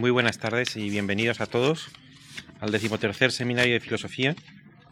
muy 0.00 0.10
buenas 0.10 0.38
tardes 0.38 0.76
y 0.76 0.88
bienvenidos 0.88 1.42
a 1.42 1.46
todos 1.46 1.90
al 2.60 2.72
decimotercer 2.72 3.32
seminario 3.32 3.74
de 3.74 3.80
filosofía. 3.80 4.34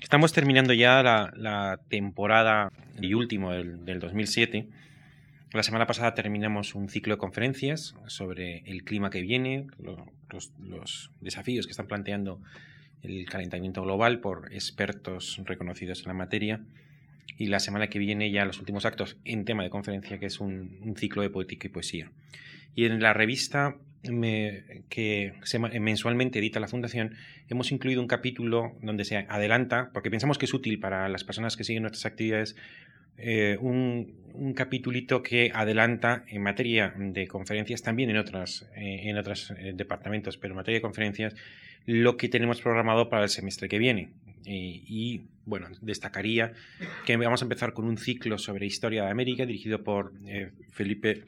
Estamos 0.02 0.34
terminando 0.34 0.74
ya 0.74 1.02
la, 1.02 1.80
temporada 1.88 2.70
y 3.00 3.14
último 3.14 3.52
del, 3.52 4.00
2007. 4.00 4.68
La 5.54 5.62
semana 5.62 5.86
pasada 5.86 6.12
terminamos 6.12 6.74
un 6.74 6.90
ciclo 6.90 7.14
de 7.14 7.18
conferencias 7.18 7.94
sobre 8.06 8.58
el 8.66 8.84
clima 8.84 9.08
que 9.08 9.22
viene, 9.22 9.68
los, 9.78 10.52
los 10.60 11.10
desafíos 11.22 11.66
que 11.66 11.70
están 11.70 11.86
planteando 11.86 12.42
el 13.02 13.24
calentamiento 13.30 13.82
global 13.82 14.20
por 14.20 14.52
expertos 14.52 15.40
reconocidos 15.46 16.00
en 16.00 16.08
la 16.08 16.14
materia. 16.14 16.60
Y 17.38 17.46
la 17.46 17.60
semana 17.60 17.88
que 17.88 17.98
viene 17.98 18.30
ya 18.30 18.44
los 18.44 18.58
últimos 18.58 18.84
actos 18.84 19.16
en 19.24 19.46
tema 19.46 19.62
de 19.62 19.70
conferencia, 19.70 20.18
que 20.18 20.26
es 20.26 20.38
un, 20.38 20.94
ciclo 20.98 21.22
de 21.22 21.30
poética 21.30 21.66
y 21.66 21.70
poesía. 21.70 22.10
Y 22.74 22.84
en 22.84 23.00
la 23.00 23.14
revista 23.14 23.76
que 24.02 25.32
mensualmente 25.80 26.38
edita 26.38 26.60
la 26.60 26.68
Fundación, 26.68 27.14
hemos 27.48 27.72
incluido 27.72 28.00
un 28.00 28.06
capítulo 28.06 28.76
donde 28.80 29.04
se 29.04 29.16
adelanta, 29.16 29.90
porque 29.92 30.10
pensamos 30.10 30.38
que 30.38 30.46
es 30.46 30.54
útil 30.54 30.78
para 30.78 31.08
las 31.08 31.24
personas 31.24 31.56
que 31.56 31.64
siguen 31.64 31.82
nuestras 31.82 32.06
actividades, 32.06 32.56
eh, 33.20 33.58
un, 33.60 34.14
un, 34.32 34.54
capitulito 34.54 35.24
que 35.24 35.50
adelanta 35.52 36.22
en 36.28 36.40
materia 36.40 36.94
de 36.96 37.26
conferencias, 37.26 37.82
también 37.82 38.10
en 38.10 38.16
otros 38.16 38.64
eh, 38.76 39.08
en 39.08 39.18
otros 39.18 39.50
eh, 39.58 39.72
departamentos, 39.74 40.38
pero 40.38 40.52
en 40.52 40.56
materia 40.58 40.78
de 40.78 40.82
conferencias, 40.82 41.34
lo 41.84 42.16
que 42.16 42.28
tenemos 42.28 42.60
programado 42.60 43.08
para 43.08 43.24
el 43.24 43.28
semestre 43.28 43.68
que 43.68 43.78
viene. 43.78 44.10
y 44.44 45.22
bueno, 45.46 45.66
destacaría 45.80 46.52
que 47.04 47.16
vamos 47.16 47.42
a 47.42 47.44
empezar 47.46 47.72
con 47.72 47.86
un 47.86 47.98
ciclo 47.98 48.38
sobre 48.38 48.66
historia 48.66 49.04
de 49.04 49.10
América 49.10 49.44
dirigido 49.44 49.82
por 49.82 50.12
Felipe 50.70 51.24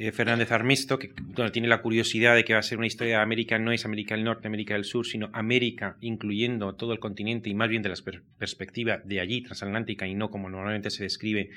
eh, 0.00 0.12
Fernández 0.12 0.50
Armesto, 0.50 0.98
que 0.98 1.12
tiene 1.52 1.68
la 1.68 1.82
curiosidad 1.82 2.34
de 2.34 2.42
que 2.42 2.54
va 2.54 2.60
a 2.60 2.62
ser 2.62 2.78
una 2.78 2.86
historia 2.86 3.18
de 3.18 3.22
América, 3.22 3.58
no 3.58 3.70
es 3.70 3.84
América 3.84 4.14
del 4.14 4.24
Norte, 4.24 4.48
América 4.48 4.72
del 4.72 4.84
Sur, 4.84 5.06
sino 5.06 5.28
América, 5.34 5.98
incluyendo 6.00 6.74
todo 6.74 6.94
el 6.94 6.98
continente 6.98 7.50
y 7.50 7.54
más 7.54 7.68
bien 7.68 7.82
de 7.82 7.90
la 7.90 7.96
perspectiva 8.38 9.02
de 9.04 9.20
allí, 9.20 9.42
transatlántica, 9.42 10.06
y 10.06 10.14
no 10.14 10.30
como 10.30 10.48
normalmente 10.48 10.88
se 10.88 11.02
describe 11.02 11.50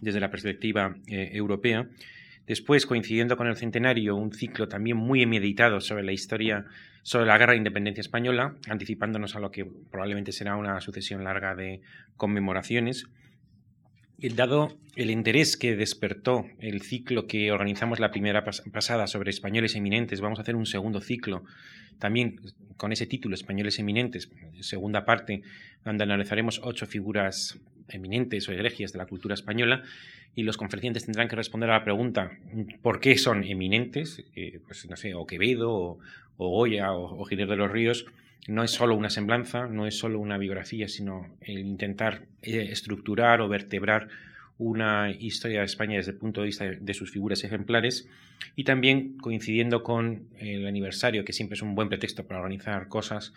desde 0.00 0.20
la 0.20 0.30
perspectiva 0.30 0.94
eh, 1.08 1.30
europea. 1.32 1.88
Después, 2.46 2.86
coincidiendo 2.86 3.36
con 3.36 3.48
el 3.48 3.56
centenario, 3.56 4.14
un 4.14 4.32
ciclo 4.32 4.68
también 4.68 4.96
muy 4.96 5.26
meditado 5.26 5.80
sobre 5.80 6.04
la 6.04 6.12
historia, 6.12 6.66
sobre 7.02 7.26
la 7.26 7.36
guerra 7.36 7.54
de 7.54 7.58
independencia 7.58 8.00
española, 8.00 8.54
anticipándonos 8.68 9.34
a 9.34 9.40
lo 9.40 9.50
que 9.50 9.66
probablemente 9.90 10.30
será 10.30 10.54
una 10.54 10.80
sucesión 10.80 11.24
larga 11.24 11.56
de 11.56 11.80
conmemoraciones. 12.16 13.08
Dado 14.20 14.76
el 14.96 15.12
interés 15.12 15.56
que 15.56 15.76
despertó 15.76 16.44
el 16.58 16.82
ciclo 16.82 17.28
que 17.28 17.52
organizamos 17.52 18.00
la 18.00 18.10
primera 18.10 18.42
pasada 18.44 19.06
sobre 19.06 19.30
españoles 19.30 19.76
eminentes, 19.76 20.20
vamos 20.20 20.40
a 20.40 20.42
hacer 20.42 20.56
un 20.56 20.66
segundo 20.66 21.00
ciclo 21.00 21.44
también 21.98 22.40
con 22.76 22.92
ese 22.92 23.06
título, 23.06 23.34
Españoles 23.34 23.78
Eminentes, 23.78 24.30
segunda 24.60 25.04
parte, 25.04 25.42
donde 25.84 26.04
analizaremos 26.04 26.60
ocho 26.62 26.86
figuras 26.86 27.58
eminentes 27.88 28.48
o 28.48 28.52
egregias 28.52 28.92
de 28.92 28.98
la 28.98 29.06
cultura 29.06 29.34
española 29.34 29.82
y 30.34 30.42
los 30.42 30.56
conferenciantes 30.56 31.06
tendrán 31.06 31.28
que 31.28 31.36
responder 31.36 31.70
a 31.70 31.78
la 31.78 31.84
pregunta 31.84 32.30
¿por 32.82 33.00
qué 33.00 33.16
son 33.18 33.44
eminentes? 33.44 34.22
Pues 34.66 34.88
no 34.88 34.96
sé, 34.96 35.14
o 35.14 35.26
Quevedo, 35.26 35.98
o, 36.36 36.48
Goya, 36.48 36.92
o, 36.92 37.20
o 37.20 37.26
de 37.26 37.56
los 37.56 37.70
Ríos, 37.70 38.06
no 38.46 38.62
es 38.62 38.70
solo 38.70 38.94
una 38.94 39.10
semblanza, 39.10 39.66
no 39.66 39.86
es 39.86 39.98
solo 39.98 40.18
una 40.18 40.38
biografía, 40.38 40.88
sino 40.88 41.26
intentar 41.46 42.22
eh, 42.42 42.68
estructurar 42.70 43.40
o 43.40 43.48
vertebrar 43.48 44.08
una 44.58 45.10
historia 45.10 45.60
de 45.60 45.66
España 45.66 45.96
desde 45.96 46.12
el 46.12 46.18
punto 46.18 46.40
de 46.40 46.46
vista 46.46 46.64
de 46.64 46.94
sus 46.94 47.10
figuras 47.10 47.44
ejemplares 47.44 48.08
y 48.56 48.64
también 48.64 49.16
coincidiendo 49.18 49.82
con 49.82 50.24
el 50.38 50.66
aniversario, 50.66 51.24
que 51.24 51.32
siempre 51.32 51.54
es 51.54 51.62
un 51.62 51.74
buen 51.74 51.88
pretexto 51.88 52.26
para 52.26 52.40
organizar 52.40 52.88
cosas, 52.88 53.32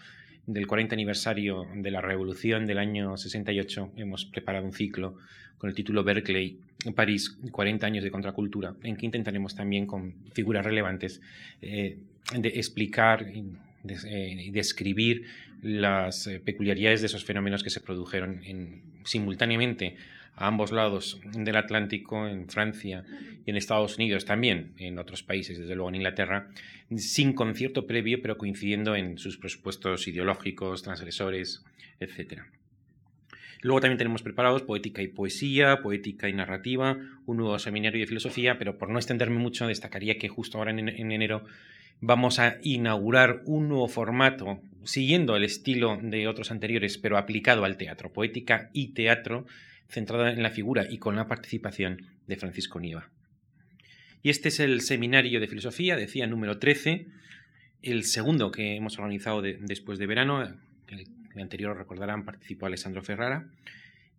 del 0.46 0.68
40 0.68 0.96
aniversario 0.96 1.68
de 1.76 1.92
la 1.92 2.02
Revolución 2.02 2.66
del 2.66 2.80
año 2.80 3.16
68, 3.16 3.92
hemos 3.98 4.26
preparado 4.26 4.66
un 4.66 4.74
ciclo 4.74 5.18
con 5.58 5.70
el 5.70 5.76
título 5.76 6.04
Berkeley, 6.04 6.58
París, 6.96 7.38
40 7.52 7.86
años 7.86 8.04
de 8.04 8.10
contracultura, 8.10 8.74
en 8.82 8.98
que 8.98 9.06
intentaremos 9.06 9.56
también 9.56 9.86
con 9.86 10.16
figuras 10.34 10.66
relevantes 10.66 11.22
eh, 11.62 12.00
de 12.36 12.50
explicar 12.50 13.28
eh, 13.88 14.50
describir 14.52 15.26
las 15.62 16.28
eh, 16.28 16.40
peculiaridades 16.40 17.02
de 17.02 17.08
esos 17.08 17.24
fenómenos 17.24 17.64
que 17.64 17.70
se 17.70 17.80
produjeron 17.80 18.42
simultáneamente 19.04 19.96
a 20.36 20.48
ambos 20.48 20.72
lados 20.72 21.20
del 21.34 21.56
Atlántico, 21.56 22.28
en 22.28 22.48
Francia 22.48 23.04
y 23.46 23.50
en 23.50 23.58
Estados 23.58 23.98
Unidos, 23.98 24.26
también 24.26 24.74
en 24.78 24.98
otros 24.98 25.24
países, 25.24 25.60
desde 25.60 25.76
luego 25.76 25.90
en 25.90 25.96
Inglaterra, 25.96 26.50
sin 26.96 27.34
concierto 27.34 27.86
previo, 27.86 28.22
pero 28.22 28.38
coincidiendo 28.38 28.96
en 28.96 29.18
sus 29.18 29.38
presupuestos 29.38 30.08
ideológicos, 30.08 30.84
transgresores, 30.84 31.64
etc. 32.00 32.42
Luego 33.62 33.82
también 33.82 33.98
tenemos 33.98 34.24
preparados 34.24 34.64
poética 34.64 35.02
y 35.02 35.08
poesía, 35.08 35.82
poética 35.82 36.28
y 36.30 36.34
narrativa, 36.34 36.98
un 37.26 37.38
nuevo 37.38 37.60
seminario 37.60 38.00
de 38.00 38.08
filosofía, 38.08 38.58
pero 38.58 38.78
por 38.78 38.90
no 38.90 38.98
extenderme 38.98 39.38
mucho, 39.38 39.68
destacaría 39.68 40.18
que 40.18 40.30
justo 40.30 40.58
ahora 40.58 40.72
en 40.72 41.12
enero 41.12 41.46
vamos 42.02 42.40
a 42.40 42.58
inaugurar 42.64 43.42
un 43.46 43.70
nuevo 43.70 43.88
formato 43.88 44.60
siguiendo 44.84 45.36
el 45.36 45.44
estilo 45.44 46.00
de 46.02 46.28
otros 46.28 46.52
anteriores, 46.52 46.98
pero 46.98 47.18
aplicado 47.18 47.64
al 47.64 47.78
teatro, 47.78 48.12
poética 48.12 48.70
y 48.74 48.90
teatro, 48.90 49.46
centrado 49.88 50.28
en 50.28 50.42
la 50.42 50.50
figura 50.50 50.88
y 50.90 50.98
con 50.98 51.16
la 51.16 51.28
participación 51.28 52.08
de 52.28 52.36
Francisco 52.36 52.80
Nieva. 52.80 53.10
Y 54.24 54.30
este 54.30 54.50
es 54.50 54.60
el 54.60 54.82
seminario 54.82 55.40
de 55.40 55.48
filosofía, 55.48 55.96
decía 55.96 56.28
número 56.28 56.58
13, 56.58 57.08
el 57.84 58.04
segundo 58.04 58.52
que 58.52 58.76
hemos 58.76 58.98
organizado 58.98 59.42
después 59.42 60.00
de 60.00 60.08
verano. 60.08 60.44
El, 60.44 60.56
el, 61.36 61.42
anterior, 61.42 61.78
recordarán, 61.78 62.26
participó 62.26 62.66
Alessandro 62.66 63.02
Ferrara. 63.04 63.48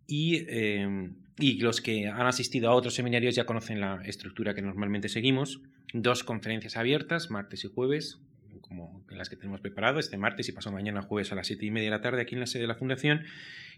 Y, 0.07 0.45
eh, 0.47 1.09
y 1.37 1.59
los 1.59 1.81
que 1.81 2.07
han 2.07 2.27
asistido 2.27 2.69
a 2.69 2.75
otros 2.75 2.93
seminarios 2.93 3.35
ya 3.35 3.45
conocen 3.45 3.81
la 3.81 4.01
estructura 4.05 4.53
que 4.53 4.61
normalmente 4.61 5.09
seguimos 5.09 5.61
dos 5.93 6.23
conferencias 6.23 6.77
abiertas, 6.77 7.29
martes 7.29 7.63
y 7.65 7.69
jueves, 7.73 8.19
como 8.61 9.03
las 9.09 9.29
que 9.29 9.35
tenemos 9.35 9.61
preparado, 9.61 9.99
este 9.99 10.17
martes 10.17 10.49
y 10.49 10.51
pasado 10.51 10.75
mañana 10.75 11.01
jueves 11.01 11.31
a 11.31 11.35
las 11.35 11.47
siete 11.47 11.65
y 11.65 11.71
media 11.71 11.89
de 11.89 11.97
la 11.97 12.01
tarde 12.01 12.21
aquí 12.21 12.35
en 12.35 12.41
la 12.41 12.47
sede 12.47 12.63
de 12.63 12.67
la 12.67 12.75
Fundación, 12.75 13.23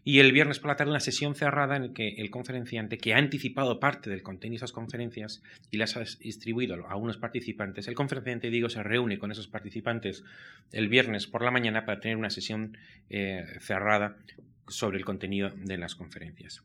y 0.03 0.19
el 0.19 0.31
viernes 0.31 0.59
por 0.59 0.69
la 0.69 0.75
tarde 0.75 0.91
una 0.91 0.99
sesión 0.99 1.33
cerrada 1.33 1.75
en 1.75 1.87
la 1.87 1.93
que 1.93 2.09
el 2.17 2.29
conferenciante, 2.29 2.97
que 2.97 3.13
ha 3.13 3.17
anticipado 3.17 3.79
parte 3.79 4.09
del 4.09 4.21
contenido 4.21 4.53
de 4.53 4.57
esas 4.57 4.71
conferencias 4.71 5.41
y 5.71 5.77
las 5.77 5.97
ha 5.97 6.01
distribuido 6.19 6.87
a 6.87 6.95
unos 6.95 7.17
participantes, 7.17 7.87
el 7.87 7.95
conferenciante, 7.95 8.49
digo, 8.49 8.69
se 8.69 8.83
reúne 8.83 9.17
con 9.17 9.31
esos 9.31 9.47
participantes 9.47 10.23
el 10.71 10.89
viernes 10.89 11.25
por 11.27 11.43
la 11.43 11.51
mañana 11.51 11.85
para 11.85 11.99
tener 11.99 12.17
una 12.17 12.29
sesión 12.29 12.77
eh, 13.09 13.45
cerrada 13.59 14.17
sobre 14.67 14.97
el 14.97 15.05
contenido 15.05 15.51
de 15.55 15.77
las 15.77 15.95
conferencias. 15.95 16.63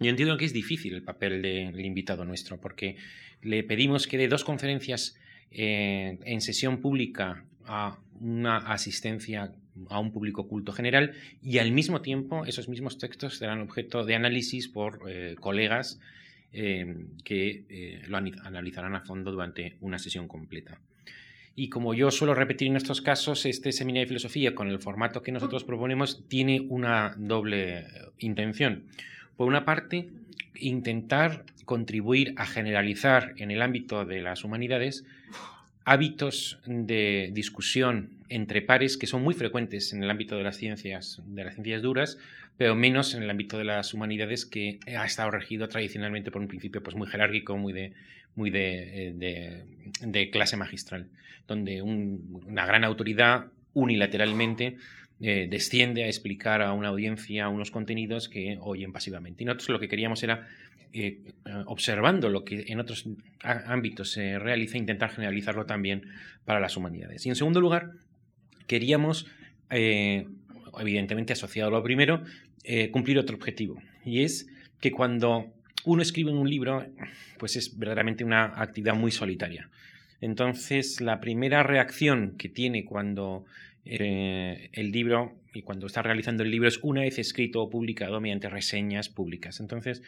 Yo 0.00 0.10
entiendo 0.10 0.36
que 0.36 0.44
es 0.44 0.52
difícil 0.52 0.94
el 0.94 1.02
papel 1.02 1.42
del 1.42 1.84
invitado 1.84 2.24
nuestro, 2.24 2.60
porque 2.60 2.96
le 3.42 3.62
pedimos 3.62 4.06
que 4.06 4.18
dé 4.18 4.28
dos 4.28 4.44
conferencias 4.44 5.16
eh, 5.50 6.18
en 6.24 6.40
sesión 6.40 6.80
pública 6.80 7.44
a 7.66 7.98
una 8.20 8.58
asistencia 8.58 9.52
a 9.88 9.98
un 9.98 10.12
público 10.12 10.46
culto 10.46 10.72
general 10.72 11.14
y 11.42 11.58
al 11.58 11.72
mismo 11.72 12.00
tiempo 12.00 12.44
esos 12.46 12.68
mismos 12.68 12.96
textos 12.98 13.38
serán 13.38 13.60
objeto 13.60 14.04
de 14.04 14.14
análisis 14.14 14.68
por 14.68 15.00
eh, 15.08 15.34
colegas 15.40 16.00
eh, 16.52 17.06
que 17.24 18.00
lo 18.06 18.16
analizarán 18.16 18.94
a 18.94 19.00
fondo 19.00 19.32
durante 19.32 19.76
una 19.80 19.98
sesión 19.98 20.28
completa. 20.28 20.80
Y 21.56 21.68
como 21.68 21.94
yo 21.94 22.10
suelo 22.10 22.34
repetir 22.34 22.68
en 22.68 22.76
estos 22.76 23.00
casos, 23.00 23.46
este 23.46 23.72
seminario 23.72 24.02
de 24.02 24.08
filosofía 24.08 24.54
con 24.54 24.68
el 24.68 24.80
formato 24.80 25.22
que 25.22 25.32
nosotros 25.32 25.64
proponemos 25.64 26.28
tiene 26.28 26.60
una 26.68 27.14
doble 27.16 27.86
intención. 28.18 28.84
Por 29.36 29.48
una 29.48 29.64
parte, 29.64 30.08
intentar 30.54 31.44
contribuir 31.64 32.34
a 32.36 32.46
generalizar 32.46 33.34
en 33.36 33.50
el 33.50 33.62
ámbito 33.62 34.04
de 34.04 34.22
las 34.22 34.44
humanidades 34.44 35.04
hábitos 35.84 36.58
de 36.66 37.30
discusión 37.32 38.10
entre 38.28 38.62
pares 38.62 38.96
que 38.96 39.06
son 39.06 39.22
muy 39.22 39.34
frecuentes 39.34 39.92
en 39.92 40.02
el 40.02 40.10
ámbito 40.10 40.36
de 40.36 40.42
las 40.42 40.56
ciencias, 40.56 41.22
de 41.26 41.44
las 41.44 41.54
ciencias 41.54 41.82
duras, 41.82 42.18
pero 42.56 42.74
menos 42.74 43.14
en 43.14 43.22
el 43.22 43.30
ámbito 43.30 43.58
de 43.58 43.64
las 43.64 43.92
humanidades 43.92 44.46
que 44.46 44.78
ha 44.96 45.04
estado 45.04 45.30
regido 45.30 45.68
tradicionalmente 45.68 46.30
por 46.30 46.40
un 46.40 46.48
principio 46.48 46.82
pues 46.82 46.96
muy 46.96 47.06
jerárquico, 47.06 47.56
muy 47.56 47.72
de, 47.72 47.92
muy 48.34 48.50
de, 48.50 49.64
eh, 50.00 50.30
clase 50.30 50.56
magistral, 50.56 51.06
donde 51.46 51.82
una 51.82 52.64
gran 52.64 52.84
autoridad 52.84 53.46
unilateralmente 53.74 54.76
eh, 55.20 55.46
desciende 55.48 56.04
a 56.04 56.06
explicar 56.06 56.60
a 56.60 56.72
una 56.72 56.88
audiencia 56.88 57.48
unos 57.48 57.70
contenidos 57.70 58.28
que 58.28 58.58
oyen 58.60 58.92
pasivamente. 58.92 59.42
Y 59.42 59.46
nosotros 59.46 59.70
lo 59.70 59.80
que 59.80 59.88
queríamos 59.88 60.22
era, 60.22 60.48
eh, 60.92 61.20
observando 61.66 62.28
lo 62.28 62.44
que 62.44 62.64
en 62.68 62.80
otros 62.80 63.08
ámbitos 63.42 64.10
se 64.10 64.38
realiza, 64.38 64.76
intentar 64.76 65.10
generalizarlo 65.10 65.66
también 65.66 66.02
para 66.44 66.60
las 66.60 66.76
humanidades. 66.76 67.24
Y 67.26 67.28
en 67.28 67.36
segundo 67.36 67.60
lugar, 67.60 67.92
queríamos, 68.66 69.26
eh, 69.70 70.26
evidentemente 70.78 71.32
asociado 71.32 71.68
a 71.68 71.72
lo 71.72 71.82
primero, 71.82 72.24
cumplir 72.92 73.18
otro 73.18 73.36
objetivo. 73.36 73.80
Y 74.06 74.22
es 74.22 74.48
que 74.80 74.90
cuando 74.90 75.52
uno 75.84 76.00
escribe 76.00 76.32
un 76.32 76.48
libro, 76.48 76.86
pues 77.38 77.56
es 77.56 77.78
verdaderamente 77.78 78.24
una 78.24 78.44
actividad 78.60 78.94
muy 78.94 79.10
solitaria. 79.10 79.68
Entonces, 80.20 81.02
la 81.02 81.20
primera 81.20 81.62
reacción 81.62 82.36
que 82.38 82.48
tiene 82.48 82.86
cuando 82.86 83.44
eh, 83.86 84.70
el 84.72 84.92
libro 84.92 85.34
y 85.52 85.62
cuando 85.62 85.86
está 85.86 86.02
realizando 86.02 86.42
el 86.42 86.50
libro 86.50 86.68
es 86.68 86.78
una 86.82 87.02
vez 87.02 87.18
escrito 87.18 87.62
o 87.62 87.70
publicado 87.70 88.20
mediante 88.20 88.48
reseñas 88.48 89.08
públicas. 89.08 89.60
Entonces, 89.60 90.02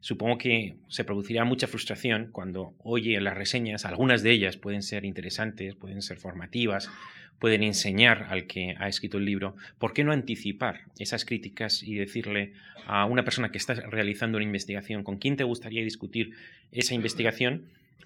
supongo 0.00 0.38
que 0.38 0.74
se 0.88 1.04
producirá 1.04 1.44
mucha 1.44 1.66
frustración 1.66 2.28
cuando 2.30 2.74
oye 2.82 3.20
las 3.20 3.36
reseñas, 3.36 3.84
algunas 3.84 4.22
de 4.22 4.32
ellas 4.32 4.56
pueden 4.56 4.82
ser 4.82 5.04
interesantes, 5.04 5.74
pueden 5.74 6.02
ser 6.02 6.18
formativas, 6.18 6.90
pueden 7.38 7.64
enseñar 7.64 8.26
al 8.30 8.46
que 8.46 8.76
ha 8.78 8.86
escrito 8.86 9.18
el 9.18 9.24
libro, 9.24 9.56
¿por 9.78 9.92
qué 9.92 10.04
no 10.04 10.12
anticipar 10.12 10.82
esas 10.98 11.24
críticas 11.24 11.82
y 11.82 11.94
decirle 11.94 12.52
a 12.86 13.04
una 13.06 13.24
persona 13.24 13.50
que 13.50 13.58
está 13.58 13.74
realizando 13.74 14.38
una 14.38 14.44
investigación 14.44 15.02
con 15.02 15.18
quién 15.18 15.36
te 15.36 15.42
gustaría 15.42 15.82
discutir 15.82 16.34
esa 16.70 16.94
investigación? 16.94 17.64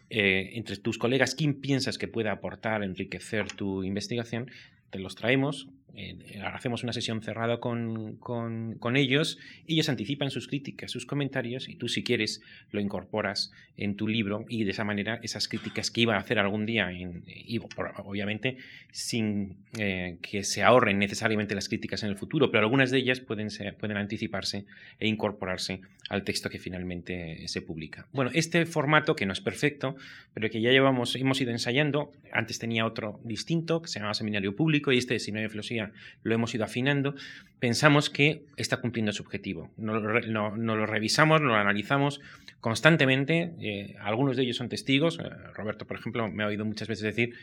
Eh, 0.08 0.52
entre 0.54 0.76
tus 0.76 0.98
colegas, 0.98 1.34
quién 1.34 1.54
piensas 1.54 1.98
que 1.98 2.06
pueda 2.06 2.30
aportar, 2.30 2.84
enriquecer 2.84 3.48
tu 3.52 3.82
investigación, 3.82 4.50
te 4.90 4.98
los 4.98 5.14
traemos, 5.14 5.68
eh, 5.96 6.42
hacemos 6.44 6.82
una 6.82 6.92
sesión 6.92 7.22
cerrada 7.22 7.58
con, 7.58 8.16
con, 8.16 8.96
ellos, 8.96 9.38
ellos 9.66 9.88
anticipan 9.88 10.30
sus 10.30 10.46
críticas, 10.46 10.90
sus 10.90 11.06
comentarios, 11.06 11.70
y 11.70 11.76
tú 11.76 11.88
si 11.88 12.04
quieres 12.04 12.42
lo 12.70 12.80
incorporas 12.80 13.50
en 13.78 13.96
tu 13.96 14.06
libro 14.06 14.44
y 14.48 14.64
de 14.64 14.72
esa 14.72 14.84
manera 14.84 15.18
esas 15.22 15.48
críticas 15.48 15.90
que 15.90 16.02
iba 16.02 16.16
a 16.16 16.18
hacer 16.18 16.38
algún 16.38 16.66
día, 16.66 16.90
en, 16.92 17.24
y 17.26 17.58
obviamente 17.58 18.58
sin 18.90 19.56
eh, 19.78 20.18
que 20.20 20.44
se 20.44 20.62
ahorren 20.62 20.98
necesariamente 20.98 21.54
las 21.54 21.68
críticas 21.68 22.02
en 22.02 22.10
el 22.10 22.16
futuro, 22.16 22.50
pero 22.50 22.64
algunas 22.64 22.90
de 22.90 22.98
ellas 22.98 23.20
pueden, 23.20 23.50
ser, 23.50 23.74
pueden 23.76 23.96
anticiparse 23.96 24.66
e 25.00 25.08
incorporarse 25.08 25.80
al 26.10 26.24
texto 26.24 26.50
que 26.50 26.58
finalmente 26.58 27.48
se 27.48 27.62
publica. 27.62 28.06
Bueno, 28.12 28.30
este 28.34 28.66
formato 28.66 29.16
que 29.16 29.24
no 29.24 29.32
es 29.32 29.40
perfecto, 29.40 29.96
pero 30.34 30.50
que 30.50 30.60
ya 30.60 30.70
llevamos, 30.70 31.16
hemos 31.16 31.40
ido 31.40 31.52
ensayando, 31.52 32.12
antes 32.32 32.58
tenía 32.58 32.84
otro 32.84 33.18
distinto 33.24 33.80
que 33.80 33.88
se 33.88 33.98
llamaba 33.98 34.14
Seminario 34.14 34.54
Público 34.54 34.92
y 34.92 34.98
este 34.98 35.14
de 35.14 35.20
Seminario 35.20 35.48
de 35.48 35.52
Filosofía 35.52 35.85
lo 36.22 36.34
hemos 36.34 36.54
ido 36.54 36.64
afinando, 36.64 37.14
pensamos 37.58 38.10
que 38.10 38.44
está 38.56 38.78
cumpliendo 38.78 39.12
su 39.12 39.22
objetivo. 39.22 39.70
Nos 39.76 40.02
lo, 40.02 40.86
revisamos, 40.86 41.40
lo 41.40 41.54
analizamos 41.54 42.20
constantemente. 42.60 43.52
Eh, 43.60 43.96
algunos 44.00 44.36
de 44.36 44.44
ellos 44.44 44.56
son 44.56 44.68
testigos. 44.68 45.18
Eh, 45.18 45.28
Roberto, 45.54 45.86
por 45.86 45.98
ejemplo, 45.98 46.30
me 46.30 46.44
ha 46.44 46.46
oído 46.46 46.64
muchas 46.64 46.88
veces 46.88 47.04
decir 47.04 47.34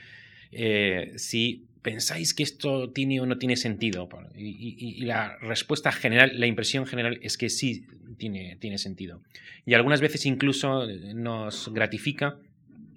eh, 0.51 1.13
si 1.15 1.65
pensáis 1.81 2.33
que 2.33 2.43
esto 2.43 2.91
tiene 2.91 3.19
o 3.19 3.25
no 3.25 3.37
tiene 3.37 3.57
sentido. 3.57 4.07
Y, 4.35 5.03
la 5.03 5.37
respuesta 5.39 5.91
general, 5.91 6.39
la 6.39 6.47
impresión 6.47 6.85
general 6.85 7.19
es 7.21 7.37
que 7.37 7.49
sí 7.49 7.85
tiene, 8.17 8.57
tiene 8.57 8.77
sentido. 8.77 9.21
Y 9.65 9.73
algunas 9.73 9.99
veces 9.99 10.25
incluso 10.25 10.87
nos 11.13 11.73
gratifica 11.73 12.37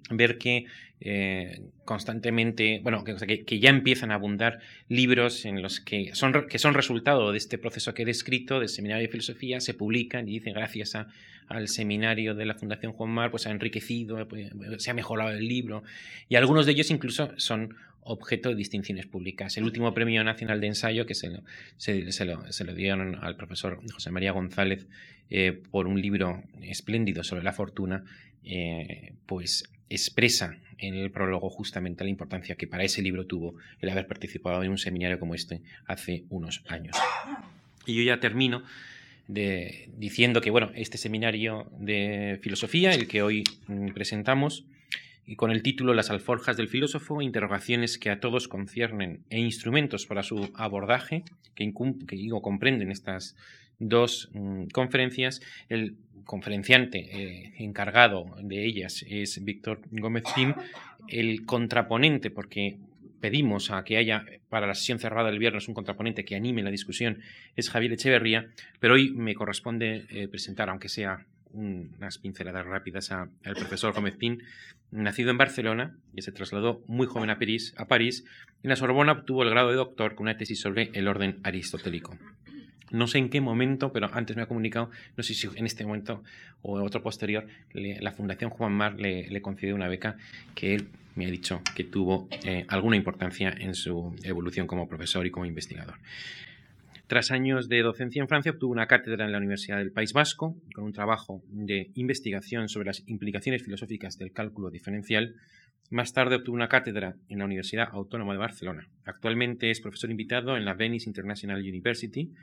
ver 0.09 0.37
que 0.37 0.65
eh, 0.99 1.61
constantemente, 1.85 2.79
bueno, 2.81 3.03
que, 3.03 3.59
ya 3.59 3.69
empiezan 3.69 4.11
a 4.11 4.15
abundar 4.15 4.59
libros 4.89 5.45
en 5.45 5.61
los 5.61 5.79
que 5.79 6.15
son, 6.15 6.47
que 6.49 6.57
son 6.57 6.73
resultado 6.73 7.31
de 7.31 7.37
este 7.37 7.57
proceso 7.57 7.93
que 7.93 8.01
he 8.01 8.05
descrito, 8.05 8.59
del 8.59 8.69
seminario 8.69 9.05
de 9.05 9.11
filosofía, 9.11 9.59
se 9.59 9.73
publican 9.73 10.27
y 10.27 10.33
dicen 10.33 10.53
gracias 10.53 10.97
al 11.47 11.67
seminario 11.67 12.35
de 12.35 12.45
la 12.45 12.55
Fundación 12.55 12.93
Juan 12.93 13.11
Mar, 13.11 13.31
pues 13.31 13.47
ha 13.47 13.51
enriquecido, 13.51 14.27
pues, 14.27 14.51
se 14.79 14.89
ha 14.89 14.93
mejorado 14.93 15.31
el 15.31 15.47
libro, 15.47 15.83
y 16.29 16.35
algunos 16.35 16.65
de 16.65 16.71
ellos 16.73 16.89
incluso 16.89 17.31
son 17.37 17.75
objeto 18.01 18.49
de 18.49 18.55
distinciones 18.55 19.05
públicas. 19.05 19.55
El 19.57 19.65
último 19.65 19.93
premio 19.93 20.23
nacional 20.23 20.61
de 20.61 20.67
ensayo 20.67 21.05
que 21.05 21.13
se 21.13 21.29
lo, 21.29 21.43
se, 21.77 22.65
lo, 22.65 22.73
dieron 22.73 23.15
al 23.21 23.35
profesor 23.35 23.79
José 23.91 24.11
María 24.11 24.31
González 24.31 24.87
eh, 25.29 25.61
por 25.71 25.87
un 25.87 26.01
libro 26.01 26.43
espléndido 26.61 27.23
sobre 27.23 27.43
la 27.43 27.51
fortuna, 27.51 28.03
eh, 28.45 29.13
pues 29.25 29.69
expresa 29.89 30.57
en 30.77 30.95
el 30.95 31.11
prólogo 31.11 31.49
justamente 31.49 32.03
la 32.03 32.09
importancia 32.09 32.55
que 32.55 32.67
para 32.67 32.83
ese 32.83 33.01
libro 33.01 33.25
tuvo 33.25 33.55
el 33.81 33.89
haber 33.89 34.07
participado 34.07 34.63
en 34.63 34.71
un 34.71 34.77
seminario 34.77 35.19
como 35.19 35.35
este 35.35 35.61
hace 35.85 36.25
unos 36.29 36.63
años. 36.67 36.95
Y 37.85 37.95
yo 37.95 38.03
ya 38.03 38.19
termino 38.19 38.63
de, 39.27 39.89
diciendo 39.97 40.41
que, 40.41 40.51
bueno, 40.51 40.71
este 40.75 40.97
seminario 40.97 41.69
de 41.79 42.39
filosofía, 42.41 42.91
el 42.91 43.07
que 43.07 43.21
hoy 43.21 43.43
mm, 43.67 43.89
presentamos, 43.89 44.65
y 45.25 45.35
con 45.35 45.51
el 45.51 45.61
título 45.61 45.93
Las 45.93 46.09
alforjas 46.09 46.55
del 46.55 46.69
filósofo, 46.69 47.21
interrogaciones 47.21 47.97
que 47.97 48.09
a 48.09 48.21
todos 48.21 48.47
conciernen 48.47 49.23
e 49.29 49.39
instrumentos 49.39 50.05
para 50.05 50.23
su 50.23 50.51
abordaje, 50.55 51.23
que, 51.53 51.71
comprenden 51.73 52.91
estas 52.91 53.35
dos 53.79 54.29
mm, 54.33 54.67
conferencias. 54.67 55.41
El 55.67 55.97
conferenciante 56.25 56.99
eh, 56.99 57.53
encargado 57.59 58.35
de 58.41 58.65
ellas 58.65 59.05
es 59.07 59.43
Víctor 59.43 59.81
Gómez 59.91 60.23
Pim. 60.35 60.53
El 61.07 61.45
contraponente, 61.45 62.29
porque 62.29 62.77
pedimos 63.19 63.71
a 63.71 63.83
que 63.83 63.97
haya 63.97 64.25
para 64.49 64.67
la 64.67 64.75
sesión 64.75 64.99
cerrada 64.99 65.29
del 65.29 65.39
viernes 65.39 65.67
un 65.67 65.73
contraponente 65.73 66.25
que 66.25 66.35
anime 66.35 66.63
la 66.63 66.71
discusión, 66.71 67.21
es 67.55 67.69
Javier 67.69 67.93
Echeverría, 67.93 68.47
pero 68.79 68.95
hoy 68.95 69.11
me 69.11 69.35
corresponde 69.35 70.05
eh, 70.09 70.27
presentar, 70.27 70.69
aunque 70.69 70.89
sea 70.89 71.25
unas 71.53 72.17
pinceladas 72.17 72.65
rápidas 72.65 73.11
al 73.11 73.29
profesor 73.41 73.93
Gómez 73.93 74.15
Pin, 74.15 74.43
nacido 74.91 75.31
en 75.31 75.37
Barcelona 75.37 75.97
y 76.13 76.21
se 76.21 76.31
trasladó 76.31 76.83
muy 76.87 77.07
joven 77.07 77.29
a 77.29 77.39
París, 77.39 77.73
a 77.77 77.87
París. 77.87 78.25
En 78.63 78.69
la 78.69 78.75
Sorbona 78.75 79.13
obtuvo 79.13 79.43
el 79.43 79.49
grado 79.49 79.69
de 79.69 79.75
doctor 79.75 80.15
con 80.15 80.25
una 80.25 80.37
tesis 80.37 80.59
sobre 80.59 80.91
el 80.93 81.07
orden 81.07 81.39
aristotélico. 81.43 82.17
No 82.91 83.07
sé 83.07 83.17
en 83.17 83.29
qué 83.29 83.41
momento, 83.41 83.91
pero 83.91 84.09
antes 84.13 84.35
me 84.35 84.43
ha 84.43 84.45
comunicado, 84.45 84.89
no 85.15 85.23
sé 85.23 85.33
si 85.33 85.47
en 85.55 85.65
este 85.65 85.85
momento 85.85 86.23
o 86.61 86.79
en 86.79 86.85
otro 86.85 87.01
posterior, 87.01 87.45
la 87.73 88.11
Fundación 88.11 88.49
Juan 88.49 88.71
Mar 88.71 88.95
le, 88.99 89.41
concedió 89.41 89.75
una 89.75 89.87
beca 89.87 90.17
que 90.55 90.75
él 90.75 90.87
me 91.15 91.25
ha 91.25 91.31
dicho 91.31 91.61
que 91.75 91.83
tuvo 91.83 92.27
eh, 92.43 92.65
alguna 92.67 92.95
importancia 92.95 93.53
en 93.57 93.73
su 93.73 94.15
evolución 94.23 94.67
como 94.67 94.87
profesor 94.87 95.25
y 95.25 95.31
como 95.31 95.45
investigador. 95.45 95.95
Tras 97.07 97.31
años 97.31 97.69
de 97.69 97.81
docencia 97.81 98.21
en 98.21 98.27
Francia, 98.27 98.51
obtuvo 98.51 98.73
una 98.73 98.87
cátedra 98.87 99.25
en 99.25 99.31
la 99.31 99.37
Universidad 99.37 99.77
del 99.77 99.93
País 99.93 100.11
Vasco, 100.11 100.57
con 100.75 100.83
un 100.83 100.91
trabajo 100.91 101.41
de 101.47 101.89
investigación 101.95 102.67
sobre 102.67 102.87
las 102.87 103.03
implicaciones 103.07 103.63
filosóficas 103.63 104.17
del 104.17 104.33
cálculo 104.33 104.69
diferencial. 104.69 105.35
Más 105.89 106.11
tarde 106.11 106.35
obtuvo 106.35 106.55
una 106.55 106.67
cátedra 106.67 107.15
en 107.29 107.39
la 107.39 107.45
Universidad 107.45 107.87
Autónoma 107.93 108.33
de 108.33 108.39
Barcelona. 108.39 108.89
Actualmente 109.05 109.71
es 109.71 109.79
profesor 109.79 110.11
invitado 110.11 110.57
en 110.57 110.65
la 110.65 110.73
Venice 110.73 111.09
International 111.09 111.61
University, 111.61 112.33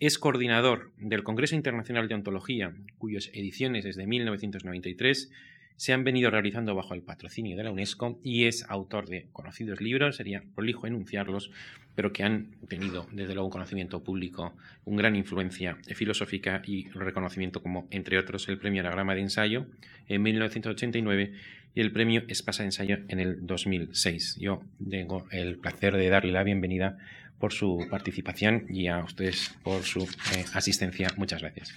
es 0.00 0.18
coordinador 0.18 0.92
del 0.96 1.22
Congreso 1.22 1.54
Internacional 1.54 2.08
de 2.08 2.14
Ontología, 2.14 2.74
cuyas 2.96 3.30
ediciones 3.34 3.84
desde 3.84 4.06
1993 4.06 5.30
se 5.76 5.92
han 5.92 6.04
venido 6.04 6.30
realizando 6.30 6.74
bajo 6.74 6.94
el 6.94 7.02
patrocinio 7.02 7.56
de 7.56 7.64
la 7.64 7.70
UNESCO 7.70 8.18
y 8.24 8.46
es 8.46 8.64
autor 8.68 9.08
de 9.08 9.28
conocidos 9.32 9.82
libros, 9.82 10.16
sería 10.16 10.42
prolijo 10.54 10.86
enunciarlos, 10.86 11.50
pero 11.94 12.12
que 12.14 12.22
han 12.22 12.50
tenido 12.66 13.06
desde 13.12 13.34
luego 13.34 13.46
un 13.46 13.52
conocimiento 13.52 14.02
público, 14.02 14.54
una 14.86 15.02
gran 15.02 15.16
influencia 15.16 15.76
filosófica 15.94 16.62
y 16.66 16.88
reconocimiento 16.88 17.62
como, 17.62 17.86
entre 17.90 18.18
otros, 18.18 18.48
el 18.48 18.58
premio 18.58 18.80
Anagrama 18.80 19.14
de 19.14 19.20
Ensayo 19.20 19.66
en 20.08 20.22
1989 20.22 21.32
y 21.74 21.80
el 21.80 21.92
premio 21.92 22.24
Espasa 22.28 22.62
de 22.62 22.68
Ensayo 22.68 22.98
en 23.08 23.20
el 23.20 23.46
2006. 23.46 24.36
Yo 24.40 24.62
tengo 24.88 25.28
el 25.30 25.58
placer 25.58 25.96
de 25.96 26.08
darle 26.08 26.32
la 26.32 26.42
bienvenida 26.42 26.98
por 27.40 27.52
su 27.52 27.86
participación 27.90 28.66
y 28.68 28.86
a 28.86 28.98
ustedes 28.98 29.50
por 29.64 29.82
su 29.82 30.02
eh, 30.02 30.44
asistencia. 30.52 31.08
Muchas 31.16 31.40
gracias. 31.40 31.74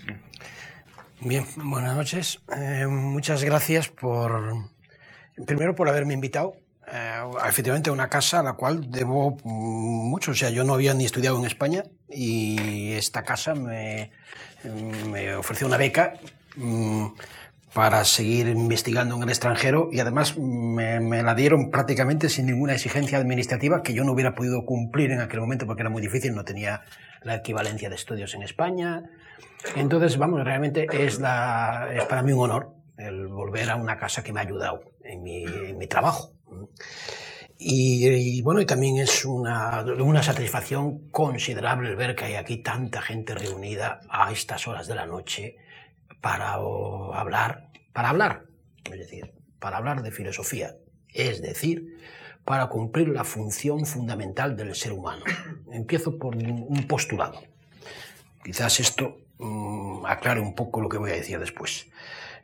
Bien, 1.22 1.46
buenas 1.56 1.96
noches. 1.96 2.42
Eh, 2.56 2.86
muchas 2.86 3.44
gracias 3.44 3.88
por, 3.88 4.70
primero 5.48 5.74
por 5.74 5.88
haberme 5.88 6.14
invitado. 6.14 6.58
Eh, 6.92 7.24
efectivamente, 7.48 7.90
a 7.90 7.94
una 7.94 8.10
casa 8.10 8.42
a 8.42 8.44
la 8.44 8.54
cual 8.54 8.92
debo 8.92 9.38
mucho. 9.46 10.32
O 10.32 10.36
sea, 10.36 10.50
yo 10.50 10.66
no 10.66 10.74
había 10.74 10.94
ni 10.94 11.06
estudiado 11.06 11.40
en 11.40 11.46
España 11.46 11.86
y 12.10 12.92
esta 12.92 13.24
casa 13.24 13.56
me, 13.56 14.12
me 15.10 15.34
ofreció 15.36 15.66
una 15.66 15.78
beca. 15.78 16.16
Mm, 16.58 17.08
para 17.74 18.06
seguir 18.06 18.48
investigando 18.48 19.16
en 19.16 19.24
el 19.24 19.30
extranjero 19.30 19.90
y 19.92 20.00
además 20.00 20.38
me, 20.38 21.24
la 21.24 21.34
dieron 21.34 21.72
prácticamente 21.72 22.30
sin 22.30 22.46
ninguna 22.46 22.74
exigencia 22.74 23.18
administrativa 23.18 23.82
que 23.82 23.94
yo 23.94 24.04
no 24.04 24.12
hubiera 24.12 24.36
podido 24.36 24.64
cumplir 24.64 25.12
en 25.12 25.22
aquel 25.22 25.40
momento 25.40 25.66
porque 25.66 25.82
era 25.82 25.90
muy 25.90 26.02
difícil, 26.02 26.36
no 26.36 26.44
tenía 26.44 26.82
la 27.24 27.36
equivalencia 27.36 27.90
de 27.90 27.96
estudios 27.96 28.36
en 28.36 28.44
España. 28.44 29.04
Entonces, 29.76 30.18
vamos, 30.18 30.44
realmente 30.44 30.88
es, 30.92 31.20
la, 31.20 31.90
es 31.94 32.06
para 32.06 32.22
mí 32.22 32.32
un 32.32 32.42
honor 32.42 32.76
el 32.98 33.28
volver 33.28 33.72
a 33.72 33.76
una 33.76 33.98
casa 33.98 34.24
que 34.24 34.32
me 34.32 34.40
ha 34.40 34.44
ayudado 34.44 34.82
en 35.04 35.24
mi, 35.24 35.44
en 35.44 35.78
mi 35.78 35.88
trabajo. 35.88 36.34
Y, 37.58 38.42
bueno, 38.42 38.60
y 38.62 38.66
también 38.66 38.98
es 38.98 39.26
una, 39.26 39.84
una 40.00 40.22
satisfacción 40.22 41.10
considerable 41.10 41.90
el 41.90 41.96
ver 41.96 42.14
que 42.14 42.26
hay 42.26 42.36
aquí 42.36 42.58
tanta 42.58 43.02
gente 43.02 43.34
reunida 43.34 44.02
a 44.10 44.32
estas 44.32 44.68
horas 44.68 44.86
de 44.88 44.96
la 44.96 45.06
noche 45.06 45.56
para 46.24 46.54
hablar, 46.54 47.70
para 47.92 48.10
hablar, 48.10 48.46
es 48.86 48.98
decir, 48.98 49.34
para 49.60 49.76
hablar 49.76 50.02
de 50.04 50.10
filosofía, 50.10 50.78
es 51.10 51.42
decir, 51.42 51.98
para 52.46 52.68
cumplir 52.68 53.10
la 53.10 53.26
función 53.26 53.86
fundamental 53.86 54.56
del 54.56 54.74
ser 54.74 54.94
humano. 54.94 55.26
Empiezo 55.70 56.18
por 56.18 56.38
un 56.38 56.88
postulado. 56.88 57.42
Quizás 58.42 58.80
esto 58.80 59.18
mm, 59.38 60.06
aclare 60.06 60.40
un 60.40 60.56
poco 60.56 60.80
lo 60.80 60.88
que 60.88 60.98
voy 60.98 61.12
a 61.12 61.16
decir 61.16 61.38
después. 61.40 61.90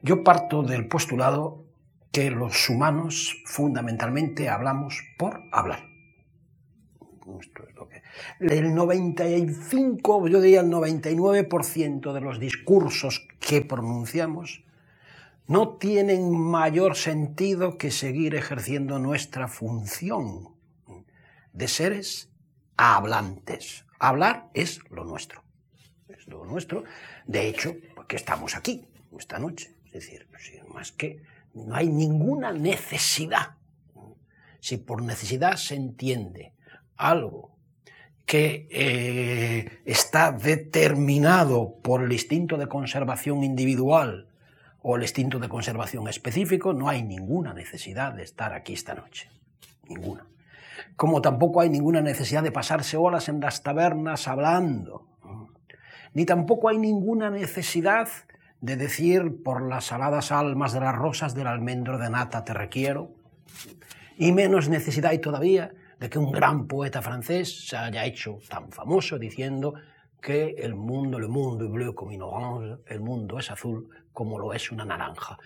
Yo 0.02 0.26
parto 0.26 0.62
del 0.62 0.90
postulado 0.90 1.64
que 2.12 2.32
los 2.32 2.70
humanos 2.70 3.38
fundamentalmente 3.46 4.50
hablamos 4.50 5.02
por 5.18 5.42
hablar. 5.54 5.88
El 8.40 8.74
95, 8.74 10.28
yo 10.28 10.42
diría 10.42 10.62
el 10.62 10.70
99% 10.70 12.14
de 12.14 12.22
los 12.22 12.40
discursos 12.40 13.28
que 13.40 13.62
pronunciamos 13.62 14.64
no 15.48 15.78
tienen 15.78 16.32
mayor 16.32 16.96
sentido 16.96 17.78
que 17.80 17.90
seguir 17.90 18.36
ejerciendo 18.36 19.00
nuestra 19.00 19.48
función 19.48 20.50
de 21.54 21.68
seres 21.68 22.30
hablantes. 22.78 23.86
Hablar 23.98 24.50
es 24.54 24.80
lo 24.92 25.06
nuestro. 25.06 25.44
Es 26.08 26.28
lo 26.28 26.46
nuestro. 26.46 26.84
De 27.26 27.48
hecho, 27.48 27.76
porque 27.96 28.16
estamos 28.16 28.56
aquí 28.56 28.88
esta 29.18 29.40
noche. 29.40 29.76
Es 29.86 29.94
decir, 29.94 30.28
más 30.72 30.92
que 30.92 31.24
no 31.56 31.76
hay 31.76 31.90
ninguna 31.90 32.52
necesidad. 32.52 33.58
Si 34.60 34.78
por 34.78 35.02
necesidad 35.02 35.56
se 35.56 35.76
entiende 35.76 36.54
algo 36.96 37.58
que 38.30 38.68
eh, 38.70 39.80
está 39.86 40.32
determinado 40.32 41.74
por 41.82 42.04
el 42.04 42.12
instinto 42.12 42.58
de 42.58 42.68
conservación 42.68 43.44
individual 43.44 44.28
o 44.84 44.98
el 44.98 45.02
instinto 45.02 45.40
de 45.40 45.50
conservación 45.50 46.08
específico, 46.08 46.72
no 46.72 46.90
hay 46.90 47.02
ninguna 47.02 47.56
necesidad 47.56 48.14
de 48.14 48.22
estar 48.22 48.54
aquí 48.54 48.74
esta 48.74 48.94
noche. 48.94 49.32
Ninguna. 49.88 50.28
Como 50.96 51.24
tampoco 51.24 51.62
hay 51.62 51.72
ninguna 51.72 52.02
necesidad 52.02 52.44
de 52.44 52.52
pasarse 52.52 52.98
horas 52.98 53.30
en 53.30 53.40
las 53.40 53.64
tabernas 53.64 54.28
hablando. 54.28 55.08
Ni 56.14 56.24
tampoco 56.24 56.70
hay 56.70 56.78
ninguna 56.78 57.32
necesidad 57.32 58.10
de 58.62 58.76
decir 58.76 59.42
por 59.42 59.68
las 59.68 59.92
aladas 59.92 60.32
almas 60.32 60.72
de 60.72 60.82
las 60.82 60.96
rosas 60.96 61.34
del 61.34 61.48
almendro 61.48 61.98
de 61.98 62.12
nata 62.12 62.46
te 62.46 62.54
requiero. 62.54 63.10
Y 64.20 64.34
menos 64.34 64.70
necesidad 64.70 65.10
hay 65.10 65.20
todavía 65.20 65.72
de 66.00 66.10
que 66.10 66.18
un 66.18 66.32
gran 66.32 66.68
poeta 66.68 67.02
francés 67.02 67.68
se 67.68 67.76
haya 67.76 68.06
hecho 68.06 68.40
tan 68.48 68.72
famoso 68.72 69.20
diciendo 69.20 69.74
que 70.22 70.56
el 70.58 70.76
mundo, 70.76 71.20
le 71.20 71.28
mundo 71.28 71.66
est 71.66 71.74
bleu 71.74 71.96
orange, 72.22 72.78
el 72.88 73.00
mundo 73.00 73.40
es 73.40 73.52
azul 73.52 73.90
como 74.12 74.38
lo 74.38 74.54
es 74.54 74.72
una 74.72 74.86
naranja. 74.86 75.38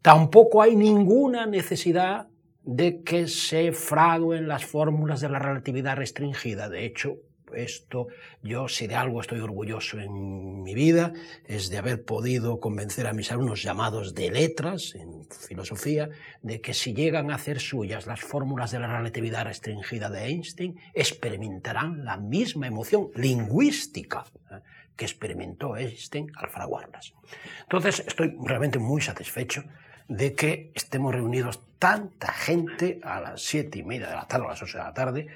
Tampoco 0.00 0.62
hay 0.62 0.74
ninguna 0.74 1.46
necesidad 1.46 2.28
de 2.64 3.02
que 3.02 3.28
se 3.28 3.72
fraguen 3.72 4.48
las 4.48 4.64
fórmulas 4.64 5.20
de 5.20 5.28
la 5.28 5.38
relatividad 5.38 5.96
restringida. 5.96 6.68
De 6.68 6.84
hecho, 6.84 7.18
esto, 7.54 8.08
yo 8.42 8.68
si 8.68 8.86
de 8.86 8.94
algo 8.94 9.20
estoy 9.20 9.40
orgulloso 9.40 10.00
en 10.00 10.62
mi 10.62 10.74
vida, 10.74 11.12
es 11.46 11.70
de 11.70 11.78
haber 11.78 12.04
podido 12.04 12.60
convencer 12.60 13.06
a 13.06 13.12
mis 13.12 13.30
alumnos 13.32 13.62
llamados 13.62 14.14
de 14.14 14.30
letras, 14.30 14.94
en 14.94 15.24
filosofía, 15.24 16.10
de 16.42 16.60
que 16.60 16.74
si 16.74 16.94
llegan 16.94 17.30
a 17.30 17.36
hacer 17.36 17.60
suyas 17.60 18.06
las 18.06 18.20
fórmulas 18.20 18.70
de 18.70 18.80
la 18.80 18.86
relatividad 18.86 19.44
restringida 19.44 20.10
de 20.10 20.24
Einstein, 20.26 20.78
experimentarán 20.94 22.04
la 22.04 22.16
misma 22.16 22.66
emoción 22.66 23.08
lingüística 23.14 24.24
¿eh? 24.50 24.60
que 24.96 25.04
experimentó 25.04 25.76
Einstein 25.76 26.30
al 26.36 26.48
fraguarlas. 26.48 27.14
Entonces, 27.62 28.04
estoy 28.06 28.36
realmente 28.44 28.78
muy 28.78 29.00
satisfecho 29.00 29.64
de 30.08 30.34
que 30.34 30.70
estemos 30.74 31.14
reunidos 31.14 31.60
tanta 31.78 32.32
gente 32.32 33.00
a 33.02 33.20
las 33.20 33.42
siete 33.42 33.78
y 33.78 33.82
media 33.82 34.08
de 34.08 34.14
la 34.14 34.26
tarde, 34.26 34.46
a 34.46 34.50
las 34.50 34.62
ocho 34.62 34.78
de 34.78 34.84
la 34.84 34.92
tarde, 34.94 35.26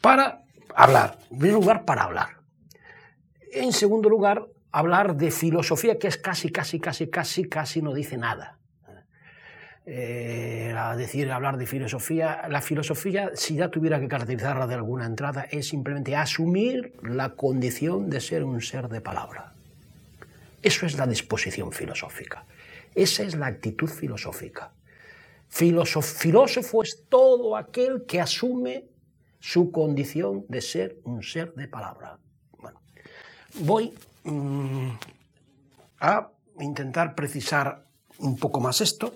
para 0.00 0.42
hablar. 0.74 1.18
En 1.30 1.38
primer 1.38 1.54
lugar, 1.54 1.84
para 1.84 2.04
hablar. 2.04 2.38
En 3.52 3.72
segundo 3.72 4.08
lugar, 4.08 4.46
hablar 4.70 5.16
de 5.16 5.30
filosofía, 5.30 5.98
que 5.98 6.08
es 6.08 6.16
casi, 6.16 6.50
casi, 6.50 6.80
casi, 6.80 7.08
casi, 7.08 7.48
casi 7.48 7.82
no 7.82 7.94
dice 7.94 8.16
nada. 8.16 8.58
Eh, 9.90 10.74
decir, 10.98 11.30
hablar 11.32 11.56
de 11.56 11.66
filosofía, 11.66 12.46
la 12.50 12.60
filosofía, 12.60 13.30
si 13.34 13.56
ya 13.56 13.70
tuviera 13.70 13.98
que 13.98 14.08
caracterizarla 14.08 14.66
de 14.66 14.74
alguna 14.74 15.06
entrada, 15.06 15.46
es 15.50 15.68
simplemente 15.68 16.14
asumir 16.14 16.92
la 17.02 17.30
condición 17.30 18.10
de 18.10 18.20
ser 18.20 18.44
un 18.44 18.60
ser 18.60 18.88
de 18.88 19.00
palabra. 19.00 19.54
Eso 20.62 20.84
es 20.84 20.98
la 20.98 21.06
disposición 21.06 21.72
filosófica. 21.72 22.44
Esa 22.94 23.22
es 23.22 23.34
la 23.36 23.46
actitud 23.46 23.88
filosófica. 23.88 24.72
filósofo 25.48 26.82
es 26.82 27.04
todo 27.08 27.56
aquel 27.56 28.04
que 28.06 28.20
asume 28.20 28.84
su 29.40 29.70
condición 29.70 30.44
de 30.48 30.60
ser 30.60 30.98
un 31.04 31.22
ser 31.22 31.54
de 31.54 31.68
palabra. 31.68 32.18
Voy 33.60 33.94
mm, 34.24 34.90
a 36.00 36.30
intentar 36.60 37.14
precisar 37.14 37.86
un 38.18 38.36
poco 38.36 38.60
más 38.60 38.80
esto. 38.80 39.14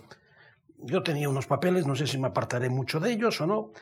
Yo 0.78 1.02
tenía 1.02 1.28
unos 1.28 1.46
papeles, 1.46 1.86
no 1.86 1.94
sé 1.94 2.06
si 2.06 2.18
me 2.18 2.28
apartaré 2.28 2.68
mucho 2.68 2.98
de 2.98 3.12
ellos 3.12 3.40
o 3.40 3.46
no, 3.46 3.72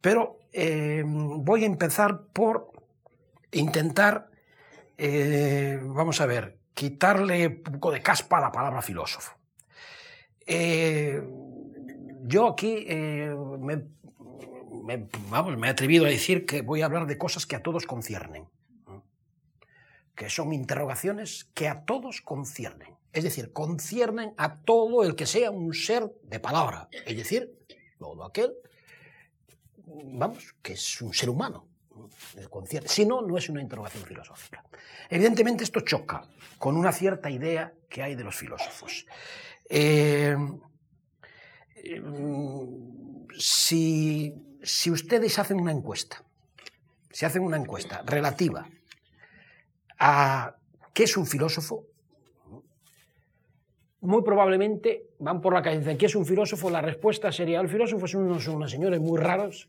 pero 0.00 0.40
eh, 0.52 1.02
voy 1.06 1.62
a 1.62 1.66
empezar 1.66 2.22
por 2.32 2.72
intentar, 3.52 4.30
eh, 4.98 5.78
vamos 5.82 6.20
a 6.20 6.26
ver, 6.26 6.58
quitarle 6.74 7.48
un 7.48 7.62
poco 7.62 7.92
de 7.92 8.02
caspa 8.02 8.38
a 8.38 8.42
la 8.42 8.52
palabra 8.52 8.82
filósofo. 8.82 9.32
Eh, 10.46 11.22
yo 12.22 12.48
aquí 12.48 12.86
me 13.58 13.84
vamos, 15.30 15.56
me 15.56 15.66
he 15.66 15.70
atrevido 15.70 16.06
a 16.06 16.08
decir 16.08 16.46
que 16.46 16.62
voy 16.62 16.82
a 16.82 16.86
hablar 16.86 17.06
de 17.06 17.18
cosas 17.18 17.46
que 17.46 17.56
a 17.56 17.62
todos 17.62 17.86
conciernen, 17.86 18.48
que 20.14 20.28
son 20.28 20.52
interrogaciones 20.52 21.50
que 21.54 21.68
a 21.68 21.84
todos 21.84 22.20
conciernen, 22.20 22.94
es 23.12 23.24
decir, 23.24 23.52
conciernen 23.52 24.34
a 24.36 24.60
todo 24.62 25.02
el 25.04 25.14
que 25.14 25.26
sea 25.26 25.50
un 25.50 25.74
ser 25.74 26.10
de 26.24 26.40
palabra, 26.40 26.88
es 27.06 27.16
decir, 27.16 27.52
todo 27.98 28.24
aquel, 28.24 28.54
vamos, 29.86 30.54
que 30.62 30.74
es 30.74 31.02
un 31.02 31.12
ser 31.12 31.30
humano. 31.30 31.66
Si 32.86 33.04
no, 33.04 33.20
no 33.20 33.36
es 33.36 33.48
una 33.48 33.60
interrogación 33.60 34.04
filosófica. 34.04 34.64
Evidentemente 35.10 35.64
esto 35.64 35.80
choca 35.80 36.24
con 36.58 36.76
una 36.76 36.92
cierta 36.92 37.28
idea 37.30 37.74
que 37.88 38.02
hay 38.02 38.14
de 38.14 38.24
los 38.24 38.36
filósofos. 38.36 39.06
Eh, 39.68 40.36
eh, 41.76 42.02
si 43.38 44.34
si 44.62 44.90
ustedes 44.90 45.38
hacen 45.38 45.60
una 45.60 45.72
encuesta, 45.72 46.22
si 47.10 47.24
hacen 47.24 47.42
una 47.42 47.56
encuesta 47.56 48.02
relativa 48.04 48.68
a 49.98 50.54
qué 50.92 51.04
es 51.04 51.16
un 51.16 51.26
filósofo, 51.26 51.86
muy 54.02 54.22
probablemente 54.22 55.10
van 55.18 55.40
por 55.40 55.52
la 55.52 55.62
calle 55.62 55.76
y 55.76 55.78
dicen, 55.80 55.98
¿qué 55.98 56.06
es 56.06 56.14
un 56.14 56.24
filósofo? 56.24 56.70
La 56.70 56.80
respuesta 56.80 57.30
sería, 57.30 57.60
el 57.60 57.68
filósofo 57.68 58.06
son 58.06 58.22
unos, 58.22 58.46
unos 58.48 58.70
señores 58.70 59.00
muy 59.00 59.18
raros 59.18 59.68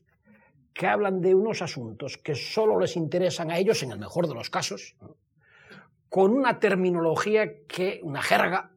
que 0.73 0.87
hablan 0.87 1.19
de 1.19 1.35
unos 1.35 1.61
asuntos 1.61 2.17
que 2.17 2.33
solo 2.33 2.79
les 2.79 2.95
interesan 2.95 3.51
a 3.51 3.57
ellos, 3.57 3.83
en 3.83 3.91
el 3.91 3.99
mejor 3.99 4.27
de 4.27 4.35
los 4.35 4.49
casos, 4.49 4.95
con 6.07 6.31
una 6.31 6.59
terminología 6.59 7.65
que, 7.67 7.99
una 8.03 8.21
jerga, 8.21 8.71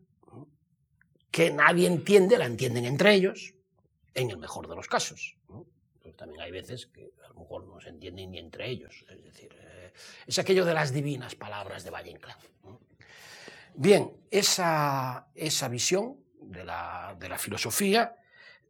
que 1.31 1.53
nadie 1.53 1.87
entiende, 1.87 2.37
la 2.37 2.47
entienden 2.47 2.85
entre 2.85 3.15
ellos, 3.15 3.55
en 4.15 4.31
el 4.31 4.39
mejor 4.39 4.69
de 4.69 4.75
los 4.75 4.89
casos 4.89 5.37
también 6.25 6.41
hay 6.41 6.53
veces 6.53 6.87
que 6.87 7.13
a 7.23 7.29
lo 7.29 7.35
mejor 7.41 7.67
no 7.67 7.79
se 7.81 7.91
entienden 7.91 8.31
ni 8.31 8.39
entre 8.39 8.67
ellos. 8.71 9.05
Es 9.11 9.23
decir, 9.23 9.55
eh, 9.61 9.93
es 10.27 10.39
aquello 10.39 10.65
de 10.65 10.73
las 10.73 10.91
divinas 10.91 11.35
palabras 11.35 11.85
de 11.85 11.91
Valle 11.91 12.13
Inclán. 12.13 12.39
Bien, 13.75 14.11
esa, 14.31 15.29
esa 15.35 15.69
visión 15.69 16.17
de 16.41 16.65
la, 16.65 17.15
de 17.19 17.29
la 17.29 17.37
filosofía, 17.37 18.17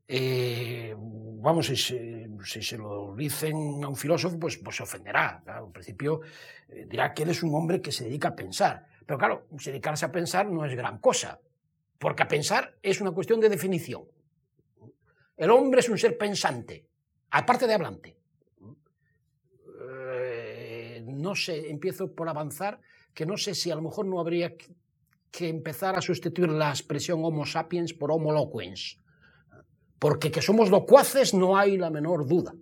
eh, 0.09 0.97
vamos, 0.99 1.67
si, 1.67 1.77
se 1.77 2.77
lo 2.77 3.15
dicen 3.15 3.85
a 3.85 3.89
un 3.89 3.97
filósofo, 3.97 4.37
pues, 4.37 4.57
pues 4.57 4.75
se 4.75 4.83
ofenderá. 4.83 5.41
En 5.65 5.71
principio 5.71 6.23
eh, 6.69 6.87
dirá 6.89 7.15
que 7.15 7.23
él 7.23 7.31
es 7.31 7.43
un 7.45 7.55
hombre 7.55 7.81
que 7.81 7.93
se 7.93 8.05
dedica 8.05 8.29
a 8.29 8.35
pensar. 8.35 8.85
Pero 9.07 9.17
claro, 9.17 9.47
dedicarse 9.65 10.07
a 10.07 10.11
pensar 10.11 10.47
no 10.47 10.65
es 10.65 10.75
gran 10.75 10.99
cosa, 10.99 11.39
porque 11.99 12.25
a 12.25 12.29
pensar 12.29 12.75
es 12.83 13.01
una 13.01 13.13
cuestión 13.13 13.39
de 13.39 13.49
definición. 13.49 14.03
El 15.37 15.51
hombre 15.51 15.81
es 15.81 15.89
un 15.89 15.99
ser 15.99 16.19
pensante, 16.19 16.87
aparte 17.35 17.67
de 17.67 17.75
hablante. 17.75 18.17
Eh, 19.81 21.05
no 21.05 21.35
sé, 21.35 21.69
empiezo 21.69 22.13
por 22.15 22.29
avanzar, 22.29 22.81
que 23.13 23.27
no 23.27 23.37
sé 23.37 23.55
si 23.55 23.71
a 23.71 23.75
lo 23.75 23.83
mejor 23.83 24.07
no 24.07 24.21
habría 24.21 24.55
que 25.31 25.49
empezar 25.49 25.97
a 25.97 26.01
sustituir 26.01 26.49
la 26.49 26.71
expresión 26.71 27.25
homo 27.25 27.45
sapiens 27.45 27.93
por 27.93 28.13
homo 28.13 28.31
loquens. 28.33 29.01
Porque 29.99 30.31
que 30.31 30.43
somos 30.43 30.71
locuaces 30.71 31.35
no 31.35 31.57
hay 31.57 31.77
la 31.77 31.91
menor 31.91 32.27
duda. 32.27 32.55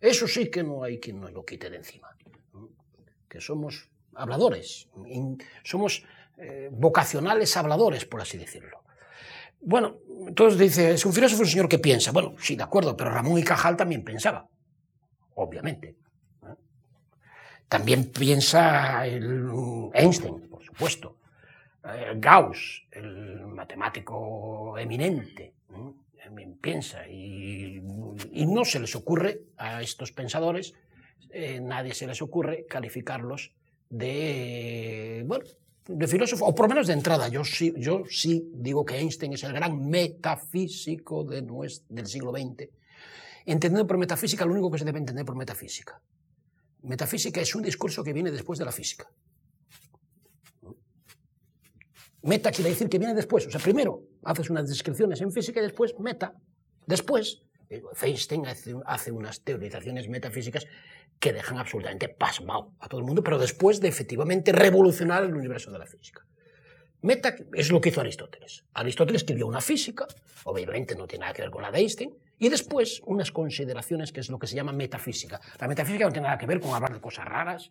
Eso 0.00 0.26
sí 0.26 0.50
que 0.50 0.64
no 0.64 0.82
hay 0.82 0.98
quien 0.98 1.20
nos 1.20 1.32
lo 1.32 1.44
quite 1.44 1.70
de 1.70 1.76
encima. 1.76 2.08
Que 3.28 3.40
somos 3.40 3.90
habladores, 4.14 4.88
somos 5.62 6.04
eh, 6.36 6.68
vocacionales 6.72 7.56
habladores, 7.56 8.06
por 8.06 8.20
así 8.20 8.38
decirlo. 8.38 8.82
Bueno, 9.60 9.98
entonces 10.26 10.58
dice, 10.58 10.92
es 10.92 11.04
un 11.04 11.12
filósofo 11.12 11.42
un 11.42 11.48
señor 11.48 11.68
que 11.68 11.78
piensa. 11.78 12.12
Bueno, 12.12 12.34
sí, 12.38 12.56
de 12.56 12.62
acuerdo, 12.62 12.96
pero 12.96 13.10
Ramón 13.10 13.38
y 13.38 13.44
Cajal 13.44 13.76
también 13.76 14.02
pensaba, 14.04 14.46
obviamente. 15.34 15.96
También 17.68 18.10
piensa 18.10 19.06
el 19.06 19.48
Einstein, 19.94 20.48
por 20.48 20.64
supuesto. 20.64 21.16
eh, 21.84 22.14
Gauss, 22.16 22.86
el 22.90 23.46
matemático 23.46 24.76
eminente, 24.76 25.54
piensa 26.60 27.08
y, 27.08 27.80
no 27.80 28.64
se 28.64 28.80
les 28.80 28.94
ocurre 28.94 29.42
a 29.56 29.82
estos 29.82 30.12
pensadores, 30.12 30.74
eh, 31.30 31.60
nadie 31.60 31.94
se 31.94 32.06
les 32.06 32.20
ocurre 32.22 32.66
calificarlos 32.68 33.52
de, 33.88 35.22
bueno, 35.26 35.44
de 35.86 36.06
filósofo, 36.06 36.46
o 36.46 36.54
por 36.54 36.66
lo 36.66 36.74
menos 36.74 36.86
de 36.86 36.92
entrada. 36.92 37.28
Yo 37.28 37.44
sí, 37.44 37.72
yo 37.76 38.04
sí 38.08 38.50
digo 38.54 38.84
que 38.84 38.96
Einstein 38.96 39.32
es 39.32 39.44
el 39.44 39.52
gran 39.52 39.88
metafísico 39.88 41.24
de 41.24 41.42
del 41.42 42.06
siglo 42.06 42.32
XX. 42.32 42.68
Entendiendo 43.46 43.86
por 43.86 43.98
metafísica 43.98 44.44
lo 44.44 44.52
único 44.52 44.70
que 44.70 44.78
se 44.78 44.84
debe 44.84 44.98
entender 44.98 45.24
por 45.24 45.36
metafísica. 45.36 46.00
Metafísica 46.82 47.40
es 47.40 47.54
un 47.54 47.62
discurso 47.62 48.02
que 48.02 48.12
viene 48.12 48.30
después 48.30 48.58
de 48.58 48.64
la 48.64 48.72
física. 48.72 49.10
Meta 52.22 52.52
quiere 52.52 52.70
decir 52.70 52.88
que 52.88 52.98
viene 52.98 53.14
después. 53.14 53.46
O 53.46 53.50
sea, 53.50 53.60
primero 53.60 54.02
haces 54.24 54.50
unas 54.50 54.68
descripciones 54.68 55.20
en 55.20 55.32
física 55.32 55.60
y 55.60 55.62
después 55.62 55.98
meta. 55.98 56.34
Después, 56.86 57.42
eh, 57.70 57.82
Einstein 58.02 58.46
hace, 58.46 59.12
unas 59.12 59.40
teorizaciones 59.42 60.08
metafísicas 60.08 60.66
que 61.20 61.32
dejan 61.32 61.58
absolutamente 61.58 62.08
pasmado 62.08 62.72
a 62.80 62.88
todo 62.88 63.00
el 63.00 63.06
mundo, 63.06 63.22
pero 63.22 63.38
después 63.38 63.80
de 63.80 63.88
efectivamente 63.88 64.52
revolucionar 64.52 65.22
el 65.22 65.34
universo 65.34 65.70
de 65.70 65.78
la 65.78 65.86
física. 65.86 66.26
Meta 67.02 67.34
es 67.54 67.70
lo 67.70 67.80
que 67.80 67.90
hizo 67.90 68.00
Aristóteles. 68.00 68.64
Aristóteles 68.74 69.22
escribió 69.22 69.46
una 69.46 69.60
física, 69.60 70.06
obviamente 70.44 70.94
no 70.94 71.06
tiene 71.06 71.22
nada 71.22 71.34
que 71.34 71.42
ver 71.42 71.50
con 71.50 71.62
la 71.62 71.70
de 71.70 71.78
Einstein, 71.78 72.14
y 72.38 72.48
después 72.48 73.02
unas 73.04 73.30
consideraciones 73.32 74.12
que 74.12 74.20
es 74.20 74.30
lo 74.30 74.38
que 74.38 74.46
se 74.46 74.56
llama 74.56 74.72
metafísica. 74.72 75.40
La 75.58 75.68
metafísica 75.68 76.06
no 76.06 76.12
tiene 76.12 76.26
nada 76.26 76.38
que 76.38 76.46
ver 76.46 76.60
con 76.60 76.74
hablar 76.74 76.92
de 76.92 77.00
cosas 77.00 77.26
raras 77.26 77.70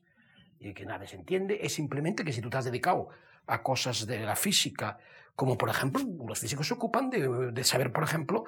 y 0.60 0.74
que 0.74 0.86
nadie 0.86 1.08
se 1.08 1.16
entiende, 1.16 1.60
es 1.62 1.74
simplemente 1.74 2.24
que 2.24 2.32
si 2.32 2.42
tú 2.42 2.50
te 2.50 2.58
has 2.58 2.66
dedicado 2.66 3.10
a 3.48 3.64
cosas 3.64 4.06
de 4.06 4.20
la 4.20 4.36
física, 4.36 5.00
como 5.36 5.58
por 5.58 5.70
ejemplo, 5.70 6.04
los 6.28 6.40
físicos 6.40 6.68
se 6.68 6.74
ocupan 6.74 7.10
de, 7.10 7.64
saber, 7.64 7.92
por 7.92 8.04
ejemplo, 8.04 8.44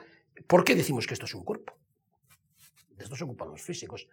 por 0.45 0.63
qué 0.63 0.75
decimos 0.75 1.07
que 1.07 1.13
esto 1.13 1.25
es 1.25 1.33
un 1.33 1.43
cuerpo. 1.43 1.73
De 2.97 3.03
esto 3.03 3.15
se 3.15 3.23
ocupan 3.23 3.49
los 3.49 3.61
físicos. 3.61 4.07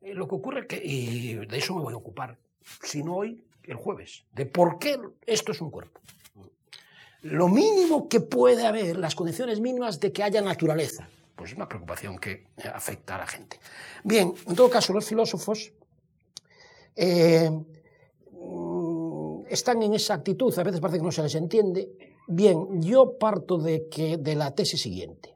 Eh, 0.00 0.14
lo 0.14 0.28
que 0.28 0.34
ocurre 0.34 0.66
que, 0.66 0.80
y 0.82 1.34
de 1.34 1.58
eso 1.58 1.74
me 1.74 1.82
voy 1.82 1.94
a 1.94 1.96
ocupar, 1.96 2.38
si 2.82 3.02
no 3.02 3.16
hoy, 3.16 3.44
el 3.64 3.76
jueves, 3.76 4.24
de 4.32 4.46
por 4.46 4.78
qué 4.78 4.98
esto 5.26 5.52
es 5.52 5.60
un 5.60 5.70
cuerpo. 5.70 6.00
Lo 7.22 7.48
mínimo 7.48 8.08
que 8.08 8.20
puede 8.20 8.66
haber, 8.66 8.96
las 8.96 9.14
condiciones 9.14 9.60
mínimas 9.60 9.98
de 10.00 10.12
que 10.12 10.22
haya 10.22 10.40
naturaleza, 10.40 11.08
pues 11.34 11.50
es 11.50 11.56
una 11.56 11.68
preocupación 11.68 12.18
que 12.18 12.46
afecta 12.72 13.16
a 13.16 13.18
la 13.18 13.26
gente. 13.26 13.58
Bien, 14.04 14.32
en 14.46 14.54
todo 14.54 14.70
caso, 14.70 14.92
los 14.92 15.04
filósofos 15.04 15.72
eh, 16.94 17.50
están 19.48 19.82
en 19.82 19.94
esa 19.94 20.14
actitud, 20.14 20.56
a 20.58 20.62
veces 20.62 20.80
parece 20.80 20.98
que 20.98 21.04
no 21.04 21.12
se 21.12 21.22
les 21.22 21.34
entiende. 21.34 21.90
Bien, 22.28 22.80
yo 22.82 23.18
parto 23.18 23.58
de, 23.58 23.88
que, 23.88 24.16
de 24.16 24.34
la 24.34 24.54
tesis 24.54 24.80
siguiente. 24.80 25.34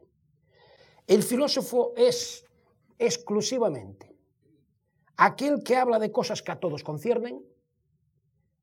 El 1.05 1.21
filósofo 1.21 1.93
es 1.97 2.45
exclusivamente 2.97 4.12
aquel 5.17 5.63
que 5.63 5.75
habla 5.75 5.99
de 5.99 6.11
cosas 6.11 6.41
que 6.41 6.51
a 6.51 6.59
todos 6.59 6.83
conciernen 6.83 7.41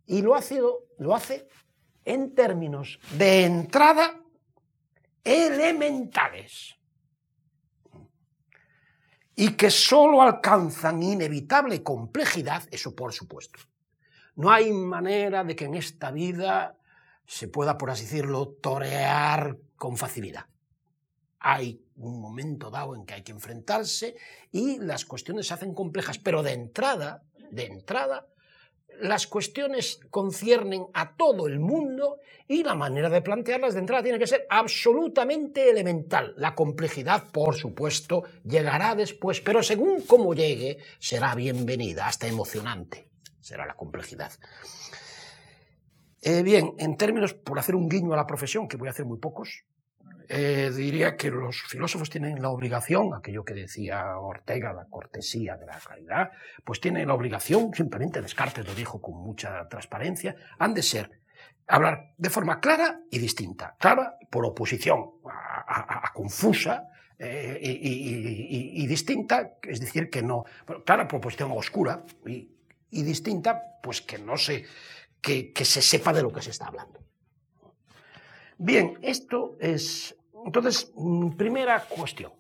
y 0.07 0.23
lo 0.23 0.35
hace, 0.35 0.61
lo 0.99 1.14
hace 1.14 1.49
en 2.04 2.35
términos 2.35 2.99
de 3.16 3.45
entrada 3.45 4.21
elementales 5.23 6.76
y 9.37 9.52
que 9.52 9.71
sólo 9.71 10.21
alcanzan 10.21 11.02
inevitable 11.02 11.83
complejidad, 11.83 12.64
eso 12.71 12.95
por 12.95 13.12
supuesto, 13.12 13.61
no 14.37 14.50
hay 14.50 14.73
manera 14.73 15.45
de 15.45 15.57
que 15.57 15.66
en 15.66 15.75
esta 15.75 16.11
vida 16.11 16.76
se 17.26 17.49
pueda, 17.49 17.78
por 17.78 17.90
así 17.90 18.04
decirlo, 18.04 18.49
torear 18.61 19.57
con 19.76 19.97
facilidad. 19.97 20.47
Hay 21.38 21.80
un 22.00 22.21
momento 22.21 22.71
dado 22.71 22.95
en 22.95 23.04
que 23.04 23.14
hay 23.14 23.23
que 23.23 23.33
enfrentarse 23.33 24.16
y 24.50 24.78
las 24.78 25.04
cuestiones 25.04 25.47
se 25.47 25.54
hacen 25.54 25.75
complejas, 25.75 26.19
pero 26.19 26.42
de 26.42 26.52
entrada, 26.52 27.23
de 27.50 27.66
entrada, 27.66 28.26
las 29.01 29.27
cuestiones 29.27 30.01
conciernen 30.11 30.87
a 30.92 31.16
todo 31.16 31.46
el 31.46 31.59
mundo 31.59 32.18
y 32.46 32.64
la 32.64 32.75
manera 32.75 33.09
de 33.09 33.22
plantearlas 33.22 33.75
de 33.75 33.81
entrada 33.81 34.03
tiene 34.03 34.18
que 34.18 34.27
ser 34.27 34.46
absolutamente 34.51 35.70
elemental. 35.70 36.35
La 36.37 36.55
complejidad, 36.55 37.31
por 37.31 37.55
supuesto, 37.55 38.25
llegará 38.44 38.94
después, 38.94 39.40
pero 39.40 39.62
según 39.62 40.03
cómo 40.03 40.35
llegue, 40.35 40.79
será 40.98 41.35
bienvenida, 41.35 42.09
hasta 42.09 42.27
emocionante 42.27 43.11
será 43.40 43.66
la 43.66 43.75
complejidad. 43.75 44.33
Eh, 46.22 46.42
bien, 46.42 46.75
en 46.79 46.96
términos, 46.96 47.35
por 47.35 47.59
hacer 47.59 47.75
un 47.75 47.88
guiño 47.88 48.12
a 48.12 48.16
la 48.16 48.27
profesión, 48.27 48.68
que 48.68 48.77
voy 48.77 48.88
a 48.88 48.90
hacer 48.92 49.07
muy 49.07 49.18
pocos, 49.18 49.64
eh, 50.33 50.71
diría 50.71 51.16
que 51.16 51.29
los 51.31 51.62
filósofos 51.62 52.09
tienen 52.09 52.40
la 52.40 52.51
obligación, 52.51 53.12
aquello 53.12 53.45
que 53.45 53.55
decía 53.55 54.16
Ortega, 54.16 54.73
la 54.73 54.87
cortesía 54.87 55.57
de 55.57 55.66
la 55.66 55.79
calidad, 55.79 56.31
pues 56.64 56.81
tienen 56.81 57.09
la 57.09 57.14
obligación, 57.14 57.75
simplemente 57.75 58.23
Descartes 58.23 58.64
lo 58.64 58.75
dijo 58.75 59.01
con 59.01 59.16
mucha 59.16 59.66
transparencia, 59.69 60.37
han 60.59 60.73
de 60.73 60.83
ser, 60.83 61.21
hablar 61.66 62.12
de 62.16 62.31
forma 62.31 62.61
clara 62.61 63.01
y 63.11 63.19
distinta. 63.19 63.75
Clara 63.79 64.16
por 64.31 64.47
oposición 64.47 65.05
a, 65.66 66.12
confusa, 66.14 66.85
eh, 67.19 67.59
y, 67.61 68.87
distinta, 68.87 69.55
es 69.62 69.81
decir, 69.81 70.09
que 70.09 70.23
no, 70.23 70.45
clara 70.87 71.09
por 71.09 71.19
oposición 71.19 71.51
oscura, 71.53 72.05
y 72.25 73.03
distinta, 73.03 73.61
pues 73.83 74.01
que 74.01 74.19
no 74.19 74.37
se, 74.37 74.64
que, 75.21 75.53
se 75.64 75.83
sepa 75.83 76.12
de 76.12 76.23
lo 76.23 76.33
que 76.33 76.43
se 76.43 76.51
está 76.51 76.66
hablando. 76.66 77.01
Bien, 78.59 78.99
esto 79.03 79.57
es. 79.61 80.16
Entonces, 80.44 80.92
mm, 80.94 81.31
primera 81.33 81.85
cuestión. 81.85 82.33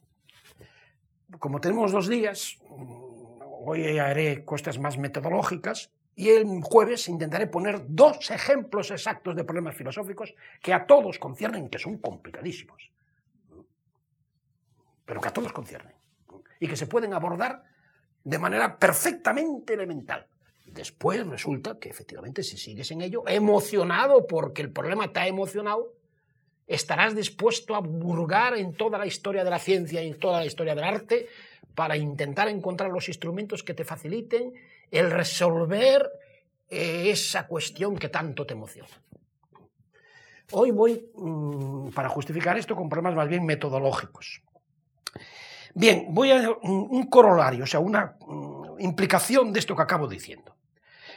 Como 1.38 1.60
tenemos 1.60 1.92
dos 1.92 2.08
días, 2.08 2.58
mm, 2.68 3.40
hoy 3.64 3.98
haré 3.98 4.44
cuestas 4.44 4.78
más 4.78 4.98
metodológicas 4.98 5.90
y 6.16 6.28
el 6.30 6.60
jueves 6.62 7.08
intentaré 7.08 7.46
poner 7.46 7.82
dos 7.88 8.30
ejemplos 8.30 8.90
exactos 8.90 9.36
de 9.36 9.44
problemas 9.44 9.76
filosóficos 9.76 10.34
que 10.60 10.72
a 10.72 10.86
todos 10.86 11.18
conciernen, 11.18 11.68
que 11.68 11.78
son 11.78 11.98
complicadísimos, 11.98 12.90
pero 15.04 15.20
que 15.20 15.28
a 15.28 15.32
todos 15.32 15.52
conciernen 15.52 15.94
y 16.58 16.68
que 16.68 16.76
se 16.76 16.86
pueden 16.86 17.14
abordar 17.14 17.64
de 18.22 18.38
manera 18.38 18.78
perfectamente 18.78 19.74
elemental. 19.74 20.26
Después 20.66 21.26
resulta 21.26 21.78
que 21.78 21.88
efectivamente 21.88 22.42
si 22.42 22.56
sigues 22.56 22.90
en 22.90 23.00
ello, 23.00 23.24
emocionado 23.26 24.26
porque 24.26 24.62
el 24.62 24.72
problema 24.72 25.12
te 25.12 25.20
ha 25.20 25.26
emocionado, 25.26 25.94
estarás 26.70 27.16
dispuesto 27.16 27.74
a 27.74 27.80
burgar 27.80 28.56
en 28.56 28.74
toda 28.74 28.96
la 28.96 29.04
historia 29.04 29.42
de 29.42 29.50
la 29.50 29.58
ciencia 29.58 30.02
y 30.02 30.08
en 30.08 30.18
toda 30.18 30.38
la 30.38 30.46
historia 30.46 30.74
del 30.74 30.84
arte 30.84 31.28
para 31.74 31.96
intentar 31.96 32.48
encontrar 32.48 32.90
los 32.90 33.08
instrumentos 33.08 33.64
que 33.64 33.74
te 33.74 33.84
faciliten 33.84 34.54
el 34.90 35.10
resolver 35.10 36.08
eh, 36.68 37.10
esa 37.10 37.48
cuestión 37.48 37.98
que 37.98 38.08
tanto 38.08 38.46
te 38.46 38.54
emociona. 38.54 38.88
Hoy 40.52 40.70
voy, 40.70 41.10
mm, 41.14 41.90
para 41.90 42.08
justificar 42.08 42.56
esto, 42.56 42.76
con 42.76 42.88
problemas 42.88 43.16
más 43.16 43.28
bien 43.28 43.44
metodológicos. 43.44 44.42
Bien, 45.74 46.06
voy 46.10 46.30
a 46.30 46.50
un, 46.62 47.06
corolario, 47.06 47.64
o 47.64 47.66
sea, 47.66 47.80
una 47.80 48.16
mm, 48.20 48.80
implicación 48.80 49.52
de 49.52 49.58
esto 49.58 49.74
que 49.74 49.82
acabo 49.82 50.06
diciendo. 50.06 50.56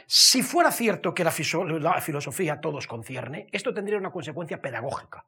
Si 0.06 0.42
fuera 0.42 0.70
cierto 0.70 1.14
que 1.14 1.24
la, 1.24 1.30
filosofía 1.30 2.54
a 2.54 2.60
todos 2.60 2.86
concierne, 2.86 3.46
esto 3.52 3.72
tendría 3.72 3.98
una 3.98 4.10
consecuencia 4.10 4.60
pedagógica. 4.60 5.24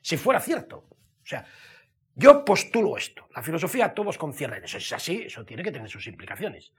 Si 0.00 0.16
fuera 0.16 0.40
cierto. 0.40 0.84
O 1.22 1.26
sea, 1.26 1.44
yo 2.14 2.44
postulo 2.44 2.96
esto. 2.96 3.28
La 3.34 3.42
filosofía 3.42 3.86
a 3.86 3.94
todos 3.94 4.18
concierne. 4.18 4.60
Eso 4.64 4.78
es 4.78 4.92
así, 4.92 5.22
eso 5.22 5.44
tiene 5.44 5.62
que 5.62 5.72
tener 5.72 5.88
sus 5.88 6.06
implicaciones. 6.06 6.72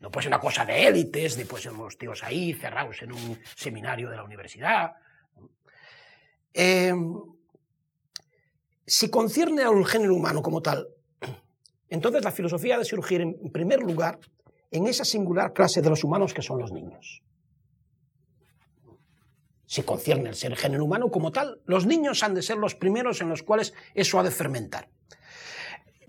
No 0.00 0.10
puede 0.10 0.24
ser 0.24 0.30
una 0.30 0.40
cosa 0.40 0.64
de 0.64 0.86
élites, 0.86 1.36
ni 1.36 1.44
puede 1.44 1.62
ser 1.62 1.72
unos 1.72 1.98
tíos 1.98 2.22
ahí 2.24 2.54
cerrados 2.54 3.02
en 3.02 3.12
un 3.12 3.38
seminario 3.54 4.08
de 4.08 4.16
la 4.16 4.24
universidad. 4.24 4.92
Em, 6.52 7.14
si 8.86 9.10
concierne 9.10 9.62
al 9.62 9.84
género 9.86 10.14
humano 10.14 10.42
como 10.42 10.62
tal, 10.62 10.88
entonces 11.88 12.24
la 12.24 12.32
filosofía 12.32 12.76
ha 12.76 12.78
de 12.78 12.84
surgir 12.84 13.20
en 13.20 13.52
primer 13.52 13.80
lugar 13.80 14.18
en 14.70 14.86
esa 14.86 15.04
singular 15.04 15.52
clase 15.52 15.82
de 15.82 15.90
los 15.90 16.02
humanos 16.02 16.32
que 16.32 16.42
son 16.42 16.58
los 16.58 16.72
niños. 16.72 17.22
Si 19.70 19.84
concierne 19.84 20.30
el 20.30 20.34
ser 20.34 20.56
género 20.56 20.84
humano 20.84 21.12
como 21.12 21.30
tal, 21.30 21.60
los 21.66 21.86
niños 21.86 22.24
han 22.24 22.34
de 22.34 22.42
ser 22.42 22.56
los 22.56 22.74
primeros 22.74 23.20
en 23.20 23.28
los 23.28 23.44
cuales 23.44 23.72
eso 23.94 24.18
ha 24.18 24.24
de 24.24 24.32
fermentar. 24.32 24.88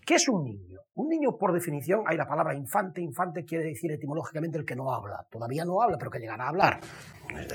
¿Qué 0.03 0.15
es 0.15 0.27
un 0.27 0.43
niño? 0.43 0.79
Un 0.95 1.09
niño, 1.09 1.37
por 1.37 1.53
definición, 1.53 2.01
hay 2.07 2.17
la 2.17 2.27
palabra 2.27 2.55
infante. 2.55 3.01
Infante 3.01 3.45
quiere 3.45 3.65
decir 3.65 3.91
etimológicamente 3.91 4.57
el 4.57 4.65
que 4.65 4.75
no 4.75 4.91
habla. 4.91 5.27
Todavía 5.29 5.63
no 5.63 5.79
habla, 5.79 5.99
pero 5.99 6.09
que 6.09 6.17
llegará 6.17 6.45
a 6.45 6.49
hablar. 6.49 6.79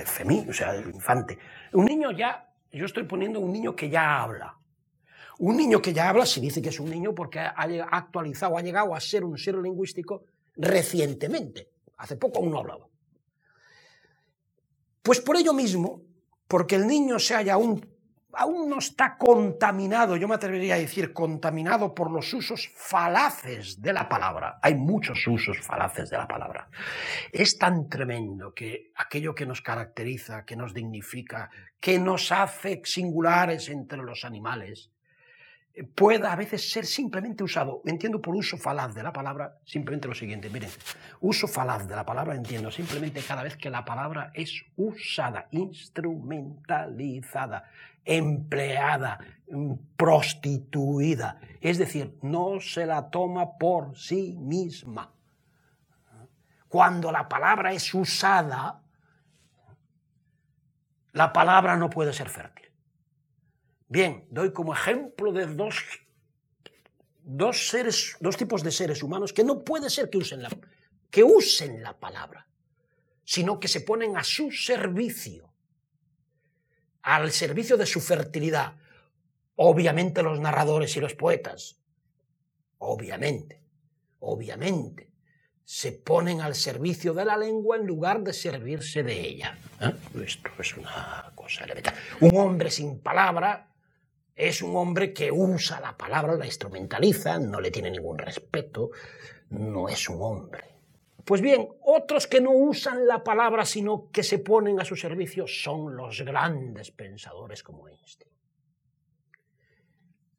Femí, 0.05 0.47
o 0.49 0.53
sea, 0.53 0.77
el 0.77 0.91
infante. 0.91 1.41
Un 1.73 1.87
niño 1.87 2.13
ya, 2.13 2.53
yo 2.71 2.85
estoy 2.85 3.03
poniendo 3.03 3.41
un 3.41 3.51
niño 3.51 3.75
que 3.75 3.91
ya 3.91 4.23
habla. 4.23 4.57
Un 5.41 5.57
niño 5.57 5.83
que 5.83 5.93
ya 5.93 6.09
habla 6.09 6.25
se 6.25 6.41
dice 6.41 6.63
que 6.63 6.69
es 6.69 6.79
un 6.79 6.89
niño 6.89 7.17
porque 7.17 7.41
ha 7.41 7.57
actualizado, 7.91 8.57
ha 8.57 8.63
llegado 8.63 8.95
a 8.95 9.01
ser 9.01 9.25
un 9.25 9.37
ser 9.37 9.57
lingüístico 9.57 10.23
recientemente. 10.55 11.69
Hace 11.97 12.15
poco 12.15 12.39
aún 12.39 12.53
no 12.53 12.61
hablaba. 12.61 12.87
Pues 15.07 15.21
por 15.21 15.37
ello 15.37 15.53
mismo, 15.53 16.03
porque 16.49 16.75
el 16.75 16.85
niño 16.85 17.21
se 17.21 17.37
haya 17.37 17.55
aún, 17.55 17.81
aún 18.33 18.69
no 18.69 18.79
está 18.81 19.17
contaminado, 19.17 20.17
yo 20.17 20.27
me 20.27 20.35
atrevería 20.35 20.75
a 20.75 20.79
decir 20.79 21.13
contaminado 21.13 21.95
por 21.95 22.11
los 22.11 22.35
usos 22.35 22.69
falaces 22.75 23.81
de 23.81 23.93
la 23.93 24.09
palabra. 24.09 24.59
Hay 24.61 24.75
muchos 24.75 25.25
usos 25.29 25.61
falaces 25.61 26.11
de 26.11 26.17
la 26.17 26.27
palabra. 26.27 26.69
Es 27.31 27.57
tan 27.57 27.89
tremendo 27.89 28.53
que 28.53 28.91
aquello 28.97 29.33
que 29.33 29.47
nos 29.47 29.63
caracteriza, 29.63 30.45
que 30.45 30.57
nos 30.57 30.75
dignifica, 30.75 31.51
que 31.79 32.01
nos 32.01 32.33
hace 32.33 32.83
singulares 32.85 33.69
entre 33.69 33.99
los 33.99 34.25
animales, 34.25 34.91
pueda 35.85 36.33
a 36.33 36.37
veces 36.37 36.71
ser 36.71 36.87
simplemente 36.87 37.45
usado. 37.45 37.83
Entiendo 37.85 38.23
por 38.23 38.35
uso 38.35 38.57
falaz 38.57 38.95
de 38.95 39.03
la 39.03 39.13
palabra 39.13 39.59
simplemente 39.65 40.09
lo 40.09 40.15
siguiente. 40.15 40.49
Miren, 40.49 40.71
uso 41.21 41.47
falaz 41.47 41.87
de 41.87 41.95
la 41.95 42.07
palabra 42.07 42.35
entiendo 42.35 42.71
simplemente 42.71 43.23
cada 43.23 43.43
vez 43.43 43.57
que 43.57 43.69
la 43.69 43.85
palabra 43.85 44.31
es 44.33 44.65
usada, 44.77 45.49
instrumentalizada, 45.51 47.69
empleada, 48.05 49.19
mm, 49.51 49.75
prostituida. 49.97 51.41
Es 51.61 51.79
decir, 51.79 52.17
no 52.23 52.61
se 52.61 52.87
la 52.87 53.11
toma 53.11 53.59
por 53.59 53.99
sí 53.99 54.37
misma. 54.39 55.13
Cuando 56.69 57.11
la 57.13 57.29
palabra 57.29 57.73
es 57.73 57.95
usada, 57.95 58.81
la 61.13 61.33
palabra 61.33 61.77
no 61.77 61.91
puede 61.91 62.13
ser 62.13 62.29
fértil. 62.29 62.66
Bien, 63.89 64.27
doy 64.31 64.53
como 64.53 64.75
ejemplo 64.75 65.33
de 65.33 65.47
dos, 65.47 65.77
dos, 67.23 67.69
seres, 67.69 68.17
dos 68.21 68.37
tipos 68.37 68.63
de 68.63 68.73
seres 68.73 69.03
humanos 69.03 69.33
que 69.33 69.45
no 69.45 69.63
puede 69.63 69.91
ser 69.91 70.11
que 70.11 70.19
usen, 70.19 70.43
la, 70.43 70.51
que 71.11 71.23
usen 71.23 71.83
la 71.83 71.97
palabra, 71.97 72.49
sino 73.25 73.61
que 73.61 73.69
se 73.69 73.83
ponen 73.83 74.17
a 74.17 74.25
su 74.25 74.51
servicio, 74.51 75.53
al 77.03 77.31
servicio 77.31 77.77
de 77.77 77.87
su 77.87 78.01
fertilidad. 78.01 78.75
Obviamente 79.55 80.23
los 80.23 80.41
narradores 80.41 80.97
y 80.97 81.01
los 81.01 81.15
poetas, 81.15 81.79
obviamente, 82.79 83.63
obviamente, 84.19 85.11
se 85.65 85.93
ponen 85.93 86.41
al 86.41 86.57
servicio 86.57 87.15
de 87.15 87.25
la 87.25 87.37
lengua 87.37 87.77
en 87.77 87.87
lugar 87.87 88.23
de 88.23 88.33
servirse 88.33 89.03
de 89.05 89.21
ella. 89.21 89.59
¿Eh? 89.81 89.93
Esto 90.25 90.51
es 90.59 90.77
una 90.77 91.33
cosa 91.35 91.65
elemental. 91.65 91.95
Un 92.21 92.37
hombre 92.37 92.71
sin 92.71 93.01
palabra 93.01 93.76
es 94.37 94.61
un 94.61 94.77
hombre 94.77 95.15
que 95.15 95.33
usa 95.33 95.81
la 95.81 95.97
palabra, 95.97 96.37
la 96.37 96.45
instrumentaliza, 96.45 97.39
no 97.39 97.59
le 97.59 97.71
tiene 97.71 97.91
ningún 97.91 98.19
respeto, 98.19 98.91
no 99.51 99.89
es 99.89 100.09
un 100.11 100.21
hombre. 100.21 100.77
Pues 101.25 101.41
bien, 101.41 101.69
otros 101.83 102.27
que 102.27 102.41
no 102.41 102.53
usan 102.53 103.07
la 103.07 103.25
palabra, 103.25 103.65
sino 103.65 104.11
que 104.13 104.23
se 104.23 104.39
ponen 104.39 104.79
a 104.79 104.85
su 104.85 104.95
servicio, 104.95 105.47
son 105.49 105.97
los 105.97 106.21
grandes 106.21 106.91
pensadores 106.91 107.63
como 107.63 107.89
Einstein. 107.89 108.31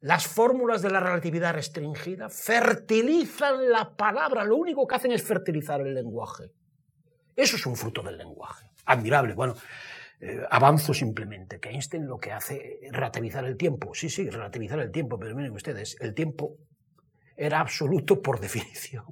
Las 0.00 0.28
fórmulas 0.28 0.80
de 0.80 0.90
la 0.90 1.00
relatividad 1.00 1.52
restringida 1.52 2.30
fertilizan 2.30 3.68
la 3.68 3.96
palabra, 3.96 4.44
lo 4.44 4.56
único 4.56 4.86
que 4.86 4.94
hacen 4.94 5.10
es 5.10 5.24
fertilizar 5.24 5.80
el 5.80 5.92
lenguaje. 5.92 6.52
Eso 7.34 7.56
es 7.56 7.66
un 7.66 7.74
fruto 7.74 8.00
del 8.02 8.16
lenguaje. 8.16 8.70
Admirable. 8.86 9.34
Bueno, 9.34 9.56
eh, 10.20 10.42
avanzo 10.50 10.92
simplemente, 10.92 11.60
que 11.60 11.70
Einstein 11.70 12.06
lo 12.06 12.18
que 12.18 12.32
hace 12.32 12.80
es 12.82 12.92
relativizar 12.92 13.44
el 13.44 13.56
tiempo. 13.56 13.94
Sí, 13.94 14.10
sí, 14.10 14.28
relativizar 14.28 14.80
el 14.80 14.90
tiempo, 14.90 15.18
pero 15.18 15.34
miren 15.36 15.52
ustedes, 15.52 15.96
el 16.00 16.14
tiempo 16.14 16.56
era 17.36 17.60
absoluto 17.60 18.20
por 18.20 18.40
definición. 18.46 19.04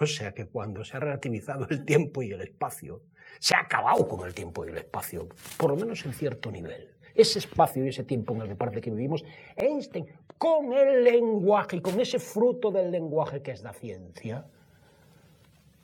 O 0.00 0.06
sea 0.06 0.32
que 0.32 0.46
cuando 0.46 0.84
se 0.84 0.96
ha 0.96 1.00
relativizado 1.00 1.66
el 1.70 1.84
tiempo 1.84 2.22
y 2.22 2.32
el 2.32 2.42
espacio, 2.42 3.02
se 3.38 3.54
ha 3.54 3.60
acabado 3.60 4.06
con 4.06 4.26
el 4.26 4.34
tiempo 4.34 4.64
y 4.64 4.70
el 4.70 4.78
espacio, 4.78 5.28
por 5.56 5.70
lo 5.70 5.76
menos 5.76 6.04
en 6.04 6.12
cierto 6.12 6.50
nivel. 6.50 6.90
Ese 7.14 7.38
espacio 7.38 7.84
y 7.84 7.88
ese 7.88 8.04
tiempo 8.04 8.34
en 8.34 8.42
el 8.42 8.48
que 8.48 8.56
parece 8.56 8.80
que 8.80 8.90
vivimos, 8.90 9.24
Einstein, 9.56 10.06
con 10.36 10.72
el 10.72 11.04
lenguaje 11.04 11.76
y 11.76 11.80
con 11.80 12.00
ese 12.00 12.18
fruto 12.18 12.70
del 12.70 12.90
lenguaje 12.90 13.40
que 13.40 13.52
es 13.52 13.62
la 13.62 13.72
ciencia, 13.72 14.46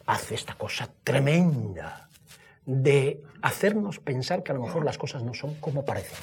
hace 0.07 0.35
esta 0.35 0.55
cosa 0.55 0.91
tremenda 1.05 2.11
de 2.71 3.21
hacernos 3.43 3.99
pensar 3.99 4.45
que 4.45 4.53
a 4.53 4.55
lo 4.55 4.63
mejor 4.63 4.85
las 4.85 4.97
cosas 4.97 5.25
no 5.25 5.35
son 5.35 5.57
como 5.57 5.85
parecen. 5.85 6.19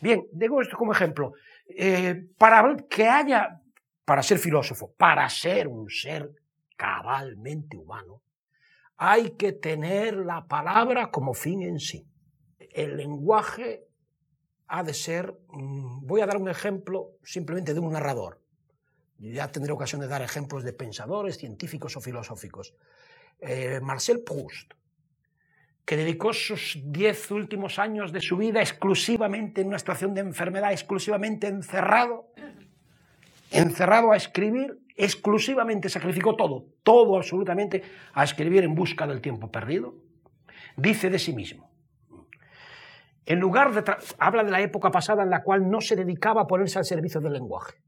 Bien, 0.00 0.26
digo 0.32 0.60
esto 0.60 0.76
como 0.76 0.92
ejemplo. 0.92 1.32
Eh, 1.66 2.26
para 2.36 2.76
que 2.88 3.08
haya, 3.08 3.62
para 4.04 4.22
ser 4.22 4.38
filósofo, 4.38 4.92
para 4.98 5.26
ser 5.30 5.66
un 5.66 5.88
ser 5.88 6.30
cabalmente 6.76 7.78
humano, 7.78 8.22
hay 8.98 9.30
que 9.30 9.52
tener 9.52 10.16
la 10.16 10.46
palabra 10.46 11.10
como 11.10 11.32
fin 11.32 11.62
en 11.62 11.80
sí. 11.80 12.06
El 12.58 12.98
lenguaje 12.98 13.86
ha 14.66 14.82
de 14.82 14.92
ser, 14.92 15.34
mm, 15.48 16.06
voy 16.06 16.20
a 16.20 16.26
dar 16.26 16.36
un 16.36 16.50
ejemplo 16.50 17.12
simplemente 17.22 17.72
de 17.72 17.80
un 17.80 17.92
narrador. 17.92 18.42
Ya 19.18 19.50
tendré 19.50 19.72
ocasión 19.72 20.02
de 20.02 20.08
dar 20.08 20.20
ejemplos 20.20 20.62
de 20.62 20.74
pensadores, 20.74 21.38
científicos 21.38 21.96
o 21.96 22.00
filosóficos. 22.00 22.74
Eh, 23.40 23.80
Marcel 23.80 24.22
Proust 24.22 24.74
que 25.84 25.96
dedicó 25.96 26.32
sus 26.32 26.78
diez 26.84 27.30
últimos 27.30 27.78
años 27.78 28.12
de 28.12 28.20
su 28.20 28.36
vida 28.36 28.60
exclusivamente 28.60 29.60
en 29.60 29.68
una 29.68 29.78
situación 29.78 30.14
de 30.14 30.22
enfermedad, 30.22 30.72
exclusivamente 30.72 31.46
encerrado, 31.46 32.28
encerrado 33.50 34.12
a 34.12 34.16
escribir, 34.16 34.78
exclusivamente 34.96 35.88
sacrificó 35.88 36.36
todo, 36.36 36.66
todo 36.82 37.16
absolutamente 37.16 37.82
a 38.14 38.24
escribir 38.24 38.64
en 38.64 38.74
busca 38.74 39.06
del 39.06 39.20
tiempo 39.20 39.50
perdido, 39.50 39.94
dice 40.76 41.10
de 41.10 41.18
sí 41.18 41.34
mismo. 41.34 41.70
En 43.26 43.40
lugar 43.40 43.72
de 43.72 43.96
habla 44.18 44.44
de 44.44 44.50
la 44.50 44.60
época 44.60 44.90
pasada 44.90 45.22
en 45.22 45.30
la 45.30 45.42
cual 45.42 45.70
no 45.70 45.80
se 45.80 45.96
dedicaba 45.96 46.42
a 46.42 46.46
ponerse 46.46 46.78
al 46.78 46.84
servicio 46.84 47.20
del 47.20 47.34
lenguaje 47.34 47.83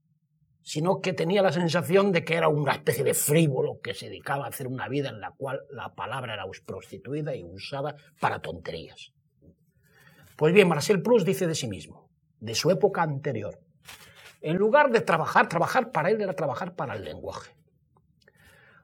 sino 0.67 1.01
que 1.01 1.13
tenía 1.13 1.43
la 1.43 1.53
sensación 1.53 2.11
de 2.11 2.25
que 2.25 2.35
era 2.35 2.49
una 2.49 2.73
especie 2.73 3.05
de 3.05 3.15
frívolo 3.15 3.81
que 3.81 3.95
se 3.95 4.07
dedicaba 4.07 4.47
a 4.47 4.49
hacer 4.49 4.67
una 4.67 4.89
vida 4.89 5.11
en 5.11 5.21
la 5.21 5.31
cual 5.31 5.61
la 5.71 5.95
palabra 5.95 6.35
era 6.35 6.45
prostituida 6.67 7.37
y 7.37 7.45
usada 7.45 7.95
para 8.19 8.43
tonterías. 8.43 9.13
Pues 10.35 10.53
bien, 10.53 10.67
Marcel 10.67 11.03
Proust 11.03 11.25
dice 11.25 11.47
de 11.47 11.55
sí 11.55 11.69
mismo, 11.69 12.11
de 12.41 12.57
su 12.57 12.73
época 12.73 13.03
anterior, 13.03 13.61
en 14.41 14.57
lugar 14.57 14.91
de 14.91 15.03
trabajar, 15.03 15.49
trabajar 15.49 15.93
para 15.93 16.11
él 16.11 16.21
era 16.21 16.33
trabajar 16.33 16.75
para 16.75 16.97
el 16.97 17.05
lenguaje. 17.05 17.55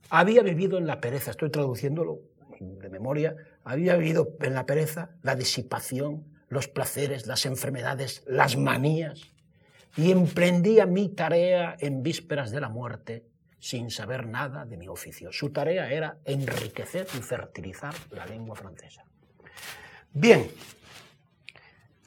Había 0.08 0.42
vivido 0.42 0.78
en 0.78 0.86
la 0.86 1.00
pereza, 1.00 1.32
estoy 1.32 1.50
traduciéndolo 1.50 2.20
de 2.60 2.90
memoria, 2.90 3.34
había 3.64 3.96
vivido 3.96 4.36
en 4.40 4.54
la 4.54 4.66
pereza 4.66 5.16
la 5.22 5.34
disipación, 5.34 6.32
los 6.48 6.68
placeres, 6.68 7.26
las 7.26 7.44
enfermedades, 7.44 8.22
las 8.28 8.56
manías, 8.56 9.31
y 9.96 10.10
emprendía 10.10 10.86
mi 10.86 11.10
tarea 11.10 11.76
en 11.78 12.02
vísperas 12.02 12.50
de 12.50 12.60
la 12.60 12.68
muerte 12.68 13.26
sin 13.58 13.90
saber 13.90 14.26
nada 14.26 14.64
de 14.64 14.76
mi 14.76 14.88
oficio. 14.88 15.30
Su 15.30 15.50
tarea 15.50 15.90
era 15.90 16.18
enriquecer 16.24 17.06
y 17.16 17.22
fertilizar 17.22 17.94
la 18.10 18.26
lengua 18.26 18.56
francesa. 18.56 19.04
Bien, 20.12 20.50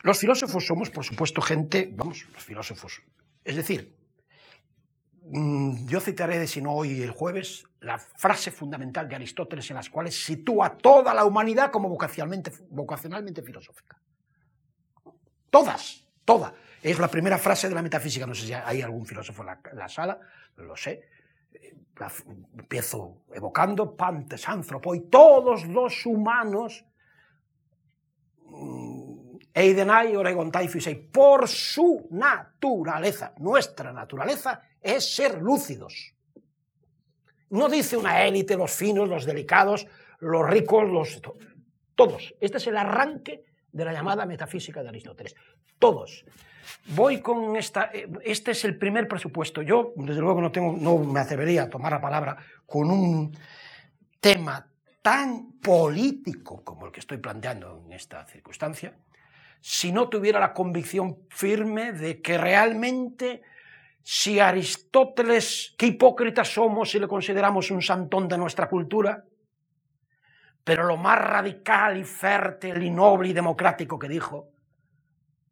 los 0.02 0.20
filósofos 0.20 0.66
somos, 0.66 0.90
por 0.90 1.04
supuesto, 1.04 1.42
gente, 1.42 1.90
vamos, 1.92 2.28
los 2.34 2.44
filósofos. 2.44 3.02
Es 3.44 3.56
decir, 3.56 3.96
mm, 5.24 5.88
yo 5.88 6.00
citaré, 6.00 6.40
de 6.40 6.48
si 6.48 6.62
no 6.62 6.74
hoy 6.74 7.02
el 7.02 7.12
jueves, 7.12 7.64
la 7.80 7.98
frase 8.00 8.52
fundamental 8.52 9.08
de 9.08 9.16
Aristóteles 9.16 9.70
en 9.70 9.78
las 9.78 9.90
cuales 9.90 10.26
sitúa 10.26 10.78
toda 10.78 11.14
la 11.14 11.24
humanidad 11.24 11.72
como 11.72 11.88
vocacionalmente, 11.88 12.52
vocacionalmente 12.70 13.42
filosófica. 13.42 14.00
Todas, 15.50 16.06
toda. 16.26 16.54
Es 16.86 17.00
la 17.00 17.08
primera 17.08 17.40
frase 17.40 17.68
de 17.68 17.74
la 17.74 17.82
metafísica. 17.82 18.28
No 18.28 18.36
sé 18.36 18.46
si 18.46 18.54
hay 18.54 18.84
algún 18.84 19.08
filósofo 19.08 19.42
en 19.42 19.76
la, 19.76 19.90
sala, 19.90 20.20
lo 20.58 20.78
sé. 20.78 21.02
empiezo 22.56 23.24
evocando 23.34 23.96
Pantes, 23.96 24.48
Anthropoi, 24.48 25.10
todos 25.10 25.66
los 25.66 26.06
humanos, 26.06 26.86
mm, 28.44 29.38
Eidenai, 29.52 30.16
Oregon 30.16 30.52
por 31.12 31.48
su 31.48 32.08
naturaleza, 32.12 33.34
nuestra 33.40 33.92
naturaleza 33.92 34.62
es 34.80 35.16
ser 35.16 35.42
lúcidos. 35.42 36.14
No 37.50 37.68
dice 37.68 37.98
una 37.98 38.24
élite, 38.26 38.56
los 38.56 38.70
finos, 38.70 39.10
los 39.10 39.26
delicados, 39.26 39.88
los 40.20 40.48
ricos, 40.48 40.88
los... 40.88 41.20
Todos. 41.96 42.36
Este 42.40 42.58
es 42.58 42.68
el 42.68 42.78
arranque 42.78 43.44
de 43.76 43.84
la 43.84 43.92
llamada 43.92 44.26
metafísica 44.26 44.82
de 44.82 44.90
Aristóteles. 44.90 45.36
Todos. 45.78 46.26
Voy 46.96 47.20
con 47.20 47.58
esta. 47.58 47.92
Eh, 47.94 48.08
este 48.24 48.52
es 48.52 48.64
el 48.64 48.78
primer 48.78 49.06
presupuesto. 49.08 49.62
Yo, 49.62 49.94
desde 49.98 50.22
luego, 50.22 50.40
no, 50.42 50.52
tengo, 50.52 50.78
no 50.80 50.98
me 50.98 51.20
atrevería 51.20 51.64
a 51.64 51.70
tomar 51.70 51.92
la 51.92 52.00
palabra 52.00 52.38
con 52.66 52.90
un 52.90 53.38
tema 54.22 54.66
tan 55.02 55.60
político 55.60 56.64
como 56.64 56.86
el 56.86 56.92
que 56.94 57.02
estoy 57.02 57.18
planteando 57.18 57.84
en 57.86 57.94
esta 57.94 58.26
circunstancia, 58.26 58.98
si 59.60 59.92
no 59.92 60.08
tuviera 60.08 60.40
la 60.40 60.54
convicción 60.54 61.18
firme 61.30 61.92
de 61.92 62.22
que 62.22 62.38
realmente 62.38 63.42
si 64.02 64.40
Aristóteles, 64.40 65.76
qué 65.78 65.88
hipócritas 65.88 66.48
somos 66.48 66.92
si 66.92 67.00
le 67.00 67.08
consideramos 67.08 67.72
un 67.72 67.82
santón 67.82 68.28
de 68.28 68.38
nuestra 68.38 68.70
cultura, 68.70 69.26
pero 70.66 70.84
lo 70.84 70.98
más 70.98 71.20
radical 71.20 71.96
y 71.96 72.04
fértil 72.04 72.82
y 72.82 72.90
noble 72.90 73.30
y 73.30 73.34
democrático 73.34 74.00
que 74.00 74.10
dijo, 74.10 74.50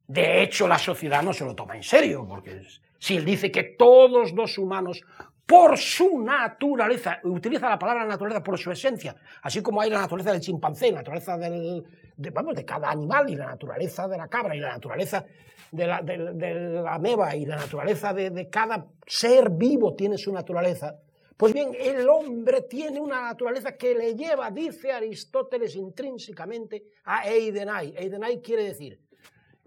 de 0.08 0.42
hecho 0.42 0.68
la 0.68 0.80
sociedad 0.80 1.22
no 1.22 1.32
se 1.34 1.46
lo 1.46 1.56
toma 1.56 1.76
en 1.76 1.84
serio, 1.84 2.26
porque 2.28 2.64
si 2.98 3.18
él 3.18 3.24
dice 3.24 3.52
que 3.52 3.64
todos 3.64 4.34
los 4.34 4.58
humanos 4.58 5.04
por 5.46 5.78
su 5.78 6.20
naturaleza, 6.20 7.20
utiliza 7.26 7.70
la 7.70 7.78
palabra 7.78 8.06
naturaleza 8.06 8.42
por 8.42 8.58
su 8.58 8.72
esencia, 8.72 9.16
así 9.44 9.62
como 9.62 9.82
hay 9.82 9.92
la 9.92 10.00
naturaleza 10.00 10.32
del 10.32 10.42
chimpancé, 10.42 10.90
la 10.90 11.00
naturaleza 11.00 11.38
del, 11.38 11.84
de, 12.18 12.30
vamos, 12.32 12.56
de 12.56 12.66
cada 12.66 12.90
animal 12.90 13.30
y 13.30 13.36
la 13.36 13.46
naturaleza 13.46 14.08
de 14.08 14.18
la 14.18 14.28
cabra 14.28 14.56
y 14.56 14.62
la 14.62 14.72
naturaleza 14.72 15.26
de 15.72 15.86
la, 15.86 16.02
de, 16.02 16.82
la 16.82 16.98
meba 16.98 17.36
y 17.36 17.46
la 17.46 17.58
naturaleza 17.58 18.14
de 18.14 18.50
cada 18.50 18.88
ser 19.06 19.52
vivo 19.52 19.94
tiene 19.94 20.18
su 20.18 20.34
naturaleza. 20.34 20.96
Pues 21.38 21.54
bien, 21.54 21.76
el 21.80 22.08
hombre 22.08 22.62
tiene 22.62 23.00
una 23.00 23.22
naturaleza 23.22 23.76
que 23.76 23.96
le 23.96 24.16
lleva, 24.16 24.52
dice 24.52 24.92
Aristóteles 24.92 25.76
intrínsecamente, 25.76 26.84
a 27.06 27.28
Eidenai. 27.28 27.96
Eidenai 27.98 28.42
quiere 28.42 28.64
decir 28.64 29.00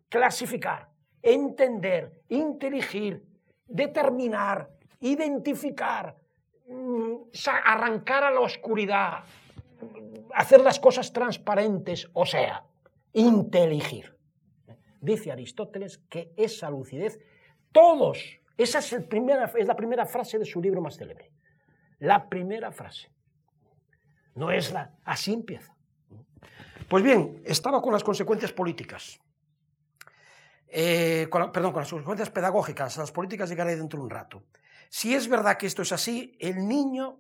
clasificar, 0.09 0.89
entender, 1.23 2.23
inteligir, 2.29 3.23
determinar, 3.67 4.71
identificar, 5.01 6.17
mm, 6.69 7.15
arrancar 7.65 8.25
a 8.25 8.31
la 8.31 8.41
oscuridad, 8.41 9.25
hacer 10.35 10.61
las 10.61 10.79
cosas 10.79 11.13
transparentes, 11.13 12.09
o 12.13 12.25
sea, 12.25 12.65
inteligir. 13.13 14.15
Dice 15.01 15.33
Aristóteles 15.33 15.99
que 16.09 16.33
esa 16.37 16.71
lucidez, 16.71 17.19
todos, 17.73 18.39
esa 18.57 18.79
es, 18.79 18.93
es 18.93 19.67
la 19.67 19.77
primera 19.77 20.07
frase 20.07 20.39
de 20.39 20.45
su 20.45 20.61
libro 20.61 20.81
más 20.81 20.97
célebre. 20.97 21.36
La 21.99 22.29
primera 22.29 22.73
frase. 22.73 23.11
No 24.35 24.51
es 24.51 24.73
la, 24.73 24.93
así 25.05 25.33
empieza. 25.33 25.75
Pues 26.89 27.03
bien, 27.03 27.43
estaba 27.45 27.81
con 27.81 27.93
las 27.93 28.05
consecuencias 28.05 28.53
políticas. 28.53 29.19
Eh, 30.69 31.29
perdón, 31.31 31.73
con 31.73 31.81
las 31.81 31.91
consecuencias 31.91 32.31
pedagógicas. 32.31 32.97
Las 32.97 33.13
políticas 33.13 33.49
llegaré 33.49 33.77
dentro 33.77 33.99
de 33.99 34.05
un 34.05 34.11
rato. 34.11 34.45
Si 34.89 35.15
es 35.15 35.29
verdad 35.29 35.57
que 35.57 35.67
esto 35.67 35.83
es 35.83 35.93
así, 35.93 36.37
el 36.39 36.69
niño 36.69 37.19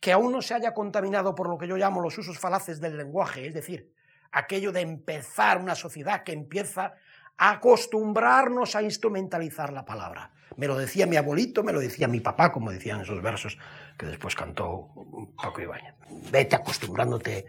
que 0.00 0.12
aún 0.12 0.32
no 0.32 0.42
se 0.42 0.54
haya 0.54 0.74
contaminado 0.74 1.34
por 1.34 1.48
lo 1.48 1.58
que 1.58 1.66
yo 1.66 1.76
llamo 1.76 2.00
los 2.00 2.16
usos 2.18 2.38
falaces 2.38 2.80
del 2.80 2.96
lenguaje, 2.96 3.46
es 3.46 3.54
decir, 3.54 3.92
aquello 4.32 4.72
de 4.72 4.80
empezar 4.80 5.58
una 5.58 5.74
sociedad 5.74 6.22
que 6.22 6.32
empieza 6.32 6.94
a 7.36 7.50
acostumbrarnos 7.50 8.74
a 8.74 8.82
instrumentalizar 8.82 9.72
la 9.72 9.84
palabra. 9.84 10.32
Me 10.56 10.66
lo 10.66 10.76
decía 10.76 11.06
mi 11.06 11.16
abuelito, 11.16 11.62
me 11.62 11.72
lo 11.72 11.80
decía 11.80 12.08
mi 12.08 12.20
papá, 12.20 12.50
como 12.52 12.70
decían 12.70 13.00
esos 13.00 13.22
versos 13.22 13.58
que 13.96 14.06
después 14.06 14.34
cantó 14.34 14.88
Paco 15.36 15.60
Ibáñez. 15.60 15.94
Vete 16.30 16.56
acostumbrándote 16.56 17.46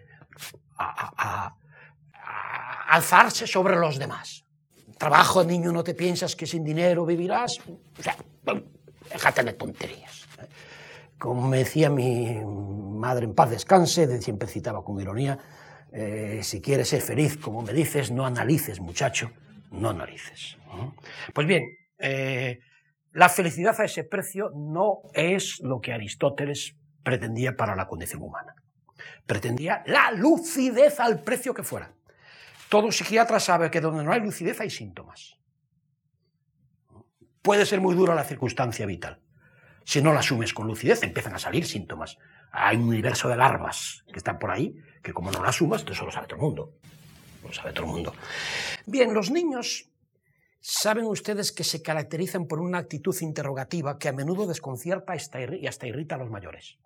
a, 0.77 1.55
alzarse 2.87 3.45
sobre 3.45 3.75
los 3.75 3.97
demás. 3.99 4.45
Trabajo, 4.97 5.43
niño, 5.43 5.71
no 5.71 5.83
te 5.83 5.93
piensas 5.93 6.35
que 6.35 6.45
sin 6.45 6.63
dinero 6.63 7.05
vivirás. 7.05 7.59
O 7.97 8.03
sea, 8.03 8.15
déjate 9.11 9.43
de 9.43 9.53
tonterías. 9.53 10.27
Como 11.17 11.47
me 11.47 11.59
decía 11.59 11.89
mi 11.89 12.39
madre 12.43 13.25
en 13.25 13.35
paz 13.35 13.49
descanse, 13.49 14.21
siempre 14.21 14.47
citaba 14.47 14.83
con 14.83 14.99
ironía, 14.99 15.37
eh, 15.91 16.41
si 16.43 16.61
quieres 16.61 16.89
ser 16.89 17.01
feliz, 17.01 17.37
como 17.37 17.61
me 17.61 17.73
dices, 17.73 18.11
no 18.11 18.25
analices, 18.25 18.79
muchacho, 18.79 19.31
no 19.71 19.89
analices. 19.89 20.57
Pues 21.33 21.47
bien, 21.47 21.63
eh, 21.97 22.59
la 23.11 23.29
felicidad 23.29 23.79
a 23.79 23.85
ese 23.85 24.03
precio 24.03 24.51
no 24.55 25.01
es 25.13 25.59
lo 25.61 25.79
que 25.81 25.93
Aristóteles 25.93 26.75
pretendía 27.03 27.55
para 27.55 27.75
la 27.75 27.87
condición 27.87 28.21
humana. 28.21 28.55
Pretendía 29.25 29.83
la 29.85 30.11
lucidez 30.11 30.99
al 30.99 31.21
precio 31.21 31.53
que 31.53 31.63
fuera. 31.63 31.93
Todo 32.69 32.91
psiquiatra 32.91 33.39
sabe 33.39 33.71
que 33.71 33.81
donde 33.81 34.03
no 34.03 34.11
hay 34.11 34.19
lucidez 34.19 34.59
hay 34.59 34.69
síntomas 34.69 35.39
puede 37.41 37.65
ser 37.65 37.81
muy 37.81 37.95
dura 37.95 38.15
la 38.15 38.23
circunstancia 38.23 38.85
vital. 38.85 39.19
Si 39.83 40.01
no 40.01 40.13
la 40.13 40.19
asumes 40.19 40.53
con 40.53 40.67
lucidez, 40.67 41.01
empiezan 41.03 41.33
a 41.33 41.39
salir 41.39 41.65
síntomas. 41.65 42.17
Hay 42.51 42.77
un 42.77 42.89
universo 42.89 43.27
de 43.27 43.37
larvas 43.37 44.03
que 44.11 44.19
están 44.19 44.37
por 44.37 44.51
ahí, 44.51 44.75
que 45.01 45.13
como 45.13 45.31
no 45.31 45.41
la 45.41 45.49
asumas, 45.49 45.83
eso 45.89 46.05
lo 46.05 46.11
sabe 46.11 46.27
todo 46.27 46.39
mundo. 46.39 46.73
Lo 47.43 47.51
sabe 47.51 47.73
todo 47.73 47.85
el 47.85 47.91
mundo. 47.91 48.13
Bien, 48.85 49.13
los 49.13 49.31
niños 49.31 49.88
saben 50.59 51.05
ustedes 51.05 51.51
que 51.51 51.63
se 51.63 51.81
caracterizan 51.81 52.45
por 52.45 52.59
una 52.59 52.79
actitud 52.79 53.15
interrogativa 53.21 53.97
que 53.97 54.09
a 54.09 54.13
menudo 54.13 54.47
desconcierta 54.47 55.13
y 55.15 55.67
hasta 55.67 55.87
irrita 55.87 56.15
a 56.15 56.17
los 56.17 56.29
mayores. 56.29 56.77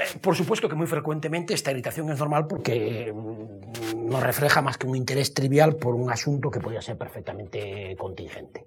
Eh, 0.00 0.18
por 0.20 0.34
supuesto 0.34 0.68
que 0.68 0.74
muy 0.74 0.86
frecuentemente 0.86 1.52
esta 1.52 1.70
irritación 1.70 2.10
es 2.10 2.18
normal 2.18 2.46
porque 2.46 3.12
mm, 3.12 4.08
no 4.08 4.20
refleja 4.20 4.62
más 4.62 4.78
que 4.78 4.86
un 4.86 4.96
interés 4.96 5.34
trivial 5.34 5.76
por 5.76 5.94
un 5.94 6.10
asunto 6.10 6.50
que 6.50 6.60
podría 6.60 6.80
ser 6.80 6.96
perfectamente 6.96 7.96
contingente. 7.98 8.66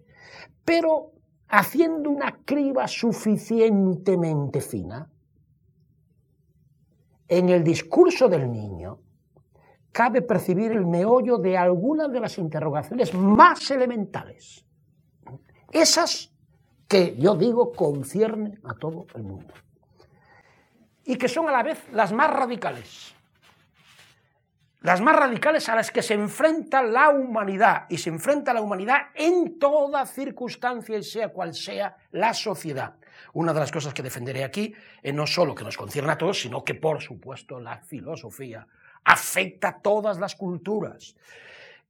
Pero 0.63 1.12
haciendo 1.47 2.10
una 2.10 2.39
criba 2.45 2.88
suficientemente 2.88 4.62
fina, 4.62 5.10
en 7.28 7.49
el 7.49 7.63
discurso 7.63 8.28
del 8.28 8.52
niño 8.52 8.99
cabe 9.94 10.24
percibir 10.24 10.72
el 10.72 10.86
meollo 10.86 11.38
de 11.38 11.58
algunas 11.58 12.12
de 12.12 12.20
las 12.20 12.38
interrogaciones 12.38 13.14
más 13.14 13.70
elementales. 13.72 14.66
Esas 15.72 16.34
que 16.88 17.16
yo 17.18 17.36
digo 17.36 17.72
conciernen 17.72 18.60
a 18.66 18.74
todo 18.74 19.06
el 19.16 19.24
mundo 19.24 19.54
y 21.06 21.16
que 21.16 21.30
son 21.30 21.48
a 21.48 21.52
la 21.52 21.64
vez 21.64 21.86
las 21.92 22.12
más 22.12 22.32
radicales. 22.32 23.14
Las 24.82 25.00
más 25.00 25.16
radicales 25.16 25.70
a 25.70 25.76
las 25.76 25.92
que 25.92 26.02
se 26.02 26.14
enfrenta 26.14 26.84
la 26.84 27.10
humanidad 27.10 27.86
y 27.88 27.98
se 27.98 28.10
enfrenta 28.10 28.54
la 28.54 28.62
humanidad 28.62 28.98
en 29.16 29.58
toda 29.58 30.06
circunstancia 30.06 30.98
y 30.98 31.04
sea 31.04 31.30
cual 31.30 31.54
sea 31.54 31.96
la 32.12 32.34
sociedad. 32.34 32.96
Una 33.34 33.54
de 33.54 33.62
las 33.62 33.72
cosas 33.72 33.94
que 33.94 34.04
defenderé 34.04 34.44
aquí 34.44 34.74
es 35.02 35.14
no 35.14 35.26
solo 35.26 35.56
que 35.56 35.64
nos 35.64 35.78
concierne 35.78 36.12
a 36.12 36.18
todos, 36.18 36.42
sino 36.42 36.64
que 36.66 36.76
por 36.76 37.02
supuesto 37.02 37.62
la 37.62 37.78
filosofía 37.78 38.68
afecta 39.06 39.70
a 39.70 39.80
todas 39.80 40.20
las 40.20 40.36
culturas 40.36 41.16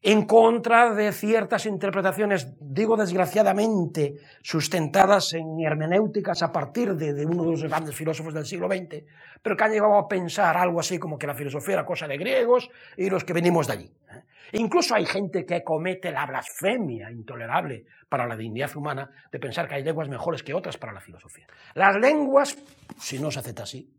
en 0.05 0.25
contra 0.25 0.93
de 0.93 1.13
ciertas 1.13 1.65
interpretaciones, 1.65 2.53
digo 2.59 2.97
desgraciadamente, 2.97 4.15
sustentadas 4.41 5.31
en 5.33 5.61
hermenéuticas 5.65 6.43
a 6.43 6.51
partir 6.51 6.93
de, 6.95 7.25
uno 7.25 7.45
de 7.45 7.51
los 7.51 7.63
grandes 7.63 7.95
filósofos 7.95 8.33
del 8.33 8.45
siglo 8.45 8.67
XX, 8.67 9.05
pero 9.41 9.55
que 9.55 9.63
han 9.63 9.71
llegado 9.71 9.97
a 9.97 10.07
pensar 10.09 10.57
algo 10.57 10.81
así 10.81 10.99
como 10.99 11.17
que 11.17 11.25
la 11.25 11.33
filosofía 11.33 11.75
era 11.75 11.85
cosa 11.85 12.05
de 12.05 12.17
griegos 12.17 12.69
y 12.97 13.09
los 13.09 13.23
que 13.23 13.31
venimos 13.31 13.67
de 13.67 13.73
allí. 13.73 13.91
¿eh? 14.11 14.23
Incluso 14.51 14.93
hay 14.93 15.05
gente 15.05 15.45
que 15.45 15.63
comete 15.63 16.11
la 16.11 16.25
blasfemia 16.25 17.09
intolerable 17.09 17.85
para 18.09 18.27
la 18.27 18.35
dignidad 18.35 18.75
humana 18.75 19.09
de 19.31 19.39
pensar 19.39 19.69
que 19.69 19.75
hay 19.75 19.83
lenguas 19.85 20.09
mejores 20.09 20.43
que 20.43 20.53
otras 20.53 20.75
para 20.75 20.91
la 20.91 20.99
filosofía. 20.99 21.47
Las 21.75 21.95
lenguas, 21.95 22.57
si 22.99 23.19
no 23.19 23.31
se 23.31 23.39
acepta 23.39 23.63
así, 23.63 23.89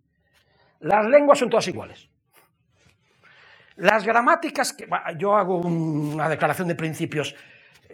las 0.80 1.06
lenguas 1.06 1.38
son 1.38 1.48
todas 1.48 1.66
iguales. 1.66 2.10
Las 3.76 4.04
gramáticas, 4.04 4.72
que, 4.72 4.88
yo 5.18 5.34
hago 5.36 5.58
una 5.58 6.28
declaración 6.28 6.68
de 6.68 6.74
principios, 6.74 7.34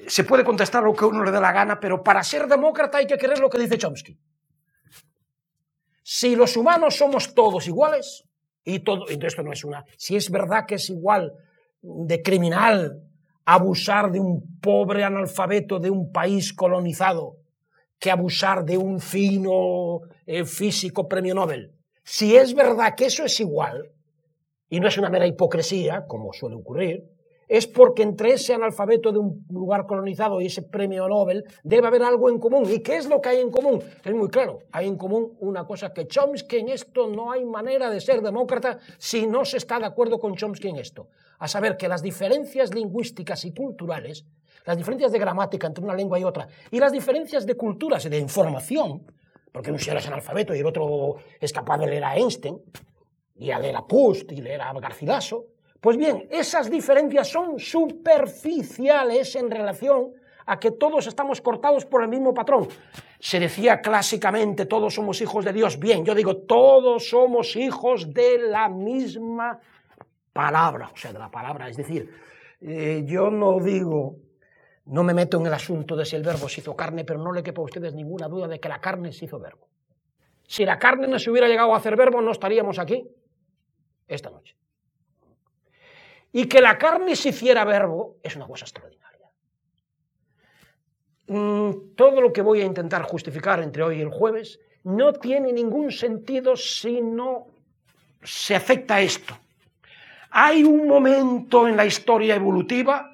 se 0.06 0.24
puede 0.24 0.44
contestar 0.44 0.82
lo 0.82 0.94
que 0.94 1.04
uno 1.04 1.24
le 1.24 1.30
dé 1.30 1.40
la 1.40 1.52
gana, 1.52 1.80
pero 1.80 2.02
para 2.02 2.22
ser 2.22 2.46
demócrata 2.46 2.98
hay 2.98 3.06
que 3.06 3.18
creer 3.18 3.38
lo 3.38 3.48
que 3.48 3.58
dice 3.58 3.78
Chomsky. 3.78 4.18
Si 6.02 6.36
los 6.36 6.56
humanos 6.56 6.96
somos 6.96 7.34
todos 7.34 7.66
iguales, 7.66 8.24
y 8.64 8.80
todo, 8.80 9.08
entonces 9.08 9.32
esto 9.32 9.42
no 9.42 9.52
es 9.52 9.64
una, 9.64 9.84
si 9.96 10.16
es 10.16 10.30
verdad 10.30 10.66
que 10.66 10.76
es 10.76 10.90
igual 10.90 11.32
de 11.82 12.22
criminal 12.22 13.02
abusar 13.44 14.10
de 14.10 14.20
un 14.20 14.60
pobre 14.60 15.02
analfabeto 15.02 15.78
de 15.78 15.90
un 15.90 16.12
país 16.12 16.52
colonizado 16.52 17.38
que 17.98 18.10
abusar 18.10 18.64
de 18.64 18.76
un 18.76 19.00
fino 19.00 20.00
eh, 20.26 20.44
físico 20.44 21.08
premio 21.08 21.34
Nobel, 21.34 21.72
si 22.04 22.36
es 22.36 22.54
verdad 22.54 22.94
que 22.94 23.06
eso 23.06 23.24
es 23.24 23.40
igual, 23.40 23.90
y 24.70 24.80
no 24.80 24.88
es 24.88 24.96
una 24.96 25.11
mera 25.11 25.26
hipocresía, 25.26 26.06
como 26.06 26.33
suele 26.33 26.56
ocurrir, 26.56 27.04
es 27.50 27.66
porque 27.66 28.04
entre 28.04 28.35
ese 28.35 28.54
analfabeto 28.54 29.11
de 29.11 29.18
un 29.18 29.44
lugar 29.50 29.85
colonizado 29.85 30.40
y 30.40 30.46
ese 30.46 30.62
premio 30.62 31.09
Nobel 31.09 31.44
debe 31.64 31.88
haber 31.88 32.04
algo 32.04 32.30
en 32.30 32.38
común. 32.38 32.62
¿Y 32.70 32.78
qué 32.78 32.96
es 32.96 33.09
lo 33.09 33.20
que 33.20 33.30
hay 33.30 33.40
en 33.40 33.50
común? 33.50 33.83
Es 34.04 34.14
muy 34.14 34.28
claro, 34.28 34.61
hay 34.70 34.87
en 34.87 34.96
común 34.96 35.37
una 35.40 35.66
cosa 35.66 35.92
que 35.92 36.06
Chomsky 36.06 36.59
en 36.59 36.68
esto 36.68 37.09
no 37.09 37.33
hay 37.33 37.44
manera 37.44 37.90
de 37.90 38.00
ser 38.00 38.22
demócrata 38.22 38.78
si 38.98 39.26
no 39.26 39.44
se 39.44 39.56
está 39.56 39.80
de 39.80 39.87
acuerdo 39.87 40.20
con 40.20 40.37
Chomsky 40.37 40.68
en 40.68 40.76
esto. 40.76 41.09
A 41.40 41.48
saber 41.48 41.76
que 41.76 41.88
las 41.88 42.02
diferencias 42.02 42.72
lingüísticas 42.72 43.44
y 43.44 43.52
culturales, 43.52 44.24
las 44.64 44.76
diferencias 44.76 45.11
de 45.11 45.18
gramática 45.18 45.66
entre 45.66 45.83
una 45.83 45.94
lengua 45.94 46.20
y 46.20 46.22
otra, 46.22 46.46
y 46.70 46.78
las 46.78 46.92
diferencias 46.92 47.46
de 47.46 47.56
culturas 47.56 48.04
y 48.04 48.11
de 48.11 48.18
información, 48.18 49.02
porque 49.50 49.72
un 49.72 49.78
señor 49.80 49.98
es 49.98 50.06
analfabeto 50.06 50.54
y 50.54 50.61
el 50.61 50.66
otro 50.66 51.16
es 51.40 51.52
capaz 51.52 51.78
de 51.78 51.88
leer 51.88 52.04
a 52.04 52.16
Einstein, 52.16 52.61
y 53.40 53.50
a 53.50 53.59
leer 53.59 53.74
a 53.74 53.87
Pust 53.87 54.31
y 54.33 54.42
leer 54.42 54.61
a 54.61 54.72
Garcilaso. 54.74 55.46
Pues 55.81 55.96
bien, 55.96 56.29
esas 56.31 56.70
diferencias 56.70 57.29
son 57.29 57.59
superficiales 57.59 59.35
en 59.35 59.50
relación 59.50 60.12
a 60.44 60.61
que 60.61 60.72
todos 60.72 61.07
estamos 61.07 61.40
cortados 61.40 61.87
por 61.87 62.03
el 62.03 62.09
mismo 62.09 62.35
patrón. 62.35 62.68
Se 63.18 63.40
decía 63.40 63.81
clásicamente, 63.81 64.66
todos 64.66 64.94
somos 64.94 65.22
hijos 65.22 65.44
de 65.46 65.55
Dios. 65.55 65.79
Bien, 65.79 66.05
yo 66.05 66.14
digo, 66.14 66.37
todos 66.37 67.09
somos 67.09 67.57
hijos 67.57 68.12
de 68.12 68.38
la 68.50 68.68
misma 68.68 69.59
palabra, 70.35 70.90
o 70.92 70.96
sea, 70.96 71.12
de 71.14 71.18
la 71.18 71.31
palabra. 71.31 71.70
Es 71.70 71.79
decir, 71.79 72.11
eh, 72.61 73.05
yo 73.07 73.31
no 73.31 73.59
digo, 73.59 74.16
no 74.85 75.03
me 75.03 75.14
meto 75.14 75.38
en 75.38 75.46
el 75.46 75.55
asunto 75.55 75.96
de 75.96 76.05
si 76.05 76.14
el 76.14 76.22
verbo 76.22 76.46
se 76.46 76.61
hizo 76.61 76.76
carne, 76.76 77.05
pero 77.05 77.18
no 77.18 77.33
le 77.33 77.42
quepa 77.42 77.62
a 77.62 77.64
ustedes 77.64 77.94
ninguna 77.94 78.29
duda 78.29 78.48
de 78.48 78.61
que 78.61 78.68
la 78.68 78.83
carne 78.83 79.12
se 79.12 79.24
hizo 79.24 79.38
verbo. 79.38 79.66
Si 80.46 80.66
la 80.66 80.79
carne 80.79 81.09
no 81.09 81.18
se 81.18 81.31
hubiera 81.31 81.48
llegado 81.48 81.72
a 81.72 81.79
hacer 81.79 81.96
verbo, 81.96 82.20
no 82.20 82.33
estaríamos 82.33 82.79
aquí 82.79 83.09
esta 84.14 84.31
noche. 84.31 84.57
Y 86.33 86.46
que 86.46 86.61
la 86.61 86.79
carne 86.79 87.16
se 87.16 87.31
hiciera 87.31 87.64
verbo 87.64 88.16
es 88.23 88.37
una 88.37 88.46
cosa 88.46 88.64
extraordinaria. 88.64 89.31
Mm, 91.27 91.94
todo 91.94 92.20
lo 92.20 92.33
que 92.33 92.42
voy 92.42 92.61
a 92.61 92.64
intentar 92.64 93.03
justificar 93.03 93.62
entre 93.62 93.83
hoy 93.83 93.99
y 93.99 94.03
el 94.03 94.11
jueves 94.11 94.61
no 94.85 95.12
tiene 95.12 95.53
ningún 95.53 95.90
sentido 95.92 96.57
si 96.57 97.01
no 97.01 97.46
se 98.23 98.55
afecta 98.55 99.01
esto. 99.01 99.37
Hay 100.31 100.64
un 100.64 100.87
momento 100.87 101.66
en 101.66 101.77
la 101.77 101.87
historia 101.87 102.35
evolutiva 102.35 103.10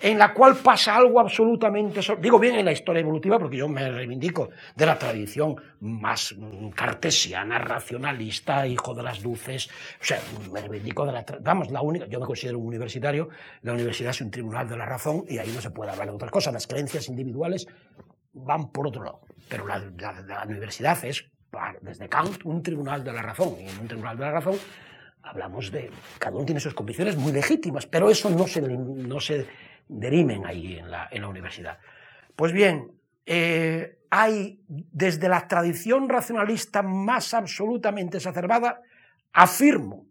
en 0.00 0.18
la 0.18 0.32
cual 0.32 0.56
pasa 0.56 0.96
algo 0.96 1.20
absolutamente... 1.20 2.00
Digo 2.20 2.38
bien 2.38 2.56
en 2.56 2.64
la 2.64 2.72
historia 2.72 3.00
evolutiva 3.00 3.38
porque 3.38 3.56
yo 3.56 3.68
me 3.68 3.90
reivindico 3.90 4.50
de 4.74 4.86
la 4.86 4.98
tradición 4.98 5.56
más 5.80 6.34
cartesiana, 6.74 7.58
racionalista, 7.58 8.66
hijo 8.66 8.94
de 8.94 9.02
las 9.02 9.22
luces, 9.22 9.68
o 10.00 10.04
sea, 10.04 10.20
me 10.52 10.60
reivindico 10.60 11.04
de 11.04 11.12
la... 11.12 11.24
Vamos, 11.40 11.70
la 11.70 11.82
única... 11.82 12.06
Yo 12.06 12.20
me 12.20 12.26
considero 12.26 12.58
un 12.58 12.66
universitario, 12.66 13.28
la 13.62 13.72
universidad 13.72 14.10
es 14.10 14.20
un 14.20 14.30
tribunal 14.30 14.68
de 14.68 14.76
la 14.76 14.86
razón 14.86 15.24
y 15.28 15.38
ahí 15.38 15.50
no 15.54 15.60
se 15.60 15.70
puede 15.70 15.90
hablar 15.90 16.08
de 16.08 16.14
otras 16.14 16.30
cosas. 16.30 16.52
Las 16.52 16.66
creencias 16.66 17.08
individuales 17.08 17.66
van 18.32 18.70
por 18.70 18.86
otro 18.86 19.02
lado, 19.02 19.20
pero 19.48 19.66
la, 19.66 19.78
la 19.78 20.44
universidad 20.46 21.04
es, 21.04 21.24
desde 21.80 22.08
Kant, 22.08 22.44
un 22.44 22.62
tribunal 22.62 23.02
de 23.02 23.12
la 23.12 23.22
razón 23.22 23.56
y 23.60 23.68
en 23.68 23.78
un 23.80 23.88
tribunal 23.88 24.16
de 24.16 24.24
la 24.24 24.30
razón 24.32 24.56
hablamos 25.22 25.70
de, 25.70 25.90
cada 26.18 26.36
uno 26.36 26.44
tiene 26.44 26.60
sus 26.60 26.74
convicciones 26.74 27.16
muy 27.16 27.32
legítimas, 27.32 27.86
pero 27.86 28.10
eso 28.10 28.30
no 28.30 28.46
se, 28.46 28.62
no 28.62 29.20
se 29.20 29.46
derimen 29.88 30.46
ahí 30.46 30.76
en 30.76 30.90
la, 30.90 31.08
en 31.10 31.22
la 31.22 31.28
universidad. 31.28 31.78
Pues 32.36 32.52
bien, 32.52 32.92
eh, 33.26 33.98
hay 34.10 34.60
desde 34.66 35.28
la 35.28 35.46
tradición 35.48 36.08
racionalista 36.08 36.82
más 36.82 37.34
absolutamente 37.34 38.18
exacerbada, 38.18 38.80
afirmo 39.32 40.06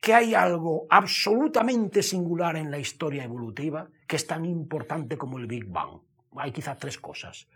que 0.00 0.14
hay 0.14 0.34
algo 0.34 0.86
absolutamente 0.88 2.02
singular 2.02 2.56
en 2.56 2.70
la 2.70 2.78
historia 2.78 3.24
evolutiva 3.24 3.88
que 4.06 4.16
es 4.16 4.26
tan 4.26 4.44
importante 4.44 5.16
como 5.16 5.38
el 5.38 5.46
Big 5.46 5.66
Bang. 5.66 6.00
Hay 6.36 6.52
quizá 6.52 6.76
tres 6.76 6.98
cosas. 6.98 7.48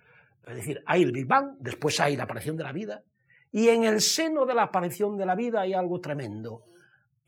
Es 0.46 0.57
decir, 0.57 0.83
hay 0.87 1.03
el 1.03 1.12
Big 1.12 1.27
Bang, 1.27 1.57
después 1.61 2.01
hay 2.01 2.16
la 2.16 2.25
aparición 2.25 2.57
de 2.57 2.64
la 2.64 2.73
vida, 2.73 3.05
y 3.53 3.68
en 3.68 3.85
el 3.85 4.01
seno 4.01 4.46
de 4.46 4.55
la 4.55 4.64
aparición 4.64 5.16
de 5.16 5.27
la 5.27 5.35
vida 5.35 5.61
hay 5.61 5.75
algo 5.75 6.01
tremendo, 6.01 6.64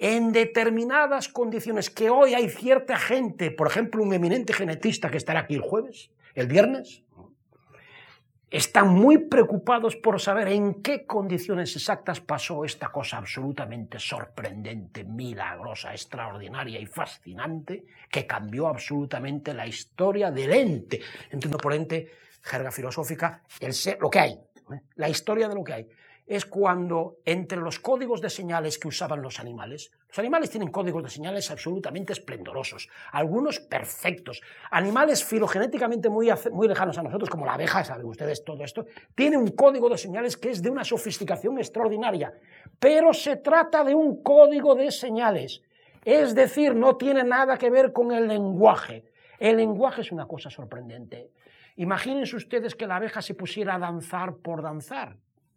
en 0.02 0.32
determinadas 0.32 1.28
condiciones 1.28 1.88
que 1.88 2.10
hoy 2.10 2.34
hay 2.34 2.48
cierta 2.48 2.96
gente, 2.96 3.52
por 3.52 3.68
ejemplo, 3.68 4.02
un 4.02 4.12
eminente 4.12 4.52
genetista 4.52 5.08
que 5.08 5.16
estará 5.16 5.40
aquí 5.40 5.54
el 5.54 5.60
jueves, 5.60 6.10
el 6.34 6.48
viernes, 6.48 7.04
están 8.50 8.88
muy 8.88 9.18
preocupados 9.18 9.94
por 9.94 10.20
saber 10.20 10.48
en 10.48 10.82
qué 10.82 11.06
condiciones 11.06 11.76
exactas 11.76 12.20
pasó 12.20 12.64
esta 12.64 12.88
cosa 12.88 13.18
absolutamente 13.18 14.00
sorprendente, 14.00 15.04
milagrosa, 15.04 15.92
extraordinaria 15.92 16.80
y 16.80 16.86
fascinante 16.86 17.84
que 18.10 18.26
cambió 18.26 18.66
absolutamente 18.66 19.54
la 19.54 19.68
historia 19.68 20.32
del 20.32 20.52
ente. 20.52 21.00
Entiendo 21.30 21.58
por 21.58 21.74
ente, 21.74 22.10
jerga 22.42 22.72
filosófica, 22.72 23.44
el 23.60 23.72
ser, 23.72 23.98
lo 24.00 24.10
que 24.10 24.18
hay, 24.18 24.32
¿eh? 24.32 24.80
la 24.96 25.08
historia 25.08 25.48
de 25.48 25.54
lo 25.54 25.62
que 25.62 25.72
hay 25.74 25.88
es 26.26 26.46
cuando 26.46 27.18
entre 27.24 27.58
los 27.58 27.78
códigos 27.80 28.20
de 28.20 28.30
señales 28.30 28.78
que 28.78 28.88
usaban 28.88 29.20
los 29.20 29.40
animales, 29.40 29.90
los 30.08 30.18
animales 30.18 30.50
tienen 30.50 30.70
códigos 30.70 31.02
de 31.02 31.10
señales 31.10 31.50
absolutamente 31.50 32.12
esplendorosos, 32.12 32.88
algunos 33.10 33.58
perfectos, 33.58 34.40
animales 34.70 35.24
filogenéticamente 35.24 36.08
muy, 36.08 36.30
muy 36.52 36.68
lejanos 36.68 36.96
a 36.98 37.02
nosotros, 37.02 37.28
como 37.28 37.44
la 37.44 37.54
abeja, 37.54 37.84
saben 37.84 38.06
ustedes 38.06 38.44
todo 38.44 38.62
esto, 38.62 38.86
tiene 39.14 39.36
un 39.36 39.48
código 39.48 39.88
de 39.88 39.98
señales 39.98 40.36
que 40.36 40.50
es 40.50 40.62
de 40.62 40.70
una 40.70 40.84
sofisticación 40.84 41.58
extraordinaria, 41.58 42.32
pero 42.78 43.12
se 43.12 43.36
trata 43.36 43.84
de 43.84 43.94
un 43.94 44.22
código 44.22 44.74
de 44.74 44.90
señales, 44.90 45.62
es 46.04 46.34
decir, 46.34 46.74
no 46.74 46.96
tiene 46.96 47.24
nada 47.24 47.56
que 47.58 47.70
ver 47.70 47.92
con 47.92 48.12
el 48.12 48.26
lenguaje. 48.26 49.04
El 49.38 49.56
lenguaje 49.56 50.02
es 50.02 50.12
una 50.12 50.26
cosa 50.26 50.50
sorprendente. 50.50 51.30
Imagínense 51.76 52.36
ustedes 52.36 52.74
que 52.74 52.86
la 52.86 52.96
abeja 52.96 53.22
se 53.22 53.34
pusiera 53.34 53.74
a 53.74 53.78
danzar 53.78 54.36
por 54.36 54.62
danzar 54.62 55.16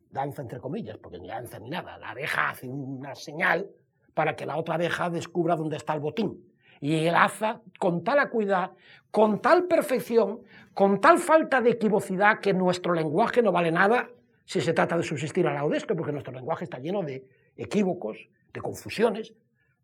danza 0.09 0.41
entre 0.41 0.59
comillas, 0.59 0.97
porque 0.97 1.19
ni 1.19 1.27
danza 1.27 1.59
ni 1.59 1.69
nada. 1.69 1.97
La 1.97 2.11
abeja 2.11 2.49
hace 2.49 2.67
una 2.67 3.15
señal 3.15 3.69
para 4.13 4.35
que 4.35 4.45
la 4.45 4.57
otra 4.57 4.75
abeja 4.75 5.09
descubra 5.09 5.55
dónde 5.55 5.77
está 5.77 5.93
el 5.93 5.99
botín. 5.99 6.43
Y 6.81 7.05
él 7.05 7.15
hace 7.15 7.55
con 7.79 8.03
tal 8.03 8.19
acuidad, 8.19 8.71
con 9.11 9.41
tal 9.41 9.65
perfección, 9.65 10.41
con 10.73 10.99
tal 10.99 11.19
falta 11.19 11.61
de 11.61 11.71
equivocidad 11.71 12.39
que 12.39 12.53
nuestro 12.53 12.93
lenguaje 12.93 13.41
no 13.41 13.51
vale 13.51 13.71
nada 13.71 14.09
si 14.45 14.61
se 14.61 14.73
trata 14.73 14.97
de 14.97 15.03
subsistir 15.03 15.47
al 15.47 15.55
lado 15.55 15.69
de 15.69 15.77
esto, 15.77 15.95
porque 15.95 16.11
nuestro 16.11 16.33
lenguaje 16.33 16.65
está 16.65 16.79
lleno 16.79 17.01
de 17.01 17.25
equívocos, 17.57 18.29
de 18.53 18.61
confusiones. 18.61 19.33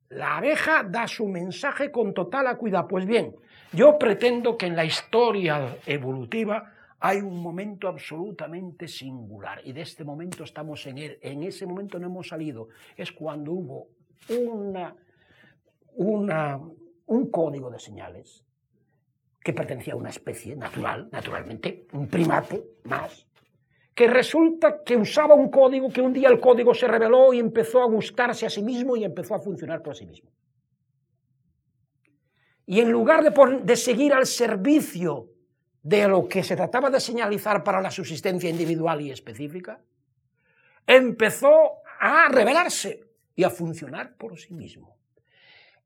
La 0.10 0.38
abeja 0.38 0.84
da 0.84 1.08
su 1.08 1.28
mensaje 1.28 1.92
con 1.92 2.14
total 2.14 2.48
acuidad. 2.48 2.86
Pues 2.88 3.06
bien, 3.06 3.36
yo 3.72 3.98
pretendo 3.98 4.58
que 4.58 4.68
en 4.68 4.76
la 4.76 4.86
historia 4.86 5.78
evolutiva 5.86 6.74
hay 7.04 7.18
un 7.20 7.42
momento 7.42 7.88
absolutamente 7.88 8.88
singular 8.88 9.60
y 9.66 9.74
de 9.74 9.82
este 9.82 10.04
momento 10.04 10.44
estamos 10.44 10.86
en 10.86 11.00
él. 11.00 11.18
En 11.22 11.42
ese 11.42 11.66
momento 11.66 11.98
no 11.98 12.06
hemos 12.06 12.28
salido. 12.28 12.70
Es 12.96 13.12
cuando 13.12 13.52
hubo 13.54 13.88
una, 14.30 14.96
una, 15.96 16.62
un 17.08 17.32
código 17.32 17.72
de 17.72 17.80
señales 17.80 18.46
que 19.44 19.52
pertenecía 19.52 19.94
a 19.94 19.98
una 19.98 20.12
especie 20.12 20.56
natural, 20.56 21.10
naturalmente, 21.12 21.88
un 21.94 22.08
primate 22.08 22.64
más, 22.84 23.26
que 23.96 24.06
resulta 24.06 24.84
que 24.84 24.96
usaba 24.96 25.34
un 25.34 25.50
código 25.50 25.90
que 25.90 26.02
un 26.02 26.14
día 26.14 26.30
el 26.30 26.40
código 26.40 26.76
se 26.76 26.88
reveló 26.88 27.34
y 27.34 27.40
empezó 27.40 27.82
a 27.82 27.88
gustarse 27.88 28.46
a 28.46 28.50
sí 28.52 28.62
mismo 28.62 28.96
y 28.96 29.04
empezó 29.04 29.34
a 29.34 29.40
funcionar 29.40 29.82
por 29.82 29.96
sí 29.96 30.06
mismo. 30.06 30.30
Y 32.68 32.80
en 32.80 32.92
lugar 32.92 33.24
de, 33.24 33.60
de 33.64 33.76
seguir 33.76 34.14
al 34.14 34.28
servicio 34.28 35.31
de 35.84 36.08
lo 36.08 36.28
que 36.28 36.44
se 36.44 36.56
trataba 36.56 36.90
de 36.90 37.00
señalizar 37.00 37.64
para 37.64 37.82
la 37.82 37.92
subsistencia 37.92 38.50
individual 38.50 39.02
y 39.02 39.12
específica, 39.12 39.80
empezó 40.86 41.82
a 42.00 42.28
revelarse 42.30 43.08
y 43.36 43.44
a 43.44 43.50
funcionar 43.50 44.16
por 44.16 44.38
sí 44.38 44.54
mismo. 44.54 44.98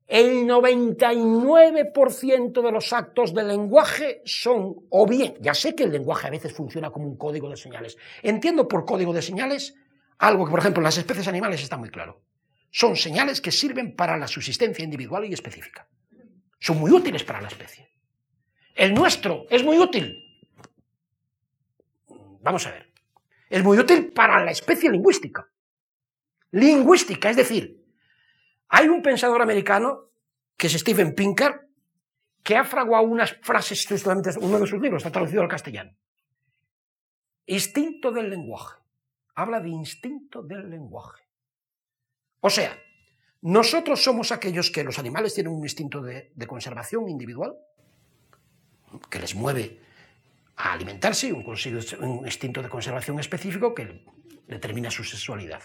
El 0.06 0.46
99% 0.46 2.62
de 2.62 2.72
los 2.72 2.92
actos 2.92 3.34
del 3.34 3.48
lenguaje 3.48 4.22
son, 4.24 4.76
o 4.88 5.06
bien, 5.06 5.34
ya 5.40 5.52
sé 5.52 5.74
que 5.74 5.82
el 5.82 5.90
lenguaje 5.90 6.28
a 6.28 6.30
veces 6.30 6.52
funciona 6.52 6.90
como 6.90 7.08
un 7.08 7.16
código 7.16 7.50
de 7.50 7.56
señales. 7.56 7.96
Entiendo 8.22 8.68
por 8.68 8.84
código 8.84 9.12
de 9.12 9.22
señales 9.22 9.74
algo 10.18 10.44
que, 10.44 10.52
por 10.52 10.60
ejemplo, 10.60 10.80
en 10.80 10.84
las 10.84 10.98
especies 10.98 11.26
animales 11.26 11.60
está 11.62 11.76
muy 11.76 11.90
claro. 11.90 12.22
Son 12.70 12.94
señales 12.94 13.40
que 13.40 13.50
sirven 13.50 13.96
para 13.96 14.16
la 14.16 14.28
subsistencia 14.28 14.84
individual 14.84 15.24
y 15.24 15.32
específica. 15.32 15.88
Son 16.60 16.78
muy 16.78 16.92
útiles 16.92 17.24
para 17.24 17.40
la 17.40 17.48
especie. 17.48 17.95
El 18.76 18.92
nuestro 18.92 19.46
es 19.48 19.64
muy 19.64 19.78
útil. 19.78 20.22
Vamos 22.42 22.66
a 22.66 22.70
ver. 22.70 22.92
Es 23.48 23.64
muy 23.64 23.78
útil 23.78 24.12
para 24.12 24.44
la 24.44 24.50
especie 24.50 24.90
lingüística. 24.90 25.48
Lingüística, 26.50 27.30
es 27.30 27.36
decir, 27.36 27.82
hay 28.68 28.88
un 28.88 29.02
pensador 29.02 29.40
americano, 29.40 30.10
que 30.56 30.66
es 30.66 30.74
Stephen 30.74 31.14
Pinker, 31.14 31.68
que 32.42 32.56
ha 32.56 32.64
fraguado 32.64 33.06
unas 33.06 33.38
frases, 33.42 33.88
uno 34.36 34.60
de 34.60 34.66
sus 34.66 34.80
libros 34.80 35.00
está 35.00 35.10
traducido 35.10 35.42
al 35.42 35.48
castellano. 35.48 35.96
Instinto 37.46 38.12
del 38.12 38.28
lenguaje. 38.28 38.78
Habla 39.34 39.60
de 39.60 39.70
instinto 39.70 40.42
del 40.42 40.68
lenguaje. 40.68 41.24
O 42.40 42.50
sea, 42.50 42.78
nosotros 43.40 44.02
somos 44.02 44.32
aquellos 44.32 44.70
que 44.70 44.84
los 44.84 44.98
animales 44.98 45.34
tienen 45.34 45.52
un 45.52 45.62
instinto 45.62 46.02
de 46.02 46.46
conservación 46.46 47.08
individual, 47.08 47.56
que 49.10 49.18
les 49.18 49.34
mueve 49.34 49.80
a 50.56 50.72
alimentarse, 50.72 51.32
un, 51.32 51.44
un 51.44 52.26
instinto 52.26 52.62
de 52.62 52.68
conservación 52.68 53.18
específico 53.20 53.74
que 53.74 54.04
determina 54.46 54.90
su 54.90 55.04
sexualidad. 55.04 55.62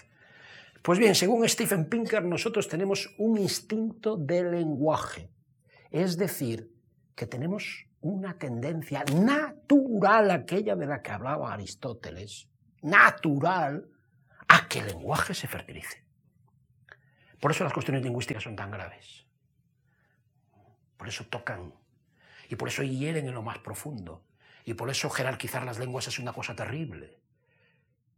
Pues 0.82 0.98
bien, 0.98 1.14
según 1.14 1.48
Stephen 1.48 1.86
Pinker, 1.86 2.24
nosotros 2.24 2.68
tenemos 2.68 3.14
un 3.18 3.38
instinto 3.38 4.18
de 4.18 4.44
lenguaje, 4.44 5.30
es 5.92 6.18
decir, 6.18 6.72
que 7.16 7.28
tenemos 7.28 7.86
una 8.02 8.38
tendencia 8.38 9.04
natural, 9.14 10.32
aquella 10.32 10.76
de 10.76 10.88
la 10.88 11.02
que 11.02 11.12
hablaba 11.12 11.54
Aristóteles, 11.54 12.50
natural, 12.82 13.86
a 14.48 14.68
que 14.68 14.80
el 14.80 14.88
lenguaje 14.88 15.36
se 15.36 15.48
fertilice. 15.48 16.04
Por 17.40 17.52
eso 17.52 17.64
las 17.64 17.74
cuestiones 17.74 18.04
lingüísticas 18.04 18.44
son 18.44 18.56
tan 18.56 18.72
graves. 18.72 19.26
Por 20.98 21.08
eso 21.08 21.26
tocan 21.26 21.74
y 22.52 22.58
por 22.58 22.68
eso 22.68 22.84
hieren 22.84 23.30
en 23.30 23.34
lo 23.34 23.42
más 23.42 23.60
profundo. 23.60 24.26
Y 24.66 24.74
por 24.74 24.90
eso 24.90 25.10
jerarquizar 25.10 25.64
las 25.64 25.80
lenguas 25.80 26.08
es 26.08 26.20
una 26.20 26.34
cosa 26.34 26.54
terrible. 26.54 27.18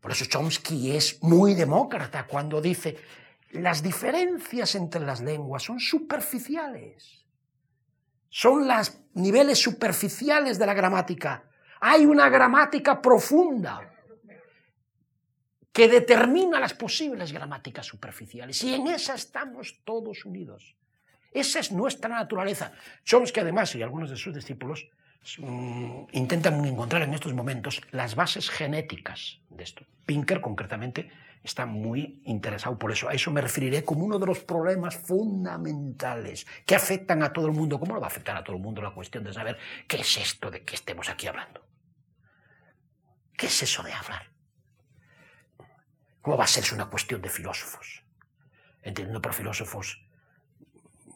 Por 0.01 0.11
eso 0.11 0.25
Chomsky 0.25 0.95
es 0.95 1.21
muy 1.21 1.53
demócrata 1.53 2.25
cuando 2.25 2.59
dice, 2.59 2.97
las 3.51 3.84
diferencias 3.84 4.73
entre 4.73 5.01
las 5.01 5.21
lenguas 5.21 5.61
son 5.61 5.79
superficiales. 5.79 7.23
Son 8.27 8.67
los 8.67 8.97
niveles 9.13 9.59
superficiales 9.59 10.57
de 10.57 10.65
la 10.65 10.73
gramática. 10.73 11.43
Hay 11.81 12.07
una 12.07 12.27
gramática 12.27 12.99
profunda 12.99 13.93
que 15.71 15.88
determina 15.88 16.59
las 16.59 16.73
posibles 16.73 17.31
gramáticas 17.31 17.86
superficiales. 17.86 18.63
Y 18.63 18.73
en 18.73 18.88
esa 18.88 19.13
estamos 19.13 19.79
todos 19.84 20.25
unidos. 20.25 20.75
Esa 21.34 21.59
es 21.59 21.71
nuestra 21.71 22.09
naturaleza. 22.09 22.71
Chomsky, 23.03 23.39
además, 23.39 23.73
y 23.75 23.81
algunos 23.81 24.09
de 24.09 24.17
sus 24.17 24.34
discípulos, 24.36 24.88
Mm, 25.38 26.05
intentan 26.11 26.63
encontrar 26.65 27.03
en 27.03 27.13
estos 27.13 27.34
momentos 27.34 27.81
las 27.91 28.15
bases 28.15 28.49
genéticas 28.49 29.39
de 29.49 29.63
esto. 29.63 29.86
Pinker, 30.05 30.41
concretamente, 30.41 31.09
está 31.43 31.65
muy 31.65 32.21
interesado 32.25 32.77
por 32.77 32.91
eso. 32.91 33.07
A 33.07 33.13
eso 33.13 33.31
me 33.31 33.39
referiré 33.39 33.86
como 33.86 34.03
uno 34.03 34.19
de 34.19 34.25
los 34.25 34.39
problemas 34.39 34.95
fundamentales 34.97 36.45
que 36.65 36.75
afectan 36.75 37.23
a 37.23 37.31
todo 37.31 37.47
el 37.47 37.53
mundo. 37.53 37.79
¿Cómo 37.79 37.93
lo 37.93 38.01
va 38.01 38.07
a 38.07 38.09
afectar 38.09 38.36
a 38.36 38.43
todo 38.43 38.57
el 38.57 38.61
mundo 38.61 38.81
la 38.81 38.91
cuestión 38.91 39.23
de 39.23 39.34
saber 39.34 39.57
qué 39.88 39.97
es 39.97 40.17
esto 40.17 40.51
de 40.51 40.63
que 40.63 40.75
estemos 40.75 41.07
aquí 41.07 41.27
hablando? 41.27 41.65
¿Qué 43.38 43.47
es 43.47 43.63
eso 43.63 43.81
de 43.81 43.93
hablar? 43.93 44.29
¿Cómo 46.21 46.38
va 46.38 46.43
a 46.43 46.47
ser 46.47 46.65
una 46.73 46.86
cuestión 46.88 47.21
de 47.21 47.29
filósofos? 47.29 48.03
Entendiendo 48.81 49.21
por 49.21 49.34
filósofos 49.34 50.02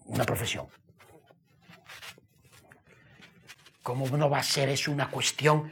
una 0.07 0.23
profesión, 0.23 0.67
¿Cómo 3.87 4.05
no 4.17 4.29
va 4.29 4.39
a 4.39 4.43
ser 4.43 4.67
eso 4.67 4.91
una 4.91 5.09
cuestión? 5.09 5.71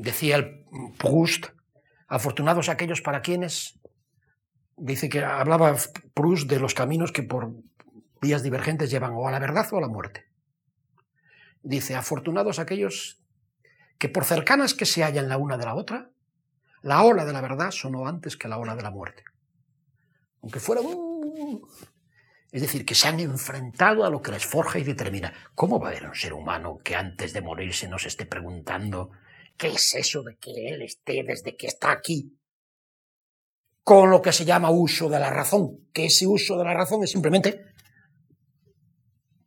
Decía 0.00 0.36
el 0.36 0.64
Proust, 0.96 1.48
afortunados 2.08 2.70
aquellos 2.70 3.02
para 3.02 3.20
quienes, 3.20 3.78
dice 4.78 5.10
que 5.10 5.22
hablaba 5.22 5.76
Proust 6.14 6.48
de 6.48 6.58
los 6.58 6.72
caminos 6.72 7.12
que 7.12 7.22
por 7.22 7.52
vías 8.22 8.42
divergentes 8.42 8.90
llevan 8.90 9.12
o 9.12 9.28
a 9.28 9.30
la 9.30 9.38
verdad 9.38 9.68
o 9.72 9.76
a 9.76 9.82
la 9.82 9.88
muerte. 9.88 10.24
Dice, 11.62 11.94
afortunados 11.94 12.58
aquellos 12.58 13.22
que 13.98 14.08
por 14.08 14.24
cercanas 14.24 14.72
que 14.72 14.86
se 14.86 15.04
hallan 15.04 15.28
la 15.28 15.36
una 15.36 15.58
de 15.58 15.66
la 15.66 15.74
otra, 15.74 16.10
la 16.80 17.02
ola 17.02 17.26
de 17.26 17.34
la 17.34 17.42
verdad 17.42 17.72
sonó 17.72 18.08
antes 18.08 18.38
que 18.38 18.48
la 18.48 18.56
ola 18.56 18.74
de 18.74 18.82
la 18.82 18.90
muerte. 18.90 19.22
Aunque 20.40 20.60
fuera 20.60 20.80
un 20.80 21.60
es 22.56 22.62
decir, 22.62 22.86
que 22.86 22.94
se 22.94 23.06
han 23.06 23.20
enfrentado 23.20 24.02
a 24.02 24.08
lo 24.08 24.22
que 24.22 24.30
les 24.30 24.46
forja 24.46 24.78
y 24.78 24.82
determina. 24.82 25.30
¿Cómo 25.54 25.78
va 25.78 25.88
a 25.88 25.90
haber 25.90 26.06
un 26.06 26.14
ser 26.14 26.32
humano 26.32 26.78
que 26.82 26.94
antes 26.94 27.34
de 27.34 27.42
morirse 27.42 27.86
nos 27.86 28.06
esté 28.06 28.24
preguntando 28.24 29.10
qué 29.58 29.68
es 29.68 29.94
eso 29.94 30.22
de 30.22 30.38
que 30.38 30.70
él 30.70 30.80
esté 30.80 31.22
desde 31.22 31.54
que 31.54 31.66
está 31.66 31.92
aquí? 31.92 32.34
Con 33.82 34.08
lo 34.08 34.22
que 34.22 34.32
se 34.32 34.46
llama 34.46 34.70
uso 34.70 35.10
de 35.10 35.20
la 35.20 35.28
razón, 35.28 35.86
que 35.92 36.06
ese 36.06 36.26
uso 36.26 36.56
de 36.56 36.64
la 36.64 36.72
razón 36.72 37.04
es 37.04 37.10
simplemente 37.10 37.62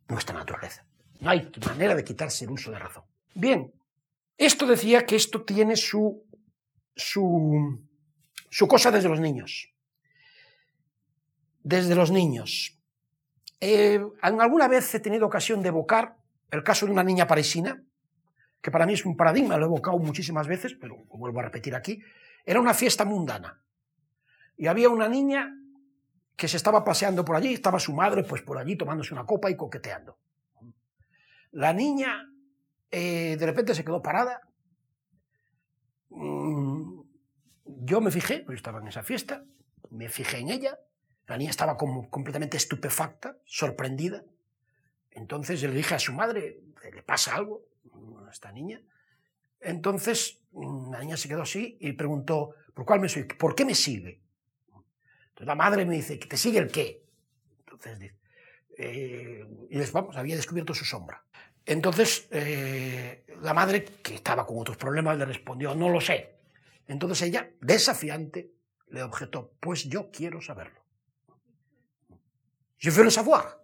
nuestra 0.06 0.38
naturaleza. 0.38 0.86
No 1.18 1.30
hay 1.30 1.50
manera 1.66 1.96
de 1.96 2.04
quitarse 2.04 2.44
el 2.44 2.52
uso 2.52 2.70
de 2.70 2.78
razón. 2.78 3.02
Bien, 3.34 3.74
esto 4.36 4.68
decía 4.68 5.04
que 5.04 5.16
esto 5.16 5.42
tiene 5.42 5.74
su, 5.74 6.24
su, 6.94 7.82
su 8.50 8.68
cosa 8.68 8.92
desde 8.92 9.08
los 9.08 9.18
niños. 9.18 9.74
Desde 11.64 11.96
los 11.96 12.12
niños. 12.12 12.76
Eh, 13.60 14.00
alguna 14.22 14.68
vez 14.68 14.94
he 14.94 15.00
tenido 15.00 15.26
ocasión 15.26 15.62
de 15.62 15.68
evocar 15.68 16.16
el 16.50 16.62
caso 16.62 16.86
de 16.86 16.92
una 16.92 17.04
niña 17.04 17.26
parisina, 17.26 17.82
que 18.60 18.70
para 18.70 18.86
mí 18.86 18.94
es 18.94 19.04
un 19.04 19.16
paradigma, 19.16 19.56
lo 19.56 19.64
he 19.64 19.68
evocado 19.68 19.98
muchísimas 19.98 20.46
veces, 20.46 20.74
pero 20.74 20.96
lo 20.96 21.18
vuelvo 21.18 21.40
a 21.40 21.44
repetir 21.44 21.74
aquí. 21.74 22.02
Era 22.44 22.60
una 22.60 22.74
fiesta 22.74 23.04
mundana. 23.04 23.62
Y 24.56 24.66
había 24.66 24.88
una 24.88 25.08
niña 25.08 25.56
que 26.36 26.48
se 26.48 26.56
estaba 26.56 26.84
paseando 26.84 27.24
por 27.24 27.36
allí, 27.36 27.52
estaba 27.52 27.78
su 27.78 27.92
madre 27.92 28.24
pues 28.24 28.42
por 28.42 28.58
allí 28.58 28.76
tomándose 28.76 29.12
una 29.12 29.26
copa 29.26 29.50
y 29.50 29.56
coqueteando. 29.56 30.18
La 31.52 31.72
niña 31.72 32.30
eh, 32.90 33.36
de 33.38 33.46
repente 33.46 33.74
se 33.74 33.84
quedó 33.84 34.02
parada. 34.02 34.40
Mm, 36.08 37.02
yo 37.64 38.00
me 38.00 38.10
fijé, 38.10 38.40
pues 38.40 38.56
estaba 38.56 38.80
en 38.80 38.88
esa 38.88 39.02
fiesta, 39.02 39.44
me 39.90 40.08
fijé 40.08 40.38
en 40.38 40.50
ella, 40.50 40.78
la 41.30 41.38
niña 41.38 41.50
estaba 41.50 41.76
completamente 41.76 42.56
estupefacta, 42.56 43.36
sorprendida. 43.44 44.24
Entonces 45.12 45.62
le 45.62 45.70
dije 45.70 45.94
a 45.94 46.00
su 46.00 46.12
madre, 46.12 46.58
¿le 46.92 47.02
pasa 47.04 47.36
algo 47.36 47.62
a 48.26 48.32
esta 48.32 48.50
niña? 48.50 48.82
Entonces 49.60 50.40
la 50.52 50.98
niña 50.98 51.16
se 51.16 51.28
quedó 51.28 51.42
así 51.42 51.78
y 51.80 51.92
preguntó, 51.92 52.56
¿por, 52.74 52.84
cuál 52.84 52.98
me 52.98 53.08
sigue? 53.08 53.32
¿por 53.36 53.54
qué 53.54 53.64
me 53.64 53.76
sigue? 53.76 54.20
Entonces 55.28 55.46
la 55.46 55.54
madre 55.54 55.84
me 55.84 55.94
dice, 55.94 56.16
¿te 56.16 56.36
sigue 56.36 56.58
el 56.58 56.68
qué? 56.68 57.04
Entonces, 57.60 58.12
eh, 58.76 59.46
y 59.70 59.78
les 59.78 59.92
vamos, 59.92 60.16
había 60.16 60.34
descubierto 60.34 60.74
su 60.74 60.84
sombra. 60.84 61.22
Entonces 61.64 62.26
eh, 62.32 63.24
la 63.40 63.54
madre, 63.54 63.84
que 63.84 64.16
estaba 64.16 64.44
con 64.44 64.58
otros 64.58 64.76
problemas, 64.76 65.16
le 65.16 65.26
respondió, 65.26 65.76
no 65.76 65.90
lo 65.90 66.00
sé. 66.00 66.40
Entonces 66.88 67.22
ella, 67.22 67.48
desafiante, 67.60 68.50
le 68.88 69.04
objetó, 69.04 69.52
pues 69.60 69.84
yo 69.84 70.10
quiero 70.10 70.40
saberlo. 70.40 70.79
Je 72.80 72.90
veux 72.90 73.04
le 73.04 73.10
savoir. 73.10 73.60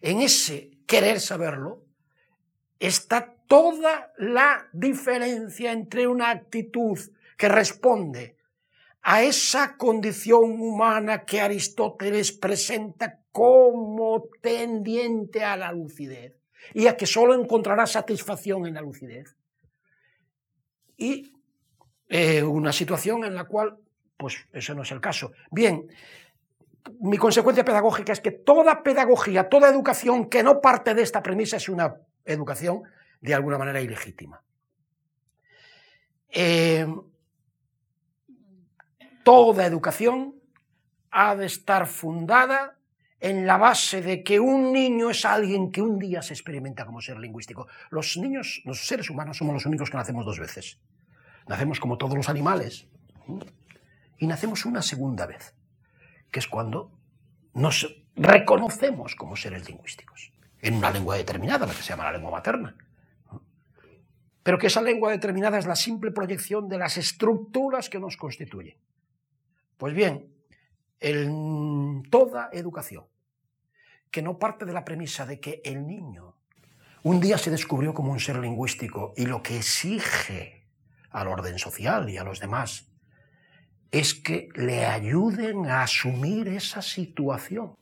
En 0.00 0.20
ese 0.20 0.70
querer 0.86 1.20
saberlo 1.20 1.84
está 2.80 3.34
toda 3.46 4.12
la 4.16 4.68
diferencia 4.72 5.72
entre 5.72 6.06
una 6.06 6.30
actitud 6.30 6.98
que 7.36 7.48
responde 7.48 8.36
a 9.02 9.22
esa 9.22 9.76
condición 9.76 10.60
humana 10.60 11.24
que 11.24 11.40
Aristóteles 11.40 12.32
presenta 12.32 13.20
como 13.32 14.28
tendiente 14.40 15.44
a 15.44 15.56
la 15.56 15.70
lucidez 15.70 16.36
y 16.74 16.86
a 16.86 16.96
que 16.96 17.06
solo 17.06 17.34
encontrará 17.34 17.86
satisfacción 17.86 18.66
en 18.66 18.74
la 18.74 18.80
lucidez. 18.80 19.36
Y 20.96 21.32
eh, 22.08 22.42
una 22.42 22.72
situación 22.72 23.24
en 23.24 23.34
la 23.34 23.44
cual, 23.44 23.76
pues 24.16 24.46
ese 24.52 24.74
no 24.74 24.82
es 24.82 24.90
el 24.90 25.00
caso. 25.00 25.32
Bien, 25.50 25.86
mi 27.00 27.16
consecuencia 27.16 27.64
pedagógica 27.64 28.12
es 28.12 28.20
que 28.20 28.30
toda 28.30 28.82
pedagogía, 28.82 29.48
toda 29.48 29.68
educación 29.68 30.28
que 30.28 30.42
no 30.42 30.60
parte 30.60 30.94
de 30.94 31.02
esta 31.02 31.22
premisa 31.22 31.56
es 31.56 31.68
una 31.68 31.96
educación 32.24 32.82
de 33.20 33.34
alguna 33.34 33.58
manera 33.58 33.80
ilegítima. 33.80 34.42
Eh, 36.30 36.86
toda 39.22 39.66
educación 39.66 40.34
ha 41.10 41.34
de 41.34 41.46
estar 41.46 41.86
fundada 41.86 42.76
en 43.20 43.46
la 43.46 43.56
base 43.56 44.00
de 44.00 44.22
que 44.22 44.38
un 44.38 44.72
niño 44.72 45.10
es 45.10 45.24
alguien 45.24 45.72
que 45.72 45.82
un 45.82 45.98
día 45.98 46.22
se 46.22 46.34
experimenta 46.34 46.84
como 46.84 47.00
ser 47.00 47.18
lingüístico. 47.18 47.66
Los 47.90 48.16
niños, 48.16 48.62
los 48.64 48.86
seres 48.86 49.10
humanos, 49.10 49.36
somos 49.36 49.54
los 49.54 49.66
únicos 49.66 49.90
que 49.90 49.96
nacemos 49.96 50.24
dos 50.24 50.38
veces. 50.38 50.78
Nacemos 51.48 51.80
como 51.80 51.98
todos 51.98 52.14
los 52.14 52.28
animales 52.28 52.86
y 54.18 54.26
nacemos 54.26 54.64
una 54.66 54.82
segunda 54.82 55.26
vez 55.26 55.57
que 56.30 56.40
es 56.40 56.48
cuando 56.48 56.90
nos 57.54 58.02
reconocemos 58.16 59.14
como 59.14 59.36
seres 59.36 59.68
lingüísticos, 59.68 60.32
en 60.60 60.74
una 60.74 60.90
lengua 60.90 61.16
determinada, 61.16 61.66
la 61.66 61.74
que 61.74 61.82
se 61.82 61.90
llama 61.90 62.04
la 62.04 62.12
lengua 62.12 62.30
materna. 62.30 62.76
Pero 64.42 64.58
que 64.58 64.68
esa 64.68 64.82
lengua 64.82 65.10
determinada 65.10 65.58
es 65.58 65.66
la 65.66 65.76
simple 65.76 66.10
proyección 66.10 66.68
de 66.68 66.78
las 66.78 66.96
estructuras 66.96 67.88
que 67.88 68.00
nos 68.00 68.16
constituyen. 68.16 68.76
Pues 69.76 69.94
bien, 69.94 70.32
en 71.00 72.02
toda 72.10 72.50
educación 72.52 73.04
que 74.10 74.22
no 74.22 74.38
parte 74.38 74.64
de 74.64 74.72
la 74.72 74.84
premisa 74.84 75.26
de 75.26 75.38
que 75.38 75.60
el 75.64 75.86
niño 75.86 76.34
un 77.02 77.20
día 77.20 77.38
se 77.38 77.50
descubrió 77.50 77.94
como 77.94 78.12
un 78.12 78.20
ser 78.20 78.38
lingüístico 78.38 79.14
y 79.16 79.26
lo 79.26 79.42
que 79.42 79.58
exige 79.58 80.66
al 81.10 81.28
orden 81.28 81.58
social 81.58 82.10
y 82.10 82.16
a 82.16 82.24
los 82.24 82.40
demás 82.40 82.87
es 83.90 84.14
que 84.14 84.48
le 84.54 84.86
ayuden 84.86 85.66
a 85.66 85.82
asumir 85.82 86.48
esa 86.48 86.82
situación, 86.82 87.76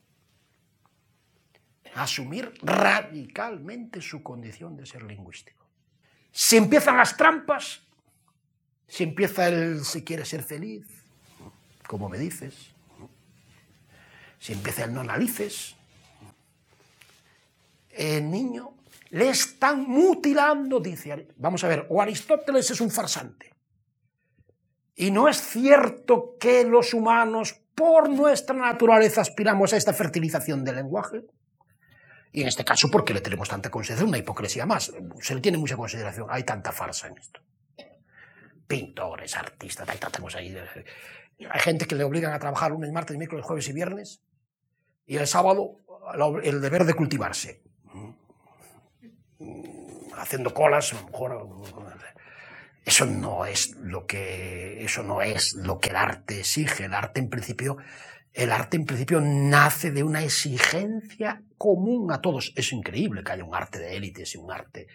a 1.93 2.03
asumir 2.03 2.53
radicalmente 2.61 4.01
su 4.01 4.23
condición 4.23 4.77
de 4.77 4.85
ser 4.85 5.03
lingüístico. 5.03 5.65
Si 6.31 6.55
empiezan 6.55 6.97
las 6.97 7.17
trampas, 7.17 7.81
si 8.87 9.03
empieza 9.03 9.47
el 9.47 9.83
si 9.83 10.03
quiere 10.03 10.23
ser 10.23 10.43
feliz, 10.43 10.85
como 11.87 12.07
me 12.07 12.17
dices, 12.17 12.73
si 14.39 14.53
empieza 14.53 14.85
el 14.85 14.93
no 14.93 15.01
analices, 15.01 15.75
el 17.89 18.29
niño 18.29 18.75
le 19.09 19.29
están 19.29 19.83
mutilando, 19.83 20.79
dice. 20.79 21.27
Vamos 21.37 21.63
a 21.63 21.67
ver, 21.67 21.87
o 21.89 22.01
Aristóteles 22.01 22.69
es 22.71 22.81
un 22.81 22.91
farsante, 22.91 23.51
y 24.99 25.11
no 25.11 25.29
es 25.29 25.39
cierto 25.39 26.37
que 26.39 26.63
los 26.63 26.95
humanos, 26.95 27.61
por 27.75 28.09
nuestra 28.09 28.55
naturaleza, 28.55 29.21
aspiramos 29.21 29.71
a 29.71 29.77
esta 29.77 29.93
fertilización 29.93 30.63
del 30.63 30.77
lenguaje. 30.77 31.21
Y 32.31 32.41
en 32.41 32.47
este 32.47 32.65
caso, 32.65 32.89
porque 32.91 33.13
le 33.13 33.21
tenemos 33.21 33.47
tanta 33.47 33.69
consideración, 33.69 34.09
una 34.09 34.17
hipocresía 34.17 34.65
más. 34.65 34.91
Se 35.21 35.35
le 35.35 35.41
tiene 35.41 35.59
mucha 35.59 35.77
consideración. 35.77 36.25
Hay 36.31 36.43
tanta 36.43 36.71
farsa 36.71 37.09
en 37.09 37.17
esto. 37.19 37.39
Pintores, 38.65 39.35
artistas, 39.35 39.87
hay 39.87 40.55
ahí. 40.55 40.57
Hay 41.47 41.59
gente 41.59 41.85
que 41.85 41.93
le 41.93 42.03
obligan 42.03 42.33
a 42.33 42.39
trabajar 42.39 42.71
lunes, 42.71 42.91
martes, 42.91 43.15
miércoles, 43.17 43.45
jueves 43.45 43.69
y 43.69 43.73
viernes. 43.73 44.23
Y 45.05 45.17
el 45.17 45.27
sábado, 45.27 45.77
el 46.41 46.59
deber 46.59 46.85
de 46.85 46.95
cultivarse. 46.95 47.61
Haciendo 50.17 50.51
colas, 50.55 50.91
a 50.91 50.95
lo 50.95 51.05
mejor. 51.05 51.86
Eso 52.87 53.05
no 53.05 53.45
es 53.45 53.75
lo 53.75 54.05
que, 54.05 54.81
eso 54.81 55.03
no 55.03 55.21
es 55.21 55.55
lo 55.55 55.77
que 55.77 55.89
el 55.89 55.97
arte 55.97 56.39
exige. 56.39 56.85
El 56.85 56.93
arte, 56.93 57.19
en 57.19 57.29
principio, 57.29 57.75
el 58.33 58.49
arte 58.49 58.77
en 58.77 58.85
principio 58.85 59.19
nace 59.19 59.91
de 59.91 60.03
una 60.03 60.23
exigencia 60.23 61.43
común 61.57 62.13
a 62.13 62.21
todos. 62.21 62.53
Es 62.55 62.71
increíble 62.71 63.25
que 63.25 63.33
haya 63.33 63.43
un 63.43 63.53
arte 63.53 63.79
de 63.79 63.97
élites 63.97 64.35
y 64.35 64.37
un 64.37 64.49
arte, 64.53 64.87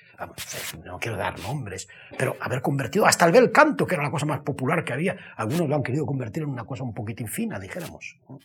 no 0.86 0.98
quiero 0.98 1.18
dar 1.18 1.38
nombres, 1.40 1.86
pero 2.16 2.34
haber 2.40 2.62
convertido 2.62 3.04
hasta 3.04 3.26
el 3.26 3.32
bel 3.32 3.52
canto, 3.52 3.86
que 3.86 3.94
era 3.94 4.04
la 4.04 4.10
cosa 4.10 4.24
más 4.24 4.40
popular 4.40 4.84
que 4.84 4.94
había, 4.94 5.14
algunos 5.36 5.68
lo 5.68 5.74
han 5.74 5.82
querido 5.82 6.06
convertir 6.06 6.44
en 6.44 6.48
una 6.48 6.64
cosa 6.64 6.84
un 6.84 6.94
poquitín 6.94 7.28
fina, 7.28 7.58
dijéramos. 7.58 8.18
O 8.26 8.38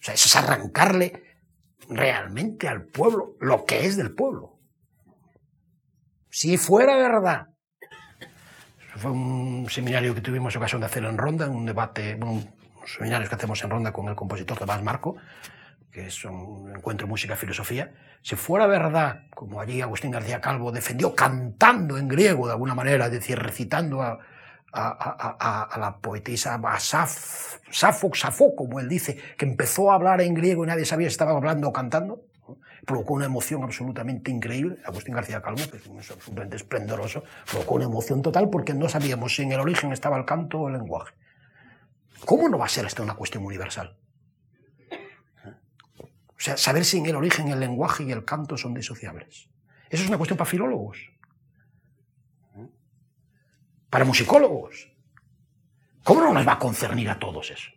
sea, 0.00 0.14
eso 0.14 0.26
es 0.26 0.34
arrancarle 0.34 1.22
realmente 1.88 2.66
al 2.66 2.82
pueblo 2.82 3.36
lo 3.38 3.64
que 3.64 3.86
es 3.86 3.96
del 3.96 4.12
pueblo. 4.12 4.58
Si 6.30 6.56
fuera 6.56 6.96
verdad, 6.96 7.46
fue 8.96 9.10
un 9.10 9.66
seminario 9.70 10.14
que 10.14 10.20
tuvimos 10.20 10.54
ocasión 10.56 10.80
de 10.80 10.86
hacer 10.86 11.04
en 11.04 11.18
Ronda, 11.18 11.48
un 11.48 11.66
debate, 11.66 12.18
seminarios 12.86 13.28
que 13.28 13.34
hacemos 13.34 13.62
en 13.62 13.70
Ronda 13.70 13.92
con 13.92 14.08
el 14.08 14.14
compositor 14.14 14.58
Tomás 14.58 14.82
Marco, 14.82 15.16
que 15.90 16.06
es 16.06 16.24
un 16.24 16.72
encuentro 16.74 17.06
música-filosofía, 17.06 17.92
si 18.22 18.36
fuera 18.36 18.66
verdad, 18.66 19.22
como 19.34 19.60
allí 19.60 19.80
Agustín 19.80 20.10
García 20.10 20.40
Calvo 20.40 20.72
defendió 20.72 21.14
cantando 21.14 21.98
en 21.98 22.08
griego 22.08 22.46
de 22.46 22.52
alguna 22.52 22.74
manera, 22.74 23.06
es 23.06 23.12
decir, 23.12 23.38
recitando 23.38 24.02
a, 24.02 24.18
la 24.72 25.98
poetisa 26.00 26.60
Saf, 26.78 27.58
Safo, 27.70 28.10
Safo, 28.14 28.54
como 28.54 28.80
él 28.80 28.88
dice, 28.88 29.18
que 29.36 29.46
empezó 29.46 29.90
a 29.90 29.94
hablar 29.94 30.20
en 30.20 30.34
griego 30.34 30.64
y 30.64 30.66
nadie 30.66 30.84
sabía 30.84 31.08
si 31.08 31.12
estaba 31.12 31.32
hablando 31.32 31.68
o 31.68 31.72
cantando, 31.72 32.22
provocó 32.88 33.12
una 33.12 33.26
emoción 33.26 33.62
absolutamente 33.62 34.30
increíble. 34.30 34.78
Agustín 34.82 35.14
García 35.14 35.42
Calvo, 35.42 35.60
que 35.70 35.76
es 35.76 36.10
absolutamente 36.10 36.56
esplendoroso, 36.56 37.22
provocó 37.46 37.74
una 37.74 37.84
emoción 37.84 38.22
total 38.22 38.48
porque 38.48 38.72
no 38.72 38.88
sabíamos 38.88 39.36
si 39.36 39.42
en 39.42 39.52
el 39.52 39.60
origen 39.60 39.92
estaba 39.92 40.16
el 40.16 40.24
canto 40.24 40.60
o 40.60 40.68
el 40.68 40.74
lenguaje. 40.78 41.14
¿Cómo 42.24 42.48
no 42.48 42.56
va 42.56 42.64
a 42.64 42.68
ser 42.68 42.86
esto 42.86 43.02
una 43.02 43.14
cuestión 43.14 43.44
universal? 43.44 43.94
O 46.00 46.40
sea, 46.40 46.56
saber 46.56 46.86
si 46.86 46.96
en 46.96 47.06
el 47.06 47.16
origen 47.16 47.48
el 47.48 47.60
lenguaje 47.60 48.04
y 48.04 48.10
el 48.10 48.24
canto 48.24 48.56
son 48.56 48.72
disociables. 48.72 49.50
Eso 49.90 50.02
es 50.02 50.08
una 50.08 50.16
cuestión 50.16 50.38
para 50.38 50.48
filólogos, 50.48 50.98
para 53.90 54.06
musicólogos. 54.06 54.90
¿Cómo 56.04 56.22
no 56.22 56.32
nos 56.32 56.48
va 56.48 56.54
a 56.54 56.58
concernir 56.58 57.10
a 57.10 57.18
todos 57.18 57.50
eso? 57.50 57.70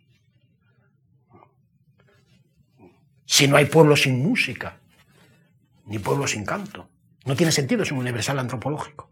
Si 3.26 3.46
no 3.46 3.56
hay 3.56 3.66
pueblo 3.66 3.94
sin 3.94 4.22
música, 4.22 4.81
ni 5.86 5.98
pueblo 5.98 6.26
sin 6.26 6.44
canto. 6.44 6.88
No 7.24 7.36
tiene 7.36 7.52
sentido, 7.52 7.82
es 7.82 7.92
un 7.92 7.98
universal 7.98 8.38
antropológico. 8.38 9.10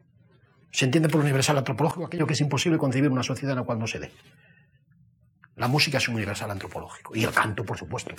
Se 0.73 0.85
entiende 0.85 1.09
por 1.09 1.21
universal 1.21 1.59
antropológico 1.59 2.07
aquello 2.07 2.27
que 2.27 2.35
es 2.35 2.41
imposible 2.41 2.79
concebir 2.79 3.11
una 3.11 3.23
sociedad 3.23 3.53
en 3.53 3.59
la 3.59 3.65
cual 3.65 3.79
no 3.79 3.87
se 3.87 3.99
dé. 3.99 4.13
La 5.57 5.69
música 5.69 5.99
es 5.99 6.09
un 6.09 6.15
universal 6.15 6.51
antropológico 6.51 7.15
y 7.15 7.25
el 7.25 7.33
canto, 7.33 7.65
por 7.65 7.77
supuesto. 7.77 8.15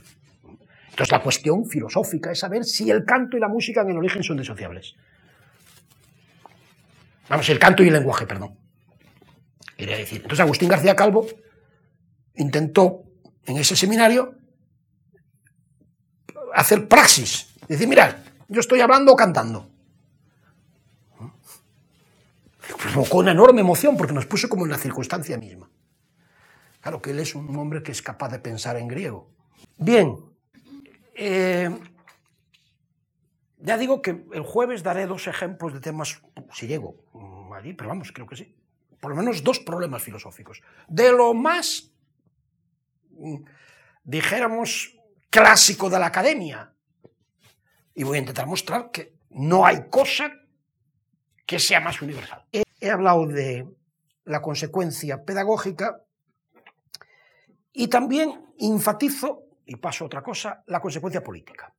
Entonces 0.90 1.12
la 1.12 1.22
cuestión 1.22 1.66
filosófica 1.66 2.32
es 2.32 2.40
saber 2.40 2.66
si 2.66 2.92
el 2.92 3.06
canto 3.06 3.38
y 3.38 3.40
la 3.40 3.48
música 3.48 3.82
en 3.82 3.92
el 3.92 3.98
origen 3.98 4.24
son 4.24 4.38
disociables. 4.38 4.96
Vamos, 7.30 7.50
el 7.50 7.60
canto 7.60 7.82
y 7.84 7.88
el 7.88 7.94
lenguaje, 7.94 8.28
perdón. 8.28 8.58
Quería 9.78 9.98
decir. 9.98 10.18
Entonces 10.18 10.42
Agustín 10.42 10.70
García 10.70 10.96
Calvo 10.96 11.26
intentó 12.36 13.04
en 13.46 13.58
ese 13.58 13.76
seminario 13.76 14.36
hacer 16.54 16.88
praxis. 16.88 17.48
Decir, 17.68 17.88
mirad, 17.88 18.16
yo 18.52 18.60
estoy 18.60 18.82
hablando 18.82 19.14
o 19.14 19.16
cantando. 19.16 19.70
Provocó 22.78 23.20
una 23.20 23.32
enorme 23.32 23.62
emoción 23.62 23.96
porque 23.96 24.14
nos 24.14 24.26
puso 24.26 24.50
como 24.50 24.66
en 24.66 24.72
la 24.72 24.78
circunstancia 24.78 25.38
misma. 25.38 25.70
Claro 26.82 27.02
que 27.02 27.12
él 27.12 27.20
es 27.20 27.34
un 27.34 27.56
hombre 27.56 27.82
que 27.82 27.92
es 27.92 28.02
capaz 28.02 28.30
de 28.30 28.40
pensar 28.40 28.76
en 28.76 28.88
griego. 28.88 29.30
Bien, 29.78 30.18
eh, 31.16 31.70
ya 33.60 33.78
digo 33.78 34.02
que 34.02 34.26
el 34.34 34.42
jueves 34.42 34.84
daré 34.84 35.06
dos 35.06 35.28
ejemplos 35.28 35.74
de 35.74 35.80
temas, 35.80 36.22
si 36.54 36.68
llego 36.68 36.98
allí, 37.56 37.74
pero 37.74 37.90
vamos, 37.90 38.12
creo 38.12 38.28
que 38.28 38.36
sí. 38.36 38.54
Por 39.00 39.12
lo 39.12 39.18
menos 39.18 39.44
dos 39.44 39.60
problemas 39.60 40.04
filosóficos. 40.04 40.62
De 40.88 41.12
lo 41.12 41.34
más, 41.34 41.92
dijéramos, 44.04 44.98
clásico 45.30 45.90
de 45.90 46.00
la 46.00 46.08
academia. 46.08 46.71
Y 47.94 48.04
voy 48.04 48.18
a 48.18 48.22
intentar 48.22 48.48
mostrar 48.48 48.92
que 48.92 49.16
no 49.30 49.66
hay 49.66 49.90
cosa 49.90 50.32
que 51.46 51.60
sea 51.60 51.80
más 51.80 52.02
universal. 52.02 52.46
he 52.52 52.90
hablado 52.90 53.28
de 53.28 53.68
la 54.26 54.42
consecuencia 54.42 55.24
pedagógica 55.24 56.02
y 57.74 57.88
también 57.88 58.54
enfatizo, 58.60 59.44
y 59.66 59.76
paso 59.76 60.04
a 60.04 60.08
otra 60.08 60.24
cosa, 60.24 60.64
la 60.68 60.80
consecuencia 60.80 61.24
política. 61.24 61.74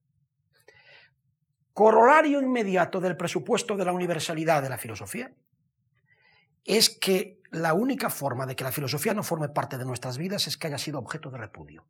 Corolario 1.72 2.40
inmediato 2.40 3.00
del 3.00 3.16
presupuesto 3.16 3.76
de 3.76 3.84
la 3.84 3.92
universalidad 3.92 4.62
de 4.62 4.68
la 4.68 4.78
filosofía 4.78 5.32
es 6.64 6.90
que 6.90 7.40
la 7.50 7.74
única 7.74 8.10
forma 8.10 8.46
de 8.46 8.56
que 8.56 8.64
la 8.64 8.72
filosofía 8.72 9.14
no 9.14 9.22
forme 9.22 9.48
parte 9.48 9.78
de 9.78 9.84
nuestras 9.84 10.18
vidas 10.18 10.46
es 10.46 10.56
que 10.56 10.68
haya 10.68 10.78
sido 10.78 10.98
objeto 10.98 11.30
de 11.30 11.38
repudio. 11.38 11.86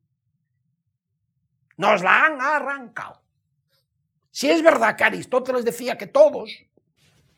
Nos 1.77 2.03
la 2.03 2.27
han 2.27 2.41
arrancado. 2.41 3.22
Si 4.33 4.51
es 4.51 4.63
verdad 4.63 4.97
que 4.97 5.05
Aristóteles 5.05 5.65
decía 5.65 5.97
que 5.99 6.07
todos, 6.07 6.51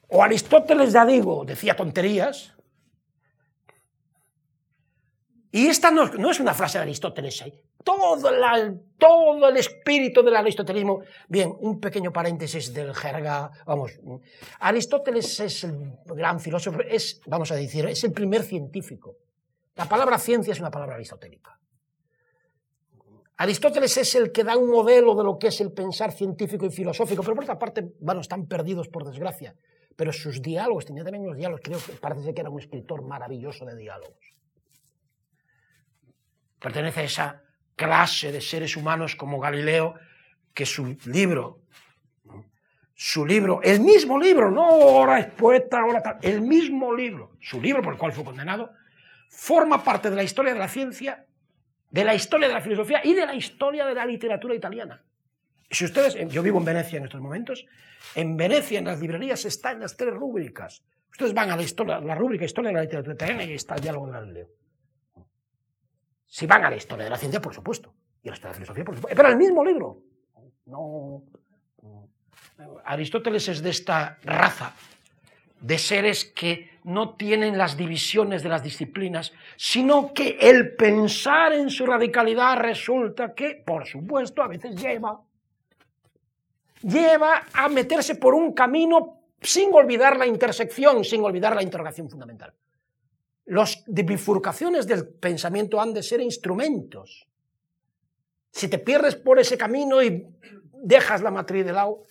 o 0.09 0.22
Aristóteles, 0.22 0.92
ya 0.92 1.05
digo, 1.05 1.45
decía 1.45 1.74
tonterías, 1.74 2.55
y 5.51 5.66
esta 5.66 5.90
no, 5.90 6.30
es 6.30 6.40
una 6.40 6.55
frase 6.55 6.78
de 6.78 6.82
Aristóteles, 6.82 7.42
¿eh? 7.42 7.62
todo, 7.82 8.18
todo 8.99 9.49
el 9.49 9.57
espíritu 9.57 10.22
del 10.22 10.36
aristotelismo. 10.36 11.03
Bien, 11.28 11.55
un 11.61 11.80
pequeño 11.80 12.12
paréntesis 12.12 12.72
del 12.72 12.95
jerga, 12.95 13.51
vamos, 13.66 13.92
Aristóteles 14.61 15.38
es 15.40 15.64
el 15.64 15.99
gran 16.07 16.40
filósofo, 16.40 16.80
es, 16.80 17.20
vamos 17.26 17.51
a 17.51 17.57
decir, 17.57 17.86
es 17.86 18.03
el 18.05 18.12
primer 18.12 18.42
científico. 18.42 19.16
La 19.74 19.88
palabra 19.88 20.18
ciencia 20.18 20.53
es 20.53 20.61
una 20.61 20.70
palabra 20.70 20.95
aristotélica. 20.95 21.59
Aristóteles 23.37 23.97
es 23.97 24.14
el 24.14 24.30
que 24.30 24.45
da 24.45 24.57
un 24.57 24.70
modelo 24.70 25.14
de 25.14 25.24
lo 25.24 25.39
que 25.39 25.49
es 25.49 25.61
el 25.61 25.72
pensar 25.72 26.12
científico 26.12 26.66
y 26.66 26.70
filosófico, 26.70 27.22
pero 27.22 27.35
por 27.35 27.45
otra 27.45 27.59
parte, 27.59 27.93
bueno, 28.01 28.20
están 28.20 28.47
perdidos 28.47 28.89
por 28.89 29.05
desgracia. 29.05 29.55
Pero 29.97 30.12
sus 30.12 30.41
diálogos, 30.41 30.85
tenía 30.85 31.05
también 31.05 31.24
unos 31.24 31.37
diálogos, 31.37 31.61
creo 31.62 31.78
que 31.78 31.93
parece 31.93 32.35
que 32.35 32.41
era 32.41 32.51
un 32.51 32.61
escritor 32.61 33.03
maravilloso 33.03 33.64
de 33.64 33.76
diálogos 33.76 34.35
pertenece 36.64 37.01
a 37.01 37.05
esa 37.05 37.43
clase 37.76 38.32
de 38.32 38.41
seres 38.41 38.74
humanos 38.74 39.16
como 39.16 39.39
Galileo, 39.39 39.97
que 40.55 40.64
su 40.64 40.97
libro, 41.05 41.61
su 42.95 43.26
libro, 43.26 43.61
el 43.62 43.80
mismo 43.80 44.18
libro, 44.18 44.51
no 44.51 44.64
ahora 44.64 45.18
es 45.18 45.26
poeta, 45.26 45.80
ahora 45.80 46.03
tal, 46.03 46.18
el 46.22 46.41
mismo 46.41 46.95
libro, 46.95 47.37
su 47.39 47.61
libro 47.61 47.82
por 47.82 47.93
el 47.93 47.99
cual 47.99 48.12
fue 48.12 48.24
condenado, 48.24 48.70
forma 49.28 49.85
parte 49.85 50.09
de 50.09 50.16
la 50.16 50.22
historia 50.22 50.55
de 50.55 50.59
la 50.59 50.68
ciencia, 50.68 51.26
de 51.95 52.03
la 52.03 52.12
historia 52.12 52.49
de 52.49 52.55
la 52.55 52.61
filosofía 52.61 53.01
y 53.05 53.14
de 53.14 53.24
la 53.24 53.36
historia 53.36 53.86
de 53.86 53.95
la 53.95 54.05
literatura 54.05 54.53
italiana. 54.53 55.01
Si 55.70 55.84
ustedes, 55.84 56.16
yo 56.28 56.42
vivo 56.42 56.59
en 56.59 56.64
Venecia 56.64 56.99
en 56.99 57.05
estos 57.05 57.20
momentos, 57.20 57.64
en 58.16 58.36
Venecia 58.36 58.80
en 58.80 58.86
las 58.86 59.01
librerías 59.01 59.45
está 59.45 59.70
en 59.70 59.78
las 59.78 59.97
tres 59.97 60.12
rúbricas. 60.12 60.82
Ustedes 61.12 61.32
van 61.32 61.53
a 61.53 61.57
la, 61.57 61.62
historia, 61.62 62.01
la 62.01 62.16
rúbrica 62.16 62.45
Historia 62.45 62.70
de 62.70 62.74
la 62.74 62.82
literatura 62.82 63.14
italiana 63.14 63.45
y 63.45 63.53
está 63.53 63.76
el 63.76 63.80
diálogo 63.80 64.07
de 64.07 64.12
Galileo. 64.12 64.49
Si 66.26 66.47
van 66.47 66.64
a 66.64 66.70
la 66.70 66.74
historia 66.74 67.05
de 67.05 67.11
la 67.11 67.16
ciencia, 67.16 67.40
por 67.40 67.55
supuesto. 67.55 67.95
Y 68.24 68.28
a 68.28 68.32
la 68.32 68.34
historia 68.34 68.49
de 68.49 68.55
la 68.55 68.55
filosofía, 68.55 68.84
por 68.84 68.97
supuesto. 68.97 69.16
Pero 69.16 69.28
el 69.28 69.36
mismo 69.36 69.64
libro. 69.64 70.03
No. 70.66 71.22
Aristóteles 72.84 73.47
es 73.47 73.62
de 73.62 73.70
esta 73.70 74.18
raza 74.24 74.74
de 75.64 75.78
seres 75.78 76.26
que 76.26 76.78
no 76.84 77.16
tienen 77.16 77.56
las 77.56 77.74
divisiones 77.74 78.42
de 78.42 78.50
las 78.50 78.62
disciplinas, 78.62 79.32
sino 79.56 80.12
que 80.12 80.36
el 80.38 80.76
pensar 80.76 81.54
en 81.54 81.70
su 81.70 81.86
radicalidad 81.86 82.58
resulta 82.58 83.34
que, 83.34 83.62
por 83.64 83.86
supuesto, 83.86 84.42
a 84.42 84.48
veces 84.48 84.76
lleva, 84.76 85.22
lleva 86.82 87.46
a 87.54 87.70
meterse 87.70 88.16
por 88.16 88.34
un 88.34 88.52
camino 88.52 89.22
sin 89.40 89.72
olvidar 89.72 90.18
la 90.18 90.26
intersección, 90.26 91.02
sin 91.02 91.24
olvidar 91.24 91.54
la 91.54 91.62
interrogación 91.62 92.10
fundamental. 92.10 92.52
Las 93.46 93.84
bifurcaciones 93.86 94.86
del 94.86 95.08
pensamiento 95.08 95.80
han 95.80 95.94
de 95.94 96.02
ser 96.02 96.20
instrumentos. 96.20 97.26
Si 98.50 98.68
te 98.68 98.78
pierdes 98.78 99.16
por 99.16 99.38
ese 99.38 99.56
camino 99.56 100.02
y 100.02 100.26
dejas 100.72 101.22
la 101.22 101.30
matriz 101.30 101.64
de 101.64 101.72
lado, 101.72 102.02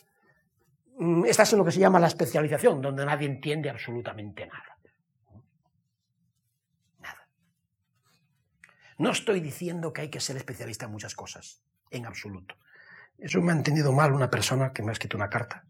estás 1.26 1.54
en 1.54 1.60
lo 1.60 1.66
que 1.66 1.72
se 1.72 1.80
llama 1.80 2.00
la 2.00 2.08
especialización, 2.08 2.82
donde 2.82 3.06
nadie 3.06 3.28
entiende 3.28 3.70
absolutamente 3.70 4.46
nada. 4.48 4.78
Nada. 7.00 7.28
No 8.98 9.12
estoy 9.12 9.40
diciendo 9.40 9.94
que 9.94 10.02
hay 10.02 10.10
que 10.10 10.20
ser 10.20 10.38
especialista 10.38 10.86
en 10.86 10.92
muchas 10.92 11.16
cosas, 11.16 11.62
en 11.92 12.06
absoluto. 12.06 12.56
Eso 13.18 13.42
me 13.42 13.52
ha 13.52 13.56
entendido 13.56 13.92
mal 13.92 14.14
una 14.14 14.30
persona 14.30 14.74
que 14.74 14.82
me 14.82 14.90
ha 14.90 14.94
escrito 14.94 15.18
una 15.18 15.30
carta 15.30 15.66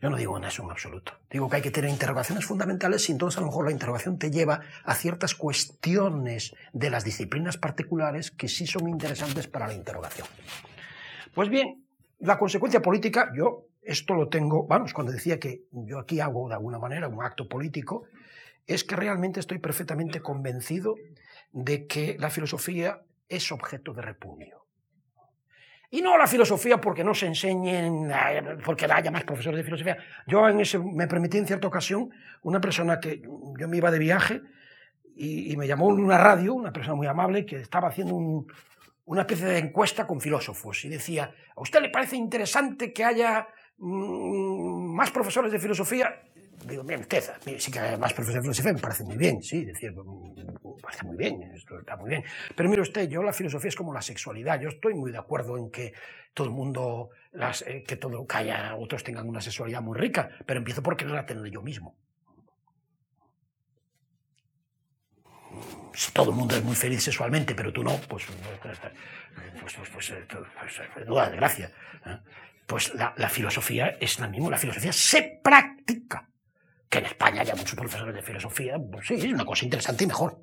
yo 0.00 0.10
no 0.10 0.16
digo 0.16 0.36
en 0.36 0.44
eso 0.44 0.62
en 0.62 0.70
absoluto. 0.70 1.12
Digo 1.30 1.48
que 1.48 1.56
hay 1.56 1.62
que 1.62 1.70
tener 1.70 1.90
interrogaciones 1.90 2.44
fundamentales 2.44 3.08
y 3.08 3.12
entonces 3.12 3.38
a 3.38 3.40
lo 3.40 3.46
mejor 3.46 3.64
la 3.64 3.72
interrogación 3.72 4.18
te 4.18 4.30
lleva 4.30 4.60
a 4.84 4.94
ciertas 4.94 5.34
cuestiones 5.34 6.54
de 6.72 6.90
las 6.90 7.04
disciplinas 7.04 7.56
particulares 7.56 8.30
que 8.30 8.48
sí 8.48 8.66
son 8.66 8.88
interesantes 8.88 9.48
para 9.48 9.66
la 9.66 9.74
interrogación. 9.74 10.26
Pues 11.34 11.48
bien, 11.48 11.86
la 12.18 12.38
consecuencia 12.38 12.82
política, 12.82 13.30
yo 13.34 13.68
esto 13.86 14.14
lo 14.14 14.28
tengo, 14.28 14.66
vamos, 14.66 14.92
cuando 14.92 15.12
decía 15.12 15.38
que 15.38 15.62
yo 15.70 15.98
aquí 15.98 16.20
hago 16.20 16.48
de 16.48 16.54
alguna 16.54 16.78
manera 16.78 17.08
un 17.08 17.22
acto 17.22 17.48
político, 17.48 18.04
es 18.66 18.84
que 18.84 18.96
realmente 18.96 19.40
estoy 19.40 19.58
perfectamente 19.58 20.20
convencido 20.20 20.96
de 21.52 21.86
que 21.86 22.16
la 22.18 22.30
filosofía 22.30 23.00
es 23.28 23.52
objeto 23.52 23.92
de 23.92 24.02
repudio. 24.02 24.66
Y 25.88 26.02
no 26.02 26.18
la 26.18 26.26
filosofía 26.26 26.80
porque 26.80 27.04
no 27.04 27.14
se 27.14 27.26
enseñen, 27.26 28.10
porque 28.64 28.86
haya 28.86 29.10
más 29.10 29.22
profesores 29.22 29.58
de 29.58 29.64
filosofía. 29.64 29.96
Yo 30.26 30.48
en 30.48 30.60
ese, 30.60 30.80
me 30.80 31.06
permití 31.06 31.38
en 31.38 31.46
cierta 31.46 31.68
ocasión 31.68 32.10
una 32.42 32.60
persona 32.60 32.98
que 32.98 33.22
yo 33.58 33.68
me 33.68 33.76
iba 33.76 33.90
de 33.90 33.98
viaje 34.00 34.42
y, 35.14 35.56
me 35.56 35.66
llamó 35.66 35.90
en 35.92 36.04
una 36.04 36.18
radio, 36.18 36.54
una 36.54 36.72
persona 36.72 36.96
muy 36.96 37.06
amable, 37.06 37.46
que 37.46 37.56
estaba 37.56 37.88
haciendo 37.88 38.16
una 39.04 39.20
especie 39.20 39.46
de 39.46 39.58
encuesta 39.58 40.06
con 40.06 40.20
filósofos 40.20 40.84
y 40.84 40.88
decía, 40.88 41.32
¿a 41.54 41.60
usted 41.60 41.80
le 41.80 41.88
parece 41.88 42.16
interesante 42.16 42.92
que 42.92 43.04
haya 43.04 43.46
más 43.78 45.10
profesores 45.10 45.52
de 45.52 45.58
filosofía? 45.58 46.22
Digo, 46.66 46.82
bien, 46.82 47.00
usted, 47.00 47.22
sí 47.58 47.70
que 47.70 47.78
hay 47.78 47.98
más 47.98 48.12
profesores 48.12 48.36
de 48.36 48.42
filosofía, 48.42 48.72
me 48.72 48.80
parece 48.80 49.04
muy 49.04 49.16
bien, 49.16 49.42
sí, 49.42 49.64
decir, 49.64 49.94
está 50.90 51.04
muy 51.04 51.16
bien, 51.16 51.42
esto 51.54 51.78
está 51.78 51.96
muy 51.96 52.10
bien. 52.10 52.24
Pero 52.54 52.68
mire 52.68 52.82
usted, 52.82 53.08
yo 53.08 53.22
la 53.22 53.32
filosofía 53.32 53.68
es 53.68 53.76
como 53.76 53.92
la 53.92 54.02
sexualidad. 54.02 54.58
Yo 54.60 54.70
estoy 54.70 54.94
muy 54.94 55.12
de 55.12 55.18
acuerdo 55.18 55.58
en 55.58 55.70
que 55.70 55.92
todo 56.32 56.46
el 56.46 56.52
mundo, 56.52 57.10
las, 57.32 57.62
eh, 57.62 57.84
que 57.86 57.96
todo, 57.96 58.26
haya, 58.30 58.74
otros 58.76 59.04
tengan 59.04 59.28
una 59.28 59.40
sexualidad 59.40 59.82
muy 59.82 59.98
rica, 59.98 60.30
pero 60.44 60.58
empiezo 60.58 60.82
por 60.82 60.96
quererla 60.96 61.26
tener 61.26 61.50
yo 61.50 61.62
mismo. 61.62 61.94
Si 65.94 66.12
todo 66.12 66.30
el 66.30 66.36
mundo 66.36 66.56
es 66.56 66.64
muy 66.64 66.74
feliz 66.74 67.02
sexualmente, 67.02 67.54
pero 67.54 67.72
tú 67.72 67.82
no, 67.82 67.96
pues, 68.08 68.26
pues, 68.26 68.78
pues, 69.60 69.74
pues, 69.74 69.90
pues, 69.90 70.10
eh, 70.10 70.26
pues 70.28 71.06
no 71.06 71.14
da 71.14 71.30
de 71.30 71.36
gracia. 71.36 71.70
Pues 72.66 72.94
la, 72.94 73.14
la 73.16 73.28
filosofía 73.28 73.96
es 74.00 74.18
la 74.18 74.28
misma, 74.28 74.50
la 74.50 74.58
filosofía 74.58 74.92
se 74.92 75.40
practica. 75.42 76.28
Que 76.88 76.98
en 76.98 77.06
España 77.06 77.42
haya 77.42 77.54
muchos 77.54 77.74
profesores 77.74 78.14
de 78.14 78.22
filosofía, 78.22 78.76
pues 78.78 79.06
sí, 79.06 79.14
es 79.14 79.24
una 79.24 79.44
cosa 79.44 79.64
interesante 79.64 80.04
y 80.04 80.06
mejor. 80.06 80.40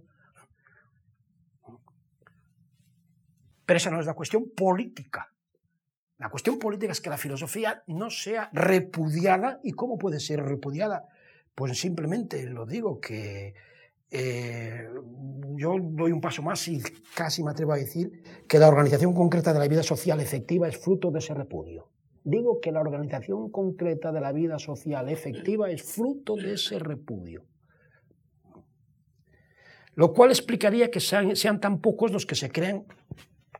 Pero 3.65 3.77
esa 3.77 3.91
no 3.91 3.99
es 3.99 4.05
la 4.05 4.13
cuestión 4.13 4.51
política. 4.55 5.33
La 6.17 6.29
cuestión 6.29 6.59
política 6.59 6.91
es 6.91 7.01
que 7.01 7.09
la 7.09 7.17
filosofía 7.17 7.83
no 7.87 8.09
sea 8.09 8.49
repudiada. 8.53 9.59
¿Y 9.63 9.71
cómo 9.71 9.97
puede 9.97 10.19
ser 10.19 10.41
repudiada? 10.41 11.07
Pues 11.55 11.77
simplemente 11.79 12.45
lo 12.45 12.65
digo 12.65 12.99
que 12.99 13.53
eh, 14.09 14.87
yo 15.55 15.75
doy 15.79 16.11
un 16.11 16.21
paso 16.21 16.41
más 16.41 16.67
y 16.67 16.81
casi 17.15 17.43
me 17.43 17.51
atrevo 17.51 17.73
a 17.73 17.77
decir 17.77 18.23
que 18.47 18.59
la 18.59 18.67
organización 18.67 19.13
concreta 19.13 19.53
de 19.53 19.59
la 19.59 19.67
vida 19.67 19.83
social 19.83 20.19
efectiva 20.19 20.67
es 20.67 20.77
fruto 20.77 21.11
de 21.11 21.19
ese 21.19 21.33
repudio. 21.33 21.89
Digo 22.23 22.61
que 22.61 22.71
la 22.71 22.79
organización 22.79 23.51
concreta 23.51 24.11
de 24.11 24.21
la 24.21 24.31
vida 24.31 24.57
social 24.57 25.09
efectiva 25.09 25.69
es 25.69 25.83
fruto 25.83 26.35
de 26.35 26.53
ese 26.53 26.79
repudio. 26.79 27.43
Lo 29.95 30.13
cual 30.13 30.31
explicaría 30.31 30.89
que 30.89 30.99
sean, 30.99 31.59
tan 31.59 31.79
pocos 31.79 32.11
los 32.11 32.25
que 32.25 32.35
se 32.35 32.49
creen 32.49 32.85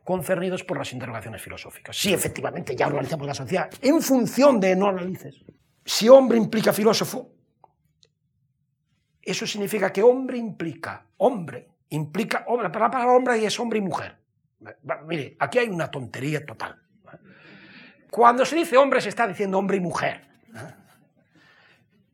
concernidos 0.03 0.64
por 0.64 0.78
las 0.78 0.91
interrogaciones 0.93 1.41
filosóficas. 1.41 1.95
Si 1.97 2.14
efectivamente 2.14 2.76
ya 2.76 2.88
organizamos 2.88 3.28
la 3.28 3.34
sociedad 3.34 3.70
en 3.82 4.01
función 4.01 4.59
de 4.59 4.76
no 4.76 4.88
analices. 4.88 5.43
Si 5.86 6.07
hombre 6.07 6.38
implica 6.38 6.72
filósofo, 6.72 7.32
eso 9.22 9.45
significa 9.45 9.91
que 9.91 10.01
hombre 10.01 10.38
implica, 10.38 11.05
hombre, 11.18 11.70
implica, 11.89 12.45
hombre, 12.47 12.70
la 12.70 12.72
palabra 12.72 13.14
hombre 13.14 13.45
es 13.45 13.59
hombre 13.59 13.80
y 13.80 13.82
mujer. 13.82 14.18
Mire, 15.05 15.36
aquí 15.39 15.59
hay 15.59 15.68
una 15.68 15.91
tontería 15.91 16.45
total. 16.45 16.82
Cuando 18.14 18.45
se 18.45 18.55
dice 18.55 18.78
hombre 18.78 19.01
se 19.01 19.09
está 19.09 19.28
diciendo 19.28 19.57
hombre 19.57 19.78
y 19.78 19.80
mujer. 19.80 20.22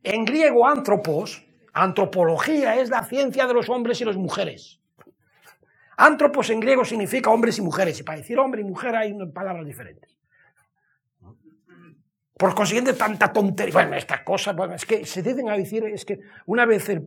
En 0.02 0.24
griego 0.24 0.66
antropos, 0.66 1.46
antropología 1.74 2.76
es 2.80 2.88
la 2.88 3.04
ciencia 3.04 3.46
de 3.46 3.52
los 3.52 3.68
hombres 3.68 4.00
y 4.00 4.06
las 4.06 4.16
mujeres. 4.16 4.80
Antropos 5.98 6.48
en 6.48 6.60
griego 6.60 6.86
significa 6.86 7.28
hombres 7.28 7.58
y 7.58 7.60
mujeres, 7.60 8.00
y 8.00 8.02
para 8.02 8.16
decir 8.16 8.38
hombre 8.38 8.62
y 8.62 8.64
mujer 8.64 8.96
hay 8.96 9.14
palabras 9.26 9.66
diferentes. 9.66 10.16
Por 12.38 12.54
consiguiente, 12.54 12.94
tanta 12.94 13.30
tontería. 13.30 13.74
Bueno, 13.74 13.94
esta 13.94 14.24
cosa, 14.24 14.54
bueno, 14.54 14.76
es 14.76 14.86
que 14.86 15.04
se 15.04 15.22
dicen 15.22 15.50
a 15.50 15.54
decir, 15.58 15.84
es 15.84 16.06
que 16.06 16.20
una 16.46 16.64
vez 16.64 16.88
el, 16.88 17.06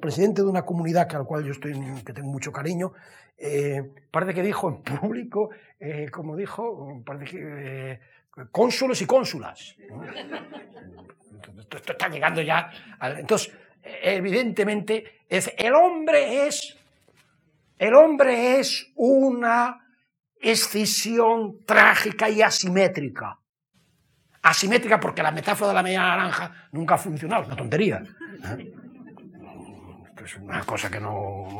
presidente 0.00 0.42
de 0.42 0.48
una 0.48 0.62
comunidad 0.62 1.06
que 1.06 1.14
al 1.14 1.26
cual 1.26 1.44
yo 1.44 1.52
estoy, 1.52 1.74
que 2.04 2.12
tengo 2.12 2.28
mucho 2.28 2.50
cariño, 2.50 2.92
eh, 3.38 3.88
parece 4.10 4.34
que 4.34 4.42
dijo 4.42 4.68
en 4.68 4.82
público, 4.82 5.50
eh, 5.78 6.08
como 6.10 6.34
dijo, 6.34 7.00
parece 7.06 7.24
que 7.26 7.38
eh, 7.40 8.00
cónsules 8.50 9.00
y 9.02 9.06
cónsulas. 9.06 9.76
Esto, 11.60 11.92
está 11.92 12.08
llegando 12.08 12.42
ya. 12.42 12.70
entonces, 13.00 13.52
evidentemente, 13.82 15.20
es, 15.28 15.52
el 15.56 15.74
hombre 15.74 16.46
es 16.46 16.76
el 17.82 17.94
hombre 17.94 18.60
es 18.60 18.92
una 18.94 19.84
escisión 20.40 21.64
trágica 21.66 22.30
y 22.30 22.40
asimétrica. 22.40 23.40
Asimétrica 24.40 25.00
porque 25.00 25.20
la 25.20 25.32
metáfora 25.32 25.70
de 25.70 25.74
la 25.74 25.82
media 25.82 26.02
naranja 26.02 26.68
nunca 26.70 26.94
ha 26.94 26.98
funcionado, 26.98 27.42
es 27.42 27.48
una 27.48 27.56
tontería. 27.56 28.00
¿eh? 28.56 28.72
Esto 30.10 30.24
es 30.24 30.36
una 30.36 30.62
cosa 30.62 30.88
que 30.88 31.00
no, 31.00 31.58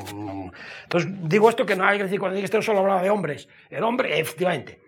Entonces, 0.84 1.10
digo 1.28 1.50
esto 1.50 1.66
que 1.66 1.74
no 1.74 1.84
hay 1.84 1.98
que 1.98 2.04
decir 2.04 2.20
cuando 2.20 2.36
digo 2.36 2.44
esto 2.44 2.62
solo 2.62 2.78
hablaba 2.78 3.02
de 3.02 3.10
hombres. 3.10 3.48
El 3.68 3.82
hombre, 3.82 4.20
efectivamente. 4.20 4.80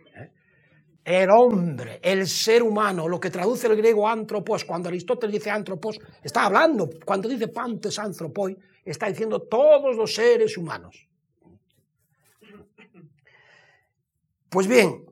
El 1.04 1.28
hombre, 1.30 2.00
el 2.02 2.26
ser 2.26 2.62
humano, 2.62 3.06
lo 3.06 3.20
que 3.20 3.30
traduce 3.30 3.66
el 3.66 3.76
griego 3.76 4.08
antropos, 4.08 4.64
cuando 4.64 4.88
Aristóteles 4.88 5.34
dice 5.34 5.50
antropos, 5.50 5.98
está 6.22 6.46
hablando, 6.46 6.88
cuando 7.04 7.28
dice 7.28 7.48
pantes 7.48 7.98
anthropoi, 7.98 8.56
está 8.82 9.08
diciendo 9.08 9.42
todos 9.42 9.94
los 9.96 10.14
seres 10.14 10.56
humanos. 10.56 11.06
Pues 14.48 14.66
bien, 14.66 15.04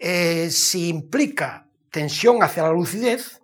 eh, 0.00 0.48
si 0.50 0.88
implica 0.88 1.68
tensión 1.90 2.42
hacia 2.42 2.62
la 2.62 2.72
lucidez, 2.72 3.42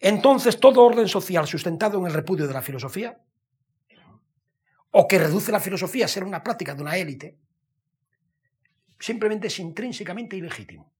entonces 0.00 0.58
todo 0.58 0.84
orden 0.84 1.08
social 1.08 1.46
sustentado 1.46 1.98
en 1.98 2.06
el 2.06 2.14
repudio 2.14 2.46
de 2.46 2.54
la 2.54 2.62
filosofía, 2.62 3.20
o 4.92 5.06
que 5.06 5.18
reduce 5.18 5.52
la 5.52 5.60
filosofía 5.60 6.06
a 6.06 6.08
ser 6.08 6.24
una 6.24 6.42
práctica 6.42 6.74
de 6.74 6.82
una 6.82 6.96
élite, 6.96 7.36
simplemente 8.98 9.46
es 9.46 9.58
intrínsecamente 9.58 10.36
ilegítimo. 10.36 10.92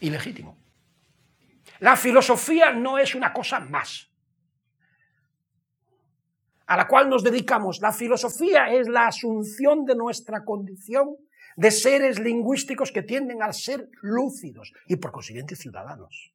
Ilegítimo. 0.00 0.58
La 1.80 1.96
filosofía 1.96 2.72
no 2.72 2.98
es 2.98 3.14
una 3.14 3.32
cosa 3.32 3.60
más 3.60 4.12
a 6.72 6.76
la 6.76 6.88
cual 6.88 7.10
nos 7.10 7.22
dedicamos. 7.22 7.80
La 7.82 7.92
filosofía 7.92 8.72
es 8.72 8.88
la 8.88 9.06
asunción 9.08 9.84
de 9.84 9.94
nuestra 9.94 10.42
condición 10.42 11.16
de 11.54 11.70
seres 11.70 12.18
lingüísticos 12.18 12.90
que 12.90 13.02
tienden 13.02 13.42
a 13.42 13.52
ser 13.52 13.90
lúcidos 14.00 14.72
y 14.86 14.96
por 14.96 15.12
consiguiente 15.12 15.54
ciudadanos. 15.54 16.32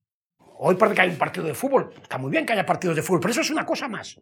Hoy 0.60 0.76
parece 0.76 0.96
que 0.96 1.02
hay 1.02 1.10
un 1.10 1.18
partido 1.18 1.46
de 1.46 1.56
fútbol, 1.56 1.92
está 2.02 2.20
muy 2.20 2.30
bien 2.30 2.46
que 2.46 2.54
haya 2.54 2.66
partidos 2.66 2.96
de 2.96 3.02
fútbol, 3.02 3.22
pero 3.22 3.32
eso 3.32 3.42
es 3.42 3.50
una 3.50 3.66
cosa 3.66 3.88
más. 3.88 4.22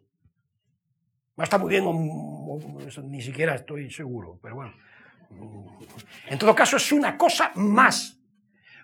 No 1.36 1.44
está 1.44 1.58
muy 1.58 1.68
bien, 1.68 1.84
ni 3.10 3.20
siquiera 3.20 3.54
estoy 3.54 3.90
seguro, 3.90 4.38
pero 4.42 4.54
bueno. 4.54 4.72
En 6.28 6.38
todo 6.38 6.54
caso, 6.54 6.76
es 6.76 6.92
una 6.92 7.16
cosa 7.16 7.52
más. 7.54 8.18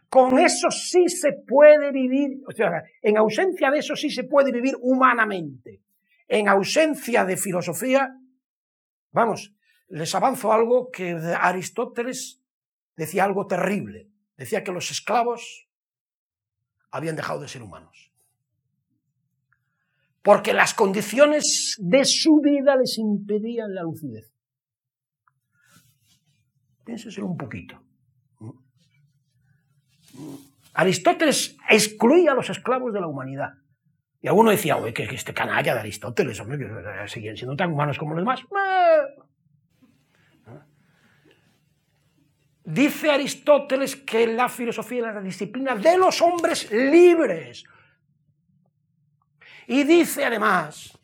Con 0.09 0.39
eso 0.39 0.71
sí 0.71 1.09
se 1.09 1.33
puede 1.47 1.91
vivir, 1.91 2.43
o 2.47 2.53
sea, 2.53 2.83
en 3.01 3.17
ausencia 3.17 3.71
de 3.71 3.79
eso 3.79 3.97
sí 3.97 4.11
se 4.11 4.25
puede 4.25 4.53
vivir 4.53 4.75
humanamente 4.81 5.83
en 6.33 6.49
ausencia 6.49 7.27
de 7.27 7.37
filosofía, 7.37 8.09
vamos, 9.11 9.55
les 9.89 10.15
avanzo 10.15 10.51
algo 10.51 10.91
que 10.91 11.13
Aristóteles 11.13 12.41
decía 12.97 13.25
algo 13.25 13.47
terrible. 13.47 14.09
Decía 14.39 14.65
que 14.65 14.73
los 14.73 14.91
esclavos 14.91 15.69
habían 16.91 17.17
dejado 17.17 17.43
de 17.43 17.49
ser 17.49 17.63
humanos. 17.63 18.11
Porque 20.23 20.55
las 20.55 20.73
condiciones 20.73 21.77
de 21.79 22.07
su 22.07 22.41
vida 22.43 22.77
les 22.77 22.97
impedían 22.97 23.75
la 23.75 23.83
lucidez. 23.83 24.32
Piénseselo 26.85 27.27
un 27.27 27.37
poquito. 27.37 27.81
Aristóteles 30.75 31.57
excluía 31.69 32.33
a 32.33 32.35
los 32.35 32.49
esclavos 32.51 32.93
de 32.93 33.01
la 33.01 33.07
humanidad. 33.07 33.55
Y 34.21 34.29
alguno 34.29 34.51
decía, 34.51 34.77
oye, 34.77 34.95
que, 34.95 35.05
este 35.05 35.35
canalla 35.35 35.75
de 35.75 35.81
Aristóteles, 35.81 36.39
hombre, 36.41 36.59
que 36.59 37.09
siguen 37.09 37.37
siendo 37.37 37.57
tan 37.57 37.73
humanos 37.73 37.99
como 37.99 38.15
los 38.15 38.23
demás. 38.23 38.41
Dice 42.65 43.11
Aristóteles 43.11 43.97
que 43.97 44.29
la 44.29 44.49
filosofía 44.49 45.09
es 45.09 45.15
la 45.17 45.21
disciplina 45.21 45.75
de 45.75 45.99
los 45.99 46.23
hombres 46.23 46.71
libres. 46.71 47.65
Y 49.67 49.83
dice 49.83 50.25
además 50.25 50.97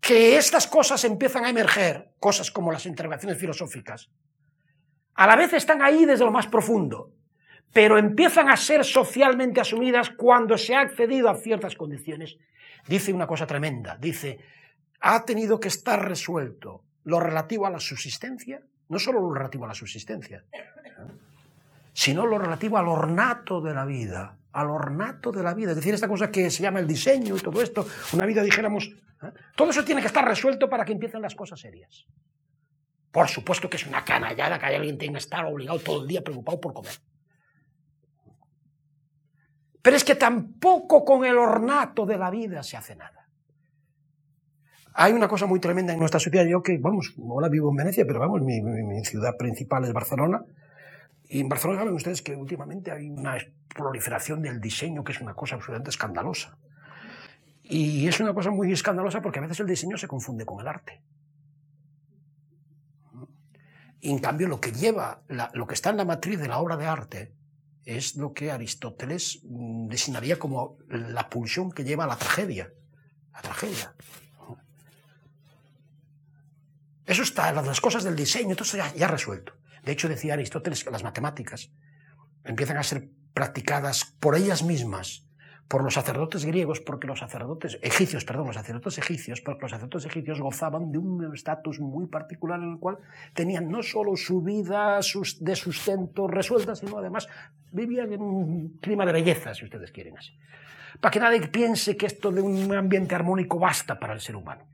que 0.00 0.36
estas 0.36 0.66
cosas 0.66 1.02
empiezan 1.04 1.44
a 1.44 1.50
emerger, 1.50 2.12
cosas 2.20 2.50
como 2.50 2.70
las 2.70 2.86
interrogaciones 2.86 3.38
filosóficas, 3.38 4.10
a 5.20 5.26
la 5.26 5.36
vez 5.36 5.52
están 5.52 5.82
ahí 5.82 6.06
desde 6.06 6.24
lo 6.24 6.30
más 6.30 6.46
profundo, 6.46 7.10
pero 7.74 7.98
empiezan 7.98 8.48
a 8.48 8.56
ser 8.56 8.86
socialmente 8.86 9.60
asumidas 9.60 10.08
cuando 10.08 10.56
se 10.56 10.74
ha 10.74 10.80
accedido 10.80 11.28
a 11.28 11.34
ciertas 11.34 11.76
condiciones. 11.76 12.38
Dice 12.88 13.12
una 13.12 13.26
cosa 13.26 13.46
tremenda, 13.46 13.98
dice, 14.00 14.38
ha 14.98 15.22
tenido 15.26 15.60
que 15.60 15.68
estar 15.68 16.08
resuelto 16.08 16.84
lo 17.04 17.20
relativo 17.20 17.66
a 17.66 17.70
la 17.70 17.78
subsistencia, 17.78 18.62
no 18.88 18.98
solo 18.98 19.20
lo 19.20 19.34
relativo 19.34 19.66
a 19.66 19.68
la 19.68 19.74
subsistencia, 19.74 20.42
sino 21.92 22.24
lo 22.24 22.38
relativo 22.38 22.78
al 22.78 22.88
ornato 22.88 23.60
de 23.60 23.74
la 23.74 23.84
vida, 23.84 24.38
al 24.52 24.70
ornato 24.70 25.30
de 25.32 25.42
la 25.42 25.52
vida, 25.52 25.72
es 25.72 25.76
decir, 25.76 25.92
esta 25.92 26.08
cosa 26.08 26.30
que 26.30 26.48
se 26.48 26.62
llama 26.62 26.80
el 26.80 26.86
diseño 26.86 27.36
y 27.36 27.40
todo 27.40 27.60
esto, 27.60 27.86
una 28.14 28.24
vida, 28.24 28.42
dijéramos, 28.42 28.86
¿eh? 29.22 29.32
todo 29.54 29.68
eso 29.68 29.84
tiene 29.84 30.00
que 30.00 30.06
estar 30.06 30.26
resuelto 30.26 30.70
para 30.70 30.86
que 30.86 30.92
empiecen 30.92 31.20
las 31.20 31.34
cosas 31.34 31.60
serias. 31.60 32.06
Por 33.10 33.28
supuesto 33.28 33.68
que 33.68 33.76
es 33.76 33.86
una 33.86 34.04
canallada 34.04 34.58
que 34.58 34.66
alguien 34.66 34.98
tenga 34.98 35.14
que 35.14 35.18
estar 35.18 35.44
obligado 35.44 35.80
todo 35.80 36.02
el 36.02 36.08
día 36.08 36.22
preocupado 36.22 36.60
por 36.60 36.74
comer. 36.74 36.92
Pero 39.82 39.96
es 39.96 40.04
que 40.04 40.14
tampoco 40.14 41.04
con 41.04 41.24
el 41.24 41.36
ornato 41.36 42.06
de 42.06 42.18
la 42.18 42.30
vida 42.30 42.62
se 42.62 42.76
hace 42.76 42.94
nada. 42.94 43.26
Hay 44.92 45.12
una 45.12 45.28
cosa 45.28 45.46
muy 45.46 45.60
tremenda 45.60 45.92
en 45.92 45.98
nuestra 45.98 46.20
sociedad. 46.20 46.44
Yo 46.46 46.62
que, 46.62 46.76
vamos, 46.78 47.14
ahora 47.18 47.48
vivo 47.48 47.70
en 47.70 47.76
Venecia, 47.76 48.04
pero 48.06 48.20
vamos, 48.20 48.42
mi, 48.42 48.60
ciudad 49.04 49.36
principal 49.36 49.84
es 49.84 49.92
Barcelona. 49.92 50.44
Y 51.28 51.40
en 51.40 51.48
Barcelona 51.48 51.80
saben 51.80 51.94
ustedes 51.94 52.22
que 52.22 52.34
últimamente 52.34 52.90
hay 52.90 53.08
una 53.08 53.38
proliferación 53.74 54.42
del 54.42 54.60
diseño 54.60 55.04
que 55.04 55.12
es 55.12 55.20
una 55.20 55.34
cosa 55.34 55.54
absolutamente 55.54 55.90
escandalosa. 55.90 56.58
Y 57.62 58.08
es 58.08 58.18
una 58.20 58.34
cosa 58.34 58.50
muy 58.50 58.72
escandalosa 58.72 59.22
porque 59.22 59.38
a 59.38 59.42
veces 59.42 59.60
el 59.60 59.66
diseño 59.66 59.96
se 59.96 60.08
confunde 60.08 60.44
con 60.44 60.60
el 60.60 60.66
arte. 60.66 61.00
En 64.02 64.18
cambio, 64.18 64.48
lo 64.48 64.60
que 64.60 64.72
lleva, 64.72 65.22
lo 65.52 65.66
que 65.66 65.74
está 65.74 65.90
en 65.90 65.98
la 65.98 66.04
matriz 66.04 66.38
de 66.38 66.48
la 66.48 66.58
obra 66.58 66.76
de 66.76 66.86
arte, 66.86 67.34
es 67.84 68.16
lo 68.16 68.32
que 68.32 68.50
Aristóteles 68.50 69.40
mm, 69.44 69.88
designaría 69.88 70.38
como 70.38 70.78
la 70.88 71.28
pulsión 71.28 71.72
que 71.72 71.84
lleva 71.84 72.04
a 72.04 72.06
la 72.06 72.16
tragedia. 72.16 72.72
La 73.32 73.42
tragedia. 73.42 73.94
Eso 77.06 77.22
está, 77.22 77.52
las 77.52 77.80
cosas 77.80 78.04
del 78.04 78.14
diseño, 78.14 78.54
todo 78.54 78.64
eso 78.64 78.76
ya, 78.76 78.94
ya 78.94 79.08
resuelto. 79.08 79.54
De 79.82 79.92
hecho, 79.92 80.08
decía 80.08 80.34
Aristóteles 80.34 80.84
que 80.84 80.90
las 80.90 81.02
matemáticas 81.02 81.70
empiezan 82.44 82.76
a 82.76 82.82
ser 82.82 83.10
practicadas 83.34 84.04
por 84.20 84.36
ellas 84.36 84.62
mismas 84.62 85.26
por 85.70 85.84
los 85.84 85.94
sacerdotes 85.94 86.44
griegos, 86.44 86.80
porque 86.80 87.06
los 87.06 87.20
sacerdotes 87.20 87.78
egipcios, 87.80 88.24
perdón, 88.24 88.48
los 88.48 88.56
sacerdotes 88.56 88.98
egipcios, 88.98 89.40
porque 89.40 89.62
los 89.62 89.70
sacerdotes 89.70 90.04
egipcios 90.04 90.40
gozaban 90.40 90.90
de 90.90 90.98
un 90.98 91.32
estatus 91.32 91.78
muy 91.78 92.08
particular 92.08 92.58
en 92.58 92.72
el 92.72 92.78
cual 92.80 92.98
tenían 93.34 93.68
no 93.68 93.80
solo 93.80 94.16
su 94.16 94.42
vida 94.42 94.98
de 94.98 95.54
sustento 95.54 96.26
resuelta, 96.26 96.74
sino 96.74 96.98
además 96.98 97.28
vivían 97.70 98.12
en 98.12 98.20
un 98.20 98.78
clima 98.80 99.06
de 99.06 99.12
belleza, 99.12 99.54
si 99.54 99.64
ustedes 99.64 99.92
quieren 99.92 100.18
así. 100.18 100.32
Para 101.00 101.12
que 101.12 101.20
nadie 101.20 101.46
piense 101.46 101.96
que 101.96 102.06
esto 102.06 102.32
de 102.32 102.40
un 102.40 102.74
ambiente 102.74 103.14
armónico 103.14 103.60
basta 103.60 103.96
para 103.96 104.14
el 104.14 104.20
ser 104.20 104.34
humano. 104.34 104.64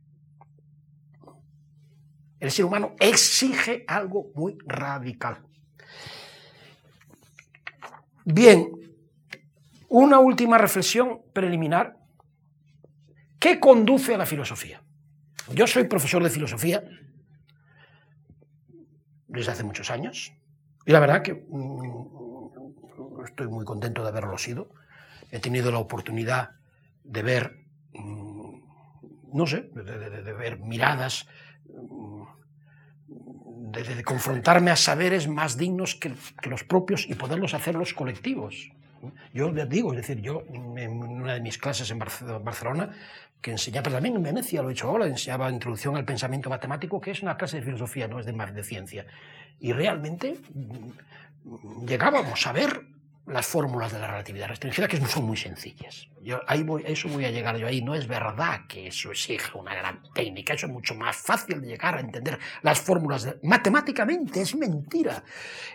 El 2.41 2.51
ser 2.51 2.65
humano 2.65 2.95
exige 2.99 3.85
algo 3.87 4.31
muy 4.35 4.57
radical. 4.65 5.43
Bien, 8.25 8.86
una 9.89 10.19
última 10.19 10.59
reflexión 10.59 11.21
preliminar. 11.33 11.97
¿Qué 13.39 13.61
conduce 13.61 14.15
a 14.15 14.19
la 14.19 14.27
filosofía? 14.27 14.83
Yo 15.53 15.67
soy 15.67 15.85
profesor 15.85 16.23
de 16.23 16.31
filosofía 16.31 16.83
desde 19.29 19.53
hace 19.53 19.65
muchos 19.65 19.91
años 19.91 20.33
y 20.85 20.93
la 20.93 21.01
verdad 21.01 21.23
que 21.23 21.35
mm, 21.35 23.25
estoy 23.27 23.49
muy 23.49 23.65
contento 23.65 24.03
de 24.03 24.09
haberlo 24.09 24.39
sido. 24.39 24.71
He 25.31 25.41
tenido 25.41 25.71
la 25.71 25.79
oportunidad 25.79 26.51
de 27.05 27.23
ver, 27.23 27.67
mm, 27.93 28.61
no 29.33 29.47
sé, 29.47 29.71
de, 29.73 30.33
ver 30.33 30.59
miradas, 30.61 31.29
mm, 31.69 32.23
de, 33.73 34.03
confrontarme 34.05 34.71
a 34.71 34.77
saberes 34.77 35.29
más 35.29 35.57
dignos 35.57 35.95
que, 35.95 36.15
que 36.41 36.51
los 36.51 36.65
propios 36.65 37.07
y 37.09 37.15
poderlos 37.15 37.55
hacer 37.55 37.75
los 37.75 37.95
colectivos. 37.95 38.73
Yo 39.33 39.51
les 39.53 39.69
digo, 39.69 39.93
es 39.93 39.99
decir, 39.99 40.21
yo 40.21 40.45
en 40.51 41.03
una 41.03 41.35
de 41.35 41.41
mis 41.41 41.59
clases 41.59 41.91
en 41.91 41.99
Barcelona, 41.99 42.91
que 43.41 43.53
enseñaba, 43.53 43.91
también 43.91 44.17
en 44.17 44.23
Venecia 44.23 44.63
lo 44.63 44.71
he 44.71 44.73
hecho 44.73 44.89
ahora, 44.89 45.07
enseñaba 45.07 45.51
Introducción 45.51 45.97
al 45.97 46.05
Pensamiento 46.05 46.51
Matemático, 46.51 47.01
que 47.01 47.13
es 47.13 47.23
una 47.23 47.37
clase 47.37 47.59
de 47.59 47.63
filosofía, 47.63 48.09
no 48.09 48.19
es 48.19 48.27
de, 48.27 48.33
de 48.33 48.65
ciencia. 48.65 49.07
Y 49.61 49.73
realmente 49.73 50.39
mm, 50.55 51.87
llegábamos 51.87 52.47
a 52.47 52.53
ver 52.53 52.96
las 53.27 53.47
fórmulas 53.47 53.93
de 53.93 53.99
la 53.99 54.07
relatividad 54.07 54.49
restringida, 54.49 54.89
que 54.89 55.01
son 55.01 55.25
muy 55.25 55.37
sencillas. 55.37 56.09
Yo 56.23 56.41
ahí 56.47 56.63
voy, 56.63 56.85
eso 56.87 57.09
voy 57.09 57.25
a 57.25 57.31
llegar 57.31 57.57
yo 57.57 57.67
ahí. 57.67 57.83
No 57.83 57.95
es 57.95 58.07
verdad 58.07 58.63
que 58.69 58.89
eso 58.89 59.11
exige 59.11 59.57
una 59.57 59.75
gran 59.75 60.03
técnica, 60.15 60.55
eso 60.55 60.67
es 60.67 60.73
mucho 60.73 60.95
más 60.95 61.17
fácil 61.17 61.61
de 61.61 61.69
llegar 61.69 61.97
a 61.97 62.01
entender 62.01 62.39
las 62.63 62.81
fórmulas. 62.81 63.37
Matemáticamente 63.43 64.41
es 64.43 64.55
mentira. 64.55 65.25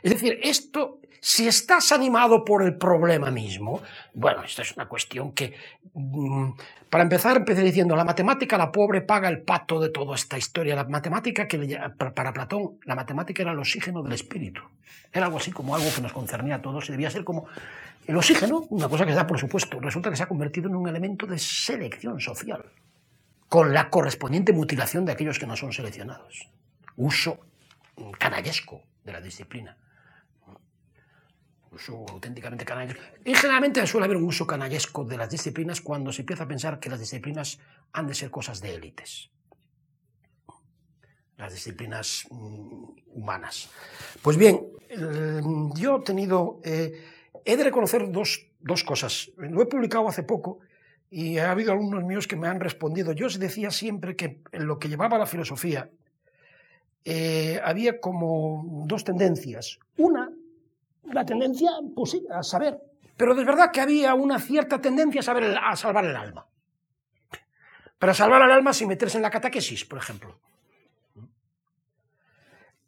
Es 0.02 0.12
decir, 0.12 0.40
esto 0.42 1.00
si 1.24 1.48
estás 1.48 1.92
animado 1.92 2.44
por 2.44 2.64
el 2.64 2.76
problema 2.76 3.30
mismo, 3.30 3.84
bueno, 4.16 4.44
esto 4.44 4.64
es 4.64 4.76
una 4.76 4.88
cuestión 4.88 5.34
que, 5.34 5.54
mm, 5.94 6.50
para 6.90 7.04
empezar, 7.04 7.38
empecé 7.38 7.62
diciendo, 7.62 7.96
la 7.96 8.04
matemática, 8.04 8.58
la 8.58 8.72
pobre, 8.72 9.02
paga 9.02 9.30
el 9.30 9.44
pato 9.44 9.80
de 9.80 9.90
toda 9.90 10.16
esta 10.16 10.40
historia. 10.40 10.76
La 10.76 10.86
matemática, 10.86 11.48
que 11.48 11.80
para 11.98 12.34
Platón, 12.34 12.80
la 12.86 12.96
matemática 12.96 13.44
era 13.44 13.52
el 13.52 13.60
oxígeno 13.60 14.02
del 14.02 14.14
espíritu. 14.14 14.64
Era 15.14 15.28
algo 15.28 15.38
así 15.38 15.52
como 15.52 15.76
algo 15.76 15.90
que 15.94 16.02
nos 16.02 16.12
concernía 16.12 16.56
a 16.56 16.62
todos 16.62 16.90
y 16.90 16.92
debía 16.92 17.12
ser 17.12 17.24
como 17.24 17.41
el 18.08 18.18
oxígeno, 18.18 18.66
una 18.70 18.90
cosa 18.90 19.06
que 19.06 19.14
da 19.14 19.28
por 19.28 19.40
supuesto, 19.40 19.80
resulta 19.80 20.10
que 20.10 20.16
se 20.16 20.24
ha 20.24 20.28
convertido 20.28 20.70
en 20.70 20.76
un 20.76 20.88
elemento 20.88 21.26
de 21.26 21.38
selección 21.38 22.20
social, 22.20 22.66
con 23.48 23.74
la 23.74 23.90
correspondiente 23.90 24.54
mutilación 24.54 25.06
de 25.06 25.12
aquellos 25.12 25.40
que 25.40 25.48
no 25.48 25.56
son 25.56 25.72
seleccionados. 25.72 26.50
Uso 26.96 27.40
canallesco 28.18 28.82
de 29.04 29.12
la 29.12 29.22
disciplina 29.22 29.78
uso 31.72 32.06
auténticamente 32.10 32.66
canallesco. 32.66 33.02
Y 33.24 33.34
generalmente 33.34 33.86
suele 33.88 34.06
haber 34.06 34.18
un 34.18 34.24
uso 34.24 34.46
canallesco 34.46 35.06
de 35.06 35.18
las 35.18 35.30
disciplinas 35.30 35.82
cuando 35.82 36.12
se 36.12 36.22
empieza 36.22 36.44
a 36.44 36.48
pensar 36.48 36.80
que 36.80 36.90
las 36.90 37.00
disciplinas 37.00 37.60
han 37.94 38.08
de 38.08 38.14
ser 38.14 38.30
cosas 38.30 38.62
de 38.62 38.76
élites. 38.76 39.30
Las 41.38 41.54
disciplinas 41.54 42.26
mm, 42.30 42.84
humanas. 43.14 43.70
Pues 44.22 44.38
bien, 44.38 44.62
yo 45.76 45.98
he 45.98 46.02
tenido. 46.04 46.60
Eh, 46.64 47.20
he 47.46 47.58
de 47.58 47.64
reconocer 47.64 48.12
dos, 48.12 48.48
dos 48.60 48.84
cosas. 48.84 49.32
Lo 49.38 49.62
he 49.62 49.66
publicado 49.66 50.08
hace 50.08 50.24
poco 50.24 50.60
y 51.10 51.38
ha 51.38 51.52
habido 51.52 51.72
algunos 51.72 52.04
míos 52.04 52.28
que 52.28 52.36
me 52.36 52.48
han 52.48 52.60
respondido. 52.60 53.12
Yo 53.14 53.28
os 53.28 53.40
decía 53.40 53.72
siempre 53.72 54.16
que 54.16 54.42
en 54.52 54.68
lo 54.68 54.80
que 54.80 54.90
llevaba 54.90 55.18
la 55.18 55.26
filosofía 55.26 55.90
eh, 57.04 57.60
había 57.64 58.00
como 58.00 58.86
dos 58.86 59.04
tendencias. 59.04 59.80
Una 59.98 60.32
la 61.04 61.26
tendencia, 61.26 61.72
pues 61.96 62.12
sí, 62.12 62.26
a 62.32 62.44
saber. 62.44 62.80
Pero 63.18 63.38
es 63.38 63.46
verdad 63.46 63.72
que 63.72 63.82
había 63.82 64.14
una 64.14 64.40
cierta 64.40 64.80
tendencia 64.80 65.22
a, 65.22 65.24
saber, 65.24 65.58
a 65.58 65.76
salvar 65.76 66.06
el 66.06 66.16
alma. 66.16 66.46
Para 68.00 68.14
salvar 68.14 68.42
el 68.42 68.52
alma 68.52 68.74
sin 68.74 68.88
meterse 68.88 69.18
en 69.18 69.24
la 69.24 69.30
catequesis, 69.30 69.86
por 69.86 70.00
ejemplo. 70.00 70.40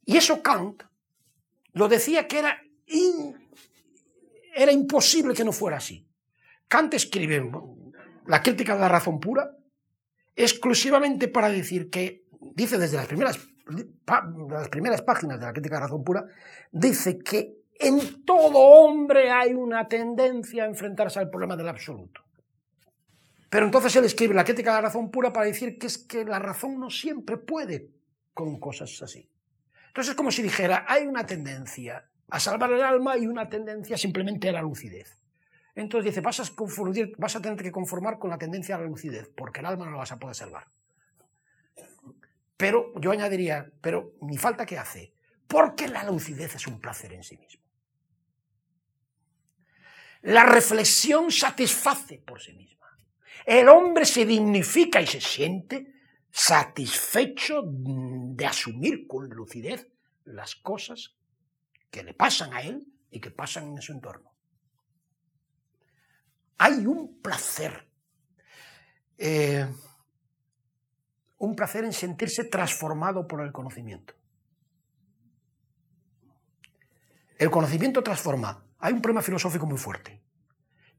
Y 0.06 0.18
eso 0.18 0.42
Kant 0.42 0.84
lo 1.74 1.88
decía 1.88 2.28
que 2.28 2.40
era, 2.40 2.62
era 4.54 4.72
imposible 4.72 5.34
que 5.34 5.44
no 5.44 5.52
fuera 5.52 5.78
así. 5.78 6.08
Kant 6.68 6.94
escribe 6.94 7.52
la 8.28 8.42
crítica 8.42 8.76
de 8.76 8.82
la 8.82 8.90
razón 8.90 9.20
pura 9.20 9.52
exclusivamente 10.36 11.28
para 11.28 11.50
decir 11.50 11.90
que, 11.90 12.26
dice 12.56 12.78
desde 12.78 12.98
las 12.98 13.08
primeras, 13.08 13.40
las 14.50 14.70
primeras 14.70 15.02
páginas 15.02 15.40
de 15.40 15.46
la 15.46 15.54
crítica 15.54 15.76
de 15.76 15.82
la 15.82 15.88
razón 15.88 16.04
pura, 16.04 16.26
dice 16.72 17.20
que 17.20 17.64
en 17.80 18.24
todo 18.26 18.58
hombre 18.58 19.32
hay 19.32 19.54
una 19.54 19.88
tendencia 19.88 20.64
a 20.64 20.68
enfrentarse 20.68 21.20
al 21.20 21.30
problema 21.30 21.56
del 21.56 21.70
absoluto. 21.70 22.22
Pero 23.50 23.66
entonces 23.66 23.96
él 23.96 24.06
escribe 24.06 24.34
la 24.34 24.44
crítica 24.44 24.72
de 24.72 24.78
la 24.78 24.88
razón 24.88 25.12
pura 25.12 25.32
para 25.32 25.46
decir 25.46 25.78
que 25.78 25.88
es 25.88 25.98
que 25.98 26.26
la 26.26 26.40
razón 26.40 26.80
no 26.80 26.90
siempre 26.90 27.38
puede 27.38 27.92
con 28.34 28.60
cosas 28.60 29.00
así. 29.02 29.30
Entonces 29.88 30.12
es 30.12 30.18
como 30.18 30.32
si 30.32 30.42
dijera, 30.42 30.86
hay 30.88 31.06
una 31.06 31.26
tendencia 31.26 32.10
a 32.34 32.40
salvar 32.40 32.72
el 32.72 32.82
alma 32.82 33.16
y 33.16 33.28
una 33.28 33.48
tendencia 33.48 33.96
simplemente 33.96 34.50
a 34.50 34.54
la 34.54 34.64
lucidez. 34.64 35.22
Entonces 35.76 36.06
dice, 36.10 36.22
vas 36.22 36.40
a, 36.40 36.44
vas 37.20 37.36
a 37.36 37.42
tener 37.44 37.62
que 37.62 37.72
conformar 37.72 38.18
con 38.18 38.32
la 38.32 38.40
tendencia 38.40 38.76
a 38.76 38.80
la 38.80 38.88
lucidez, 38.88 39.30
porque 39.36 39.60
el 39.60 39.68
alma 39.68 39.86
no 39.86 39.92
la 39.92 39.98
vas 39.98 40.14
a 40.14 40.18
poder 40.18 40.36
salvar. 40.36 40.68
Pero 42.58 42.92
yo 43.00 43.12
añadiría, 43.12 43.72
pero 43.82 44.16
ni 44.22 44.38
falta 44.38 44.66
que 44.66 44.80
hace, 44.80 45.14
porque 45.48 45.88
la 45.88 46.04
lucidez 46.06 46.56
es 46.56 46.66
un 46.66 46.82
placer 46.82 47.14
en 47.14 47.24
sí 47.24 47.38
mismo. 47.38 47.62
La 50.24 50.44
reflexión 50.44 51.30
satisface 51.30 52.18
por 52.18 52.42
sí 52.42 52.54
misma. 52.54 52.88
El 53.46 53.70
hombre 53.70 54.06
se 54.06 54.26
dignifica 54.26 55.00
y 55.00 55.06
se 55.06 55.22
siente 55.22 55.94
satisfecho 56.32 57.62
de 57.64 58.46
asumir 58.48 59.06
con 59.06 59.30
lucidez 59.30 59.88
las 60.26 60.56
cosas 60.56 61.16
que 61.94 62.04
le 62.04 62.16
pasan 62.16 62.52
a 62.56 62.62
él 62.64 62.88
y 63.12 63.22
que 63.22 63.30
pasan 63.30 63.68
en 63.68 63.82
su 63.84 63.92
entorno. 63.92 64.34
Hay 66.58 66.88
un 66.88 67.22
placer, 67.22 67.88
eh, 69.20 69.72
un 71.38 71.56
placer 71.56 71.86
en 71.86 71.94
sentirse 71.94 72.46
transformado 72.46 73.28
por 73.28 73.42
el 73.42 73.52
conocimiento. 73.52 74.16
El 77.38 77.52
conocimiento 77.52 78.02
transforma. 78.02 78.66
Hay 78.80 78.94
un 78.94 79.02
problema 79.02 79.22
filosófico 79.22 79.68
muy 79.68 79.78
fuerte, 79.78 80.20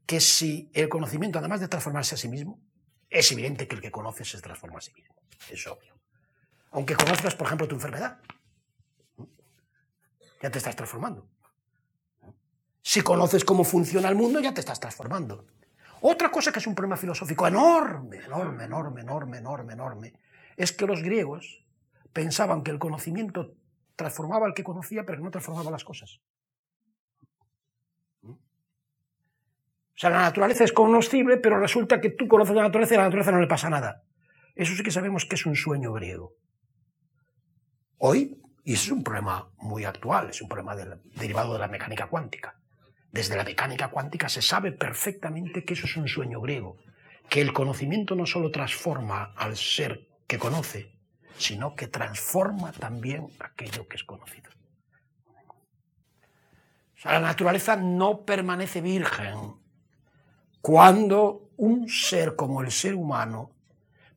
que 0.05 0.21
si 0.21 0.71
el 0.73 0.87
conocimiento, 0.87 1.39
además 1.39 1.59
de 1.59 1.67
transformarse 1.67 2.15
a 2.15 2.17
sí 2.17 2.29
mismo, 2.29 2.61
es 3.09 3.29
evidente 3.33 3.67
que 3.67 3.75
el 3.75 3.81
que 3.81 3.91
conoce 3.91 4.23
se 4.23 4.39
transforma 4.39 4.77
a 4.77 4.81
sí 4.81 4.93
mismo. 4.93 5.13
Es 5.51 5.67
obvio. 5.67 5.99
Aunque 6.71 6.95
conozcas, 6.95 7.35
por 7.35 7.47
ejemplo, 7.47 7.67
tu 7.67 7.75
enfermedad, 7.75 8.21
ya 10.45 10.51
te 10.51 10.59
estás 10.59 10.75
transformando. 10.75 11.27
Si 12.83 13.01
conoces 13.01 13.43
cómo 13.43 13.63
funciona 13.63 14.09
el 14.09 14.15
mundo, 14.15 14.39
ya 14.39 14.53
te 14.53 14.59
estás 14.59 14.79
transformando. 14.79 15.47
Otra 16.01 16.29
cosa 16.29 16.51
que 16.51 16.59
es 16.59 16.67
un 16.67 16.75
problema 16.75 16.97
filosófico 16.97 17.47
enorme, 17.47 18.17
enorme, 18.17 18.65
enorme, 18.65 19.01
enorme, 19.01 19.37
enorme, 19.39 19.73
enorme, 19.73 20.13
es 20.55 20.71
que 20.71 20.85
los 20.85 21.01
griegos 21.01 21.65
pensaban 22.13 22.61
que 22.61 22.69
el 22.69 22.77
conocimiento 22.77 23.55
transformaba 23.95 24.45
al 24.45 24.53
que 24.53 24.63
conocía, 24.63 25.03
pero 25.03 25.19
no 25.19 25.31
transformaba 25.31 25.71
las 25.71 25.83
cosas. 25.83 26.21
O 28.21 28.37
sea, 29.97 30.11
la 30.11 30.21
naturaleza 30.21 30.63
es 30.63 30.73
conocible, 30.73 31.37
pero 31.37 31.59
resulta 31.59 31.99
que 31.99 32.11
tú 32.11 32.27
conoces 32.27 32.55
la 32.55 32.61
naturaleza 32.63 32.93
y 32.93 32.97
a 32.97 32.99
la 32.99 33.05
naturaleza 33.05 33.31
no 33.31 33.41
le 33.41 33.47
pasa 33.47 33.71
nada. 33.71 34.03
Eso 34.53 34.75
sí 34.75 34.83
que 34.83 34.91
sabemos 34.91 35.25
que 35.25 35.33
es 35.33 35.45
un 35.47 35.55
sueño 35.55 35.91
griego. 35.91 36.35
Hoy, 37.97 38.39
y 38.65 38.73
eso 38.73 38.85
es 38.85 38.91
un 38.91 39.03
problema 39.03 39.47
muy 39.59 39.85
actual, 39.85 40.31
es 40.31 40.41
un 40.41 40.49
problema 40.49 40.75
derivado 40.75 41.53
de 41.53 41.59
la 41.59 41.67
mecánica 41.67 42.07
cuántica. 42.07 42.55
Desde 43.11 43.37
la 43.37 43.43
mecánica 43.43 43.89
cuántica 43.89 44.27
se 44.27 44.41
sabe 44.41 44.71
perfectamente 44.71 45.63
que 45.63 45.75
eso 45.75 45.85
es 45.85 45.95
un 45.95 46.07
sueño 46.07 46.41
griego, 46.41 46.77
que 47.29 47.41
el 47.41 47.53
conocimiento 47.53 48.15
no 48.15 48.25
solo 48.25 48.49
transforma 48.49 49.33
al 49.37 49.55
ser 49.55 50.07
que 50.25 50.39
conoce, 50.39 50.91
sino 51.37 51.75
que 51.75 51.87
transforma 51.87 52.71
también 52.71 53.27
aquello 53.39 53.87
que 53.87 53.97
es 53.97 54.03
conocido. 54.03 54.49
la 57.03 57.19
naturaleza 57.19 57.75
no 57.75 58.25
permanece 58.25 58.81
virgen 58.81 59.53
cuando 60.59 61.51
un 61.57 61.87
ser 61.87 62.35
como 62.35 62.61
el 62.61 62.71
ser 62.71 62.95
humano, 62.95 63.51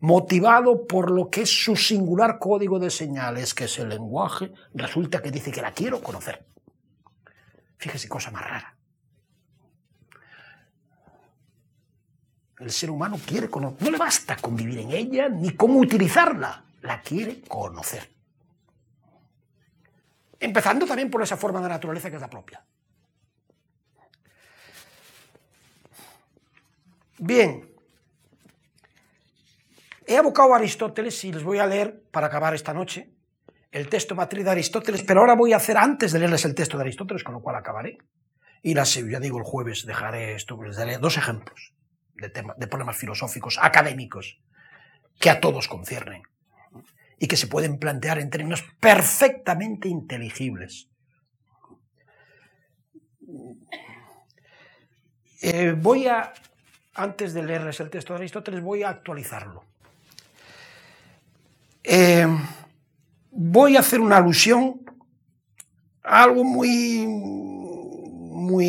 motivado 0.00 0.86
por 0.86 1.10
lo 1.10 1.30
que 1.30 1.42
es 1.42 1.50
su 1.50 1.76
singular 1.76 2.38
código 2.38 2.78
de 2.78 2.90
señales, 2.90 3.54
que 3.54 3.64
es 3.64 3.78
el 3.78 3.88
lenguaje, 3.88 4.52
resulta 4.74 5.20
que 5.20 5.30
dice 5.30 5.50
que 5.50 5.62
la 5.62 5.72
quiero 5.72 6.02
conocer. 6.02 6.46
Fíjese 7.78 8.08
cosa 8.08 8.30
más 8.30 8.42
rara. 8.42 8.74
El 12.58 12.70
ser 12.72 12.90
humano 12.90 13.18
quiere 13.24 13.48
conocer. 13.48 13.82
No 13.82 13.90
le 13.90 13.98
basta 13.98 14.36
convivir 14.36 14.78
en 14.80 14.90
ella 14.90 15.28
ni 15.28 15.54
cómo 15.54 15.78
utilizarla. 15.78 16.64
La 16.82 17.00
quiere 17.00 17.42
conocer. 17.42 18.10
Empezando 20.40 20.86
también 20.86 21.10
por 21.10 21.22
esa 21.22 21.36
forma 21.36 21.60
de 21.60 21.68
naturaleza 21.68 22.10
que 22.10 22.16
es 22.16 22.22
la 22.22 22.30
propia. 22.30 22.64
Bien. 27.18 27.77
He 30.10 30.16
abocado 30.16 30.54
a 30.54 30.56
Aristóteles 30.56 31.22
y 31.24 31.32
les 31.32 31.42
voy 31.42 31.58
a 31.58 31.66
leer, 31.66 32.02
para 32.10 32.28
acabar 32.28 32.54
esta 32.54 32.72
noche, 32.72 33.12
el 33.70 33.90
texto 33.90 34.14
matriz 34.14 34.42
de 34.42 34.50
Aristóteles, 34.50 35.02
pero 35.02 35.20
ahora 35.20 35.34
voy 35.34 35.52
a 35.52 35.58
hacer 35.58 35.76
antes 35.76 36.12
de 36.12 36.18
leerles 36.18 36.46
el 36.46 36.54
texto 36.54 36.78
de 36.78 36.84
Aristóteles, 36.84 37.22
con 37.22 37.34
lo 37.34 37.42
cual 37.42 37.56
acabaré. 37.56 37.98
Y 38.62 38.72
la, 38.72 38.84
ya 38.84 39.20
digo, 39.20 39.36
el 39.36 39.44
jueves 39.44 39.84
dejaré 39.84 40.34
esto, 40.34 40.58
les 40.62 40.76
daré 40.76 40.96
dos 40.96 41.18
ejemplos 41.18 41.74
de, 42.14 42.30
problemas 42.66 42.96
filosóficos, 42.96 43.58
académicos, 43.60 44.40
que 45.20 45.28
a 45.28 45.40
todos 45.40 45.68
conciernen 45.68 46.22
y 47.18 47.28
que 47.28 47.36
se 47.36 47.46
pueden 47.46 47.78
plantear 47.78 48.18
en 48.18 48.30
términos 48.30 48.64
perfectamente 48.80 49.88
inteligibles. 49.88 50.88
Eh, 55.42 55.74
voy 55.76 56.06
a, 56.06 56.32
antes 56.94 57.34
de 57.34 57.42
leerles 57.42 57.78
el 57.80 57.90
texto 57.90 58.14
de 58.14 58.20
Aristóteles, 58.20 58.62
voy 58.62 58.84
a 58.84 58.88
actualizarlo. 58.88 59.67
Eh, 61.84 62.26
voy 63.30 63.76
a 63.76 63.80
hacer 63.80 64.00
una 64.00 64.16
alusión 64.16 64.80
a 66.02 66.24
algo 66.24 66.44
muy, 66.44 67.06
muy 67.06 68.68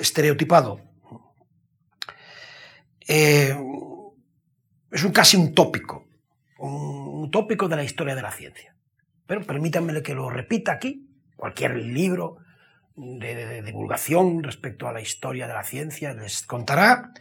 estereotipado, 0.00 0.80
eh, 3.08 3.56
es 4.90 5.04
un 5.04 5.12
casi 5.12 5.36
un 5.36 5.54
tópico, 5.54 6.06
un 6.58 7.30
tópico 7.30 7.68
de 7.68 7.76
la 7.76 7.84
historia 7.84 8.14
de 8.14 8.22
la 8.22 8.32
ciencia. 8.32 8.74
Pero 9.26 9.42
permítanme 9.42 10.02
que 10.02 10.14
lo 10.14 10.30
repita 10.30 10.72
aquí, 10.72 11.08
cualquier 11.36 11.76
libro 11.76 12.38
de, 12.96 13.62
divulgación 13.62 14.42
respecto 14.42 14.88
a 14.88 14.92
la 14.92 15.00
historia 15.00 15.46
de 15.46 15.54
la 15.54 15.62
ciencia 15.62 16.14
les 16.14 16.42
contará 16.42 17.12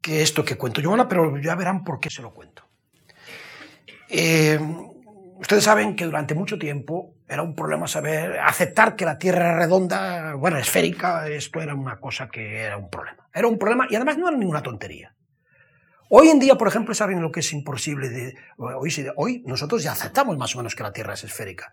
que 0.00 0.22
esto 0.22 0.44
que 0.44 0.56
cuento 0.56 0.80
yo 0.80 0.90
ahora, 0.90 1.08
pero 1.08 1.38
ya 1.38 1.54
verán 1.54 1.84
por 1.84 1.98
qué 1.98 2.10
se 2.10 2.22
lo 2.22 2.34
cuento. 2.34 2.63
Eh, 4.16 4.60
ustedes 5.40 5.64
saben 5.64 5.96
que 5.96 6.04
durante 6.04 6.36
mucho 6.36 6.56
tiempo 6.56 7.16
era 7.26 7.42
un 7.42 7.56
problema 7.56 7.88
saber 7.88 8.38
aceptar 8.38 8.94
que 8.94 9.04
la 9.04 9.18
Tierra 9.18 9.40
era 9.40 9.58
redonda, 9.58 10.34
bueno, 10.34 10.56
esférica, 10.56 11.26
esto 11.26 11.60
era 11.60 11.74
una 11.74 11.98
cosa 11.98 12.28
que 12.28 12.60
era 12.60 12.76
un 12.76 12.88
problema. 12.88 13.28
Era 13.34 13.48
un 13.48 13.58
problema 13.58 13.88
y 13.90 13.96
además 13.96 14.16
no 14.16 14.28
era 14.28 14.36
ninguna 14.36 14.62
tontería. 14.62 15.16
Hoy 16.10 16.28
en 16.28 16.38
día, 16.38 16.54
por 16.54 16.68
ejemplo, 16.68 16.94
saben 16.94 17.20
lo 17.20 17.32
que 17.32 17.40
es 17.40 17.52
imposible 17.52 18.08
de 18.08 18.34
hoy, 18.56 18.94
hoy 19.16 19.42
nosotros 19.46 19.82
ya 19.82 19.90
aceptamos 19.90 20.38
más 20.38 20.54
o 20.54 20.58
menos 20.58 20.76
que 20.76 20.84
la 20.84 20.92
Tierra 20.92 21.14
es 21.14 21.24
esférica. 21.24 21.72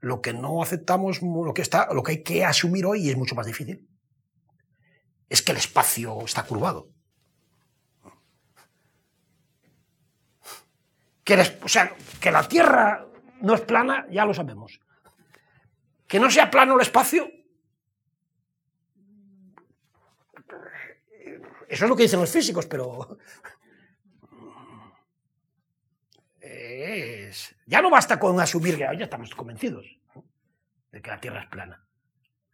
Lo 0.00 0.20
que 0.20 0.32
no 0.32 0.64
aceptamos, 0.64 1.22
lo 1.22 1.54
que 1.54 1.62
está, 1.62 1.94
lo 1.94 2.02
que 2.02 2.10
hay 2.10 2.22
que 2.24 2.44
asumir 2.44 2.86
hoy 2.86 3.06
y 3.06 3.10
es 3.10 3.16
mucho 3.16 3.36
más 3.36 3.46
difícil, 3.46 3.88
es 5.28 5.42
que 5.42 5.52
el 5.52 5.58
espacio 5.58 6.24
está 6.24 6.42
curvado. 6.42 6.88
Que, 11.24 11.40
o 11.62 11.68
sea, 11.68 11.92
que 12.20 12.30
la 12.30 12.46
Tierra 12.48 13.06
no 13.40 13.54
es 13.54 13.60
plana, 13.60 14.06
ya 14.10 14.24
lo 14.24 14.34
sabemos. 14.34 14.80
Que 16.06 16.18
no 16.18 16.30
sea 16.30 16.50
plano 16.50 16.74
el 16.74 16.80
espacio, 16.80 17.30
eso 21.70 21.84
es 21.84 21.88
lo 21.88 21.94
que 21.94 22.02
dicen 22.02 22.18
los 22.18 22.32
físicos, 22.32 22.66
pero 22.66 23.16
ya 27.66 27.80
no 27.80 27.90
basta 27.90 28.18
con 28.18 28.40
asumir 28.40 28.76
que 28.76 28.80
ya 28.80 29.04
estamos 29.04 29.32
convencidos 29.36 29.86
de 30.90 31.00
que 31.00 31.10
la 31.10 31.20
Tierra 31.20 31.42
es 31.42 31.46
plana. 31.48 31.84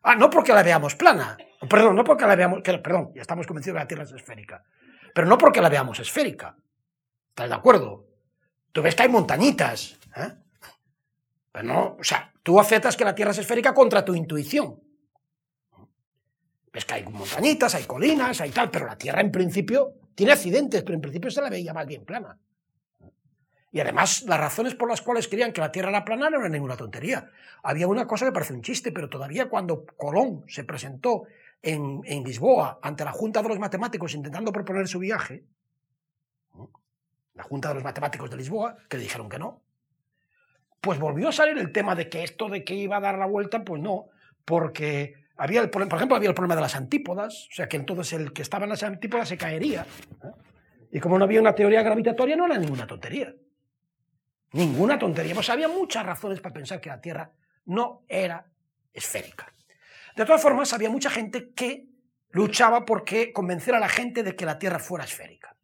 Ah, 0.03 0.15
no 0.15 0.29
porque 0.29 0.53
la 0.53 0.63
veamos 0.63 0.95
plana, 0.95 1.39
perdón, 1.69 1.97
no 1.97 2.05
porque 2.05 2.27
la 2.27 2.37
veamos, 2.37 2.61
perdón, 2.63 3.13
ya 3.15 3.23
estamos 3.23 3.47
convencidos 3.47 3.75
de 3.75 3.79
que 3.79 3.85
la 3.85 3.89
Tierra 3.89 4.05
es 4.05 4.13
esférica, 4.13 4.63
pero 5.15 5.27
no 5.27 5.39
porque 5.39 5.63
la 5.63 5.71
veamos 5.71 5.99
esférica. 5.99 6.55
¿Estás 7.31 7.49
de 7.49 7.55
acuerdo? 7.55 8.06
Tú 8.77 8.83
ves 8.83 8.95
que 8.95 9.05
hay 9.05 9.09
montañitas, 9.09 9.97
¿eh? 10.17 10.35
Pero 11.51 11.65
no, 11.65 11.97
o 11.99 12.05
sea, 12.05 12.31
tú 12.43 12.61
aceptas 12.61 12.95
que 12.95 13.07
la 13.07 13.15
Tierra 13.15 13.31
es 13.31 13.39
esférica 13.39 13.73
contra 13.73 14.05
tu 14.05 14.15
intuición. 14.15 14.79
Ves 16.71 16.85
que 16.85 16.93
hay 16.93 17.05
montañitas, 17.05 17.75
hay 17.75 17.85
colinas, 17.85 18.39
hay 18.43 18.51
tal, 18.51 18.71
pero 18.71 18.85
la 18.85 18.99
Tierra 18.99 19.23
en 19.23 19.33
principio 19.33 19.95
tiene 20.15 20.33
accidentes, 20.33 20.83
pero 20.83 20.95
en 20.95 21.01
principio 21.01 21.31
se 21.31 21.41
la 21.41 21.49
veía 21.49 21.73
más 21.73 21.87
bien 21.87 22.05
plana. 22.05 22.39
Y 23.73 23.81
además, 23.81 24.25
las 24.25 24.41
razones 24.41 24.75
por 24.75 24.91
las 24.91 25.01
cuales 25.01 25.27
creían 25.27 25.55
que 25.55 25.63
la 25.63 25.73
Tierra 25.73 25.89
era 25.89 26.05
plana 26.05 26.29
no 26.29 26.41
era 26.41 26.51
ninguna 26.51 26.77
tontería. 26.77 27.31
Había 27.63 27.89
una 27.89 28.07
cosa 28.07 28.27
que 28.27 28.33
parece 28.33 28.53
un 28.53 28.61
chiste, 28.61 28.93
pero 28.93 29.09
todavía 29.09 29.49
cuando 29.49 29.87
Colón 29.87 30.45
se 30.49 30.65
presentó 30.65 31.23
en, 31.63 32.03
en 32.05 32.25
Lisboa 32.25 32.79
ante 32.83 33.07
la 33.07 33.13
Junta 33.13 33.41
de 33.41 33.49
los 33.49 33.59
Matemáticos 33.59 34.13
intentando 34.13 34.53
proponer 34.53 34.87
su 34.87 34.99
viaje, 34.99 35.47
la 37.37 37.43
Junta 37.45 37.69
de 37.69 37.75
los 37.75 37.85
Matemáticos 37.85 38.31
de 38.31 38.37
Lisboa, 38.37 38.77
que 38.89 38.97
le 38.97 39.05
dijeron 39.05 39.29
que 39.29 39.39
no, 39.39 39.63
pues 40.81 40.99
volvió 40.99 41.29
a 41.29 41.33
salir 41.33 41.59
el 41.59 41.73
tema 41.73 41.95
de 41.95 42.09
que 42.09 42.25
esto 42.25 42.49
de 42.49 42.65
que 42.65 42.75
iba 42.75 42.97
a 42.97 43.01
dar 43.01 43.19
la 43.19 43.27
vuelta, 43.27 43.65
pues 43.65 43.83
no, 43.83 44.07
porque 44.45 45.15
había 45.37 45.61
el, 45.61 45.71
por 45.71 45.83
ejemplo, 45.83 46.17
había 46.17 46.29
el 46.29 46.35
problema 46.35 46.55
de 46.55 46.63
las 46.63 46.77
antípodas, 46.77 47.49
o 47.51 47.55
sea 47.55 47.69
que 47.69 47.77
entonces 47.77 48.13
el 48.15 48.33
que 48.33 48.43
estaba 48.43 48.65
en 48.65 48.71
las 48.71 48.83
antípodas 48.83 49.29
se 49.29 49.37
caería. 49.37 49.87
Y 50.91 51.01
como 51.01 51.19
no 51.19 51.25
había 51.25 51.41
una 51.41 51.55
teoría 51.55 51.83
gravitatoria, 51.83 52.37
no 52.37 52.47
era 52.47 52.57
ninguna 52.57 52.87
tontería. 52.87 53.35
Ninguna 54.53 54.99
tontería. 54.99 55.35
Pues 55.35 55.51
había 55.51 55.69
muchas 55.69 56.07
razones 56.07 56.41
para 56.41 56.55
pensar 56.55 56.81
que 56.81 56.89
la 56.89 57.01
Tierra 57.01 57.31
no 57.67 58.05
era 58.09 58.47
esférica. 58.93 59.53
De 60.15 60.25
todas 60.25 60.41
formas, 60.41 60.73
había 60.73 60.89
mucha 60.89 61.11
gente 61.11 61.51
que 61.53 61.89
luchaba 62.31 62.87
por 62.87 63.05
convencer 63.35 63.75
a 63.75 63.81
la 63.81 63.89
gente 63.89 64.23
de 64.23 64.35
que 64.35 64.47
la 64.47 64.59
Tierra 64.59 64.79
fuera 64.79 65.05
esférica. 65.05 65.56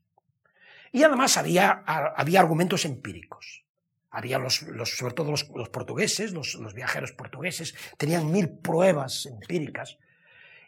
Y 0.93 1.03
además 1.03 1.39
había, 1.39 1.83
había 1.87 2.41
argumentos 2.41 2.85
empíricos. 2.85 3.65
Había 4.11 4.39
los, 4.39 4.57
sobre 4.57 5.15
todo 5.15 5.31
los, 5.31 5.45
portugueses, 5.71 6.33
los, 6.33 6.75
viajeros 6.75 7.13
portugueses, 7.13 7.75
tenían 7.97 8.31
mil 8.31 8.51
pruebas 8.51 9.25
empíricas. 9.25 9.99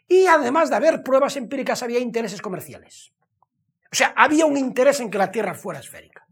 Y 0.07 0.25
además 0.25 0.71
de 0.71 0.77
haber 0.77 1.03
pruebas 1.03 1.37
empíricas, 1.37 1.83
había 1.83 1.99
intereses 1.99 2.41
comerciales. 2.41 3.13
O 3.91 3.95
sea, 3.95 4.13
había 4.17 4.47
un 4.47 4.57
interés 4.57 4.99
en 4.99 5.11
que 5.11 5.19
la 5.19 5.31
Tierra 5.31 5.53
fuera 5.53 5.79
esférica, 5.79 6.27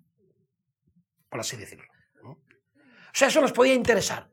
por 1.30 1.40
así 1.40 1.56
decirlo. 1.56 1.86
O 2.26 3.16
sea, 3.16 3.28
eso 3.28 3.42
nos 3.42 3.52
podía 3.52 3.76
interesar. 3.76 4.33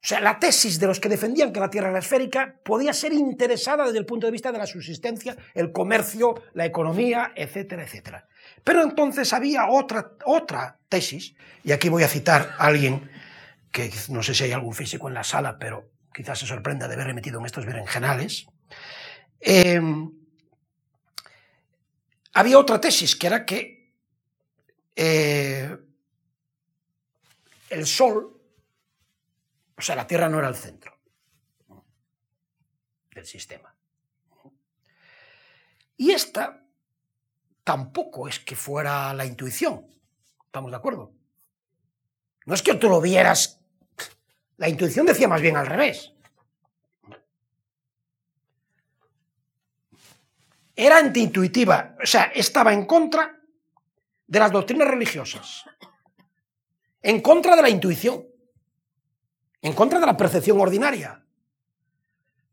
O 0.00 0.06
sea, 0.08 0.20
la 0.20 0.38
tesis 0.38 0.78
de 0.78 0.86
los 0.86 1.00
que 1.00 1.08
defendían 1.08 1.52
que 1.52 1.58
la 1.58 1.70
Tierra 1.70 1.90
era 1.90 1.98
esférica 1.98 2.54
podía 2.64 2.92
ser 2.92 3.12
interesada 3.12 3.84
desde 3.84 3.98
el 3.98 4.06
punto 4.06 4.26
de 4.26 4.30
vista 4.30 4.52
de 4.52 4.58
la 4.58 4.66
subsistencia, 4.66 5.36
el 5.54 5.72
comercio, 5.72 6.40
la 6.54 6.64
economía, 6.64 7.32
etcétera, 7.34 7.82
etcétera. 7.82 8.28
Pero 8.62 8.82
entonces 8.82 9.32
había 9.32 9.68
otra, 9.68 10.12
otra 10.24 10.78
tesis, 10.88 11.34
y 11.64 11.72
aquí 11.72 11.88
voy 11.88 12.04
a 12.04 12.08
citar 12.08 12.54
a 12.58 12.66
alguien 12.66 13.10
que 13.72 13.90
no 14.08 14.22
sé 14.22 14.34
si 14.34 14.44
hay 14.44 14.52
algún 14.52 14.72
físico 14.72 15.08
en 15.08 15.14
la 15.14 15.24
sala, 15.24 15.58
pero 15.58 15.90
quizás 16.14 16.38
se 16.38 16.46
sorprenda 16.46 16.86
de 16.86 16.94
haberme 16.94 17.14
metido 17.14 17.40
en 17.40 17.46
estos 17.46 17.66
berenjenales. 17.66 18.46
Eh, 19.40 19.80
había 22.34 22.58
otra 22.58 22.80
tesis 22.80 23.16
que 23.16 23.26
era 23.26 23.44
que 23.44 23.92
eh, 24.94 25.76
el 27.70 27.86
Sol 27.86 28.37
o 29.78 29.82
sea, 29.82 29.94
la 29.94 30.06
Tierra 30.06 30.28
no 30.28 30.40
era 30.40 30.48
el 30.48 30.56
centro 30.56 30.92
del 33.12 33.24
sistema. 33.24 33.74
Y 35.96 36.10
esta 36.10 36.64
tampoco 37.62 38.28
es 38.28 38.40
que 38.40 38.56
fuera 38.56 39.14
la 39.14 39.24
intuición. 39.24 39.86
¿Estamos 40.44 40.70
de 40.72 40.76
acuerdo? 40.76 41.12
No 42.46 42.54
es 42.54 42.62
que 42.62 42.74
tú 42.74 42.88
lo 42.88 43.00
vieras. 43.00 43.60
La 44.56 44.68
intuición 44.68 45.06
decía 45.06 45.28
más 45.28 45.40
bien 45.40 45.56
al 45.56 45.66
revés. 45.66 46.12
Era 50.74 50.98
antiintuitiva, 50.98 51.96
o 52.00 52.06
sea, 52.06 52.24
estaba 52.34 52.72
en 52.72 52.86
contra 52.86 53.40
de 54.26 54.38
las 54.38 54.52
doctrinas 54.52 54.86
religiosas, 54.86 55.64
en 57.02 57.20
contra 57.20 57.56
de 57.56 57.62
la 57.62 57.68
intuición 57.68 58.24
en 59.62 59.72
contra 59.72 59.98
de 59.98 60.06
la 60.06 60.16
percepción 60.16 60.60
ordinaria. 60.60 61.24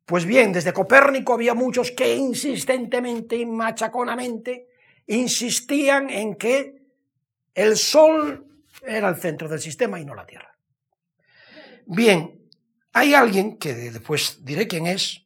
Pues 0.06 0.26
bien, 0.26 0.54
desde 0.54 0.74
Copérnico 0.74 1.34
había 1.34 1.54
muchos 1.54 1.92
que 1.92 2.16
insistentemente 2.16 3.36
y 3.36 3.46
machaconamente 3.46 4.70
insistían 5.08 6.10
en 6.10 6.36
que 6.36 6.82
el 7.54 7.76
Sol 7.78 8.46
era 8.84 9.10
el 9.10 9.16
centro 9.16 9.48
del 9.48 9.60
sistema 9.60 10.00
y 10.00 10.06
no 10.06 10.14
la 10.14 10.26
Tierra. 10.26 10.56
Bien, 11.88 12.50
hay 12.94 13.14
alguien, 13.14 13.58
que 13.58 13.74
después 13.74 14.44
diré 14.44 14.68
quién 14.68 14.88
es, 14.88 15.26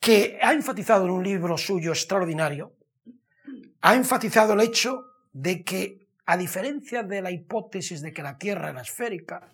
que 0.00 0.38
ha 0.40 0.52
enfatizado 0.52 1.04
en 1.04 1.10
un 1.10 1.24
libro 1.24 1.56
suyo 1.56 1.90
extraordinario, 1.92 2.74
ha 3.80 3.94
enfatizado 3.94 4.54
el 4.54 4.60
hecho 4.60 5.04
de 5.32 5.62
que, 5.64 6.08
a 6.26 6.36
diferencia 6.36 7.02
de 7.02 7.22
la 7.22 7.30
hipótesis 7.30 8.02
de 8.02 8.12
que 8.12 8.22
la 8.22 8.38
Tierra 8.38 8.70
era 8.70 8.82
esférica, 8.82 9.52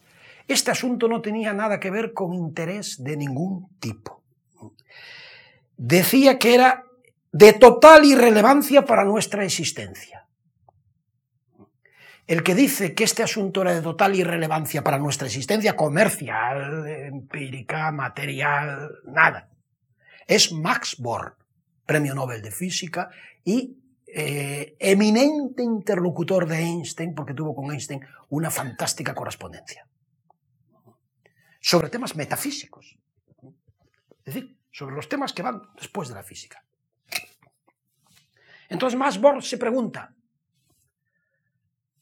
este 0.49 0.71
asunto 0.71 1.09
no 1.09 1.21
tenía 1.21 1.53
nada 1.53 1.79
que 1.79 1.91
ver 1.91 2.13
con 2.13 2.35
interés 2.35 3.03
de 3.03 3.17
ningún 3.17 3.69
tipo. 3.79 4.23
Decía 5.77 6.39
que 6.39 6.55
era 6.55 6.85
de 7.33 7.53
total 7.55 8.05
irrelevancia 8.05 8.85
para 8.85 9.05
nuestra 9.05 9.45
existencia. 9.45 10.27
El 12.27 12.43
que 12.43 12.55
dice 12.55 12.95
que 12.95 13.05
este 13.05 13.23
asunto 13.23 13.63
era 13.63 13.75
de 13.75 13.83
total 13.83 14.15
irrelevancia 14.15 14.83
para 14.83 14.99
nuestra 14.99 15.27
existencia 15.27 15.75
comercial, 15.75 16.87
empírica, 16.87 17.91
material, 17.91 18.91
nada, 19.07 19.51
es 20.27 20.53
Max 20.53 20.97
Born, 20.99 21.35
premio 21.85 22.15
Nobel 22.15 22.41
de 22.41 22.53
Física 22.53 23.11
y 23.45 23.77
eh, 24.07 24.77
eminente 24.79 25.63
interlocutor 25.63 26.47
de 26.47 26.59
Einstein, 26.59 27.15
porque 27.15 27.35
tuvo 27.35 27.55
con 27.55 27.73
Einstein 27.73 28.01
una 28.29 28.51
fantástica 28.51 29.15
correspondencia 29.15 29.87
sobre 31.63 31.89
temas 31.89 32.17
metafísicos. 32.17 32.99
Es 34.25 34.35
decir, 34.35 34.57
sobre 34.71 34.97
los 34.97 35.09
temas 35.09 35.33
que 35.33 35.43
van 35.43 35.63
después 35.77 36.09
de 36.09 36.15
la 36.15 36.23
física. 36.23 36.63
Entonces 38.69 38.99
Masborg 38.99 39.43
se 39.43 39.59
pregunta, 39.59 40.13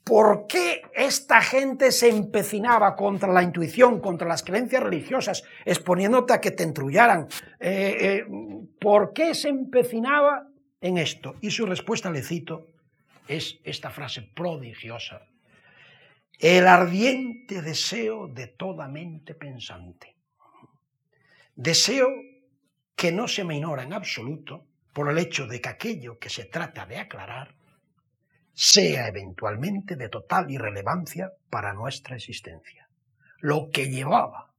¿por 0.03 0.47
qué 0.47 0.83
esta 0.95 1.43
gente 1.43 1.93
se 1.93 2.09
empecinaba 2.09 2.97
contra 2.97 3.33
la 3.33 3.43
intuición, 3.43 4.01
contra 4.01 4.27
las 4.27 4.43
creencias 4.43 4.83
religiosas, 4.83 5.45
exponiéndote 5.65 6.33
a 6.33 6.41
que 6.41 6.53
te 6.53 6.63
entrullaran? 6.63 7.29
Eh, 7.59 7.97
eh, 8.01 8.27
¿Por 8.81 9.13
qué 9.13 9.35
se 9.35 9.49
empecinaba 9.49 10.47
en 10.81 10.97
esto? 10.97 11.35
Y 11.41 11.51
su 11.51 11.67
respuesta, 11.67 12.11
le 12.11 12.23
cito, 12.23 12.69
es 13.29 13.59
esta 13.65 13.91
frase 13.91 14.23
prodigiosa 14.23 15.30
el 16.41 16.67
ardiente 16.67 17.61
deseo 17.61 18.27
de 18.27 18.47
toda 18.47 18.89
mente 18.89 19.35
pensante. 19.35 20.17
Deseo 21.55 22.09
que 22.97 23.13
no 23.13 23.29
se 23.29 23.45
me 23.45 23.57
ignora 23.57 23.83
en 23.83 23.93
absoluto 23.93 24.67
por 24.95 25.11
el 25.11 25.19
hecho 25.19 25.47
de 25.47 25.61
que 25.61 25.69
aquello 25.69 26.19
que 26.19 26.31
se 26.31 26.47
trata 26.47 26.87
de 26.87 26.97
aclarar 26.97 27.55
sea 28.55 29.09
eventualmente 29.09 29.97
de 29.97 30.09
total 30.09 30.51
irrelevancia 30.51 31.31
para 31.51 31.75
nuestra 31.75 32.17
existencia. 32.17 32.89
Lo 33.41 33.69
que 33.71 33.91
llevaba 33.91 34.51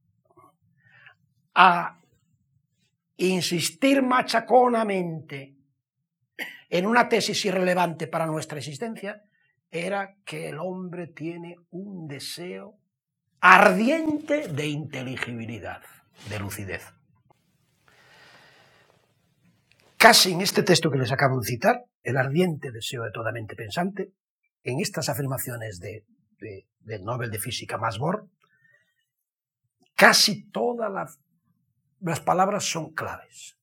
a 1.54 2.00
insistir 3.16 4.02
machaconamente 4.02 5.56
en 6.70 6.86
una 6.86 7.08
tesis 7.08 7.44
irrelevante 7.44 8.06
para 8.06 8.26
nuestra 8.26 8.58
existencia 8.58 9.22
era 9.72 10.18
que 10.26 10.50
el 10.50 10.58
hombre 10.58 11.06
tiene 11.06 11.56
un 11.70 12.06
deseo 12.06 12.78
ardiente 13.40 14.46
de 14.48 14.66
inteligibilidad, 14.66 15.80
de 16.28 16.38
lucidez. 16.38 16.84
Casi 19.96 20.32
en 20.32 20.42
este 20.42 20.62
texto 20.62 20.90
que 20.90 20.98
les 20.98 21.10
acabo 21.10 21.40
de 21.40 21.46
citar, 21.46 21.84
el 22.02 22.18
ardiente 22.18 22.70
deseo 22.70 23.04
de 23.04 23.12
toda 23.12 23.32
mente 23.32 23.56
pensante, 23.56 24.12
en 24.62 24.78
estas 24.78 25.08
afirmaciones 25.08 25.80
de, 25.80 26.04
del 26.80 27.04
Nobel 27.04 27.30
de 27.30 27.38
Física 27.38 27.78
Masbor, 27.78 28.28
casi 29.94 30.50
todas 30.50 31.18
las 32.00 32.20
palabras 32.20 32.64
son 32.64 32.92
claves. 32.92 33.56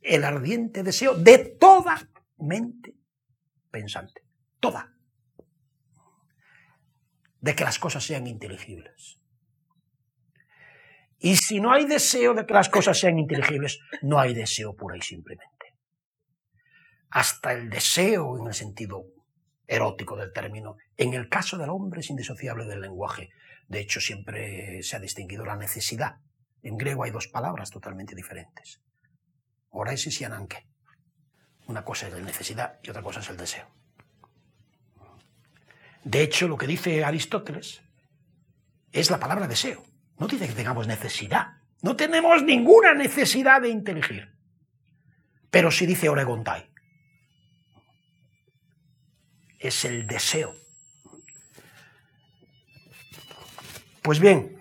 El 0.00 0.22
ardiente 0.22 0.84
deseo 0.84 1.14
de 1.14 1.56
toda 1.58 2.08
mente 2.36 2.94
pensante 3.70 4.21
toda, 4.62 4.94
de 7.40 7.54
que 7.56 7.64
las 7.64 7.80
cosas 7.80 8.04
sean 8.04 8.28
inteligibles. 8.28 9.18
Y 11.18 11.36
si 11.36 11.60
no 11.60 11.72
hay 11.72 11.84
deseo 11.84 12.32
de 12.32 12.46
que 12.46 12.54
las 12.54 12.68
cosas 12.68 12.98
sean 12.98 13.18
inteligibles, 13.18 13.80
no 14.02 14.18
hay 14.18 14.34
deseo 14.34 14.74
pura 14.74 14.96
y 14.96 15.02
simplemente. 15.02 15.74
Hasta 17.10 17.52
el 17.52 17.68
deseo 17.68 18.38
en 18.38 18.46
el 18.46 18.54
sentido 18.54 19.04
erótico 19.66 20.16
del 20.16 20.32
término, 20.32 20.76
en 20.96 21.14
el 21.14 21.28
caso 21.28 21.58
del 21.58 21.70
hombre 21.70 22.00
es 22.00 22.10
indisociable 22.10 22.64
del 22.64 22.80
lenguaje. 22.80 23.30
De 23.66 23.80
hecho, 23.80 24.00
siempre 24.00 24.82
se 24.82 24.96
ha 24.96 25.00
distinguido 25.00 25.44
la 25.44 25.56
necesidad. 25.56 26.16
En 26.62 26.76
griego 26.76 27.04
hay 27.04 27.10
dos 27.10 27.26
palabras 27.28 27.70
totalmente 27.70 28.14
diferentes. 28.14 28.80
Oresis 29.70 30.20
y 30.20 30.24
ananke. 30.24 30.68
Una 31.66 31.84
cosa 31.84 32.06
es 32.06 32.12
la 32.12 32.20
necesidad 32.20 32.78
y 32.82 32.90
otra 32.90 33.02
cosa 33.02 33.20
es 33.20 33.28
el 33.30 33.36
deseo. 33.36 33.81
De 36.04 36.22
hecho, 36.22 36.48
lo 36.48 36.56
que 36.56 36.66
dice 36.66 37.04
Aristóteles 37.04 37.82
es 38.90 39.10
la 39.10 39.20
palabra 39.20 39.46
deseo. 39.46 39.84
No 40.18 40.26
dice 40.26 40.46
que 40.46 40.54
tengamos 40.54 40.86
necesidad. 40.86 41.58
No 41.80 41.96
tenemos 41.96 42.42
ninguna 42.42 42.94
necesidad 42.94 43.60
de 43.62 43.68
inteligir. 43.68 44.32
Pero 45.50 45.70
sí 45.70 45.86
dice 45.86 46.08
Oregontai. 46.08 46.70
Es 49.58 49.84
el 49.84 50.06
deseo. 50.06 50.54
Pues 54.02 54.18
bien, 54.18 54.58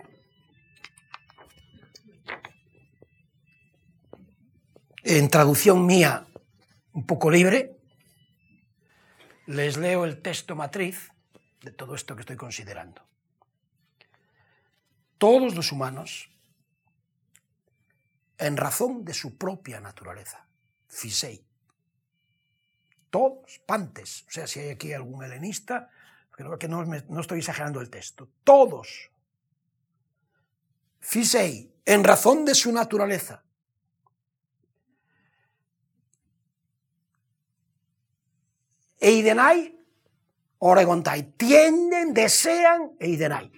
en 5.04 5.30
traducción 5.30 5.86
mía 5.86 6.28
un 6.94 7.06
poco 7.06 7.32
libre, 7.32 7.78
les 9.48 9.78
leo 9.78 10.06
el 10.06 10.22
texto 10.22 10.56
matriz 10.56 11.11
de 11.62 11.72
todo 11.72 11.95
esto 11.95 12.16
que 12.16 12.22
estoy 12.22 12.38
considerando. 12.38 13.01
Todos 15.18 15.55
los 15.55 15.72
humanos, 15.72 16.30
en 18.38 18.57
razón 18.57 19.05
de 19.05 19.14
su 19.14 19.38
propia 19.38 19.80
naturaleza, 19.80 20.47
fisei, 20.88 21.45
todos, 23.09 23.59
pantes, 23.66 24.26
o 24.28 24.32
sea, 24.32 24.47
si 24.47 24.59
hay 24.62 24.70
aquí 24.70 24.93
algún 24.93 25.24
helenista, 25.24 25.89
creo 26.32 26.57
que 26.57 26.68
no, 26.68 26.84
no 26.84 27.22
estoy 27.22 27.39
exagerando 27.39 27.82
el 27.82 27.89
texto, 27.89 28.30
todos, 28.43 29.12
fisei, 30.99 31.72
en 31.86 32.03
razón 32.03 32.45
de 32.45 32.55
su 32.55 32.72
naturaleza, 32.72 33.43
Eidenai, 39.01 39.81
Oregontai, 40.64 41.24
tienden, 41.38 42.14
desean, 42.14 42.91
Eidenai. 42.99 43.51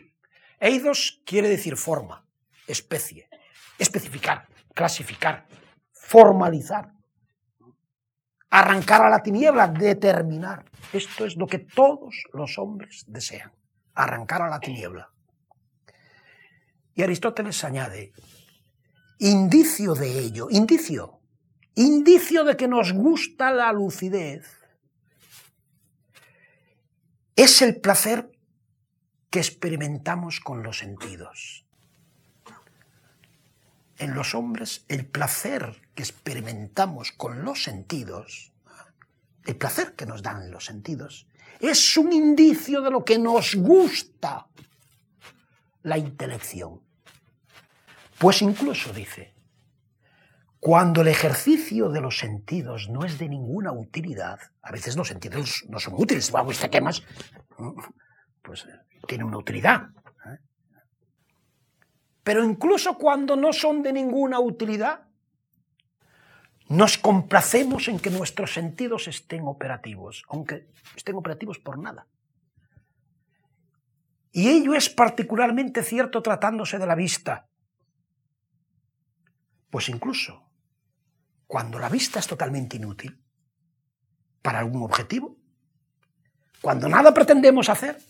Eidos 0.58 1.22
quiere 1.26 1.50
decir 1.50 1.76
forma, 1.76 2.26
especie, 2.66 3.28
especificar, 3.78 4.48
clasificar, 4.74 5.46
formalizar, 5.92 6.94
arrancar 8.50 9.02
a 9.02 9.10
la 9.10 9.22
tiniebla, 9.22 9.68
determinar. 9.68 10.64
Esto 10.94 11.26
es 11.26 11.36
lo 11.36 11.46
que 11.46 11.60
todos 11.60 12.24
los 12.32 12.58
hombres 12.58 13.04
desean, 13.08 13.52
arrancar 13.94 14.42
a 14.44 14.50
la 14.50 14.62
tiniebla. 14.62 15.12
Y 16.94 17.04
Aristóteles 17.04 17.62
añade, 17.66 18.14
indicio 19.20 19.94
de 19.94 20.20
ello, 20.20 20.48
indicio, 20.50 21.20
indicio 21.76 22.46
de 22.46 22.56
que 22.56 22.70
nos 22.70 22.94
gusta 22.94 23.52
la 23.52 23.74
lucidez, 23.74 24.63
es 27.36 27.62
el 27.62 27.78
placer 27.78 28.32
que 29.30 29.40
experimentamos 29.40 30.40
con 30.40 30.62
los 30.64 30.78
sentidos. 30.78 31.66
En 33.98 34.14
los 34.14 34.36
hombres, 34.36 34.86
el 34.88 35.06
placer 35.06 35.82
que 35.96 36.04
experimentamos 36.04 37.12
con 37.12 37.44
los 37.44 37.64
sentidos, 37.64 38.52
el 39.46 39.56
placer 39.56 39.94
que 39.96 40.06
nos 40.06 40.22
dan 40.22 40.52
los 40.52 40.66
sentidos, 40.66 41.28
es 41.60 41.98
un 41.98 42.12
indicio 42.12 42.82
de 42.82 42.92
lo 42.92 43.06
que 43.06 43.18
nos 43.18 43.56
gusta 43.56 44.48
la 45.84 45.98
intelección. 45.98 46.82
Pues 48.20 48.42
incluso 48.42 48.94
dice, 48.94 49.33
cuando 50.64 51.02
el 51.02 51.10
ejercicio 51.10 51.90
de 51.90 52.00
los 52.00 52.20
sentidos 52.20 52.88
no 52.88 53.04
es 53.04 53.20
de 53.20 53.28
ninguna 53.28 53.74
utilidad, 53.74 54.40
a 54.62 54.72
veces 54.72 54.96
los 54.96 55.10
sentidos 55.10 55.66
no 55.68 55.78
son 55.78 55.96
útiles, 55.98 56.32
vamos, 56.32 56.64
este 56.64 56.80
más, 56.80 57.04
pues 58.42 58.66
tiene 59.06 59.26
una 59.26 59.40
utilidad. 59.40 59.90
¿eh? 60.26 60.40
Pero 62.24 62.46
incluso 62.46 62.98
cuando 62.98 63.36
no 63.36 63.52
son 63.52 63.84
de 63.84 63.92
ninguna 63.92 64.40
utilidad, 64.40 65.06
nos 66.70 66.98
complacemos 66.98 67.90
en 67.90 68.00
que 68.00 68.10
nuestros 68.10 68.54
sentidos 68.54 69.10
estén 69.10 69.42
operativos, 69.46 70.24
aunque 70.30 70.70
estén 70.96 71.18
operativos 71.18 71.60
por 71.60 71.78
nada. 71.78 72.08
Y 74.32 74.48
ello 74.48 74.76
es 74.76 74.90
particularmente 74.90 75.84
cierto 75.84 76.22
tratándose 76.22 76.80
de 76.80 76.88
la 76.88 76.96
vista. 76.96 77.50
Pues 79.70 79.90
incluso 79.90 80.53
cuando 81.54 81.78
la 81.78 81.88
vista 81.88 82.18
es 82.18 82.26
totalmente 82.26 82.78
inútil 82.78 83.24
para 84.42 84.58
algún 84.58 84.82
objetivo, 84.82 85.38
cuando 86.60 86.90
nada 86.90 87.14
pretendemos 87.14 87.70
hacer, 87.70 88.02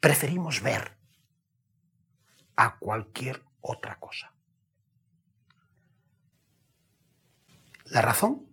preferimos 0.00 0.60
ver 0.60 0.98
a 2.56 2.76
cualquier 2.76 3.42
otra 3.62 3.98
cosa. 3.98 4.34
La 7.86 8.02
razón 8.02 8.46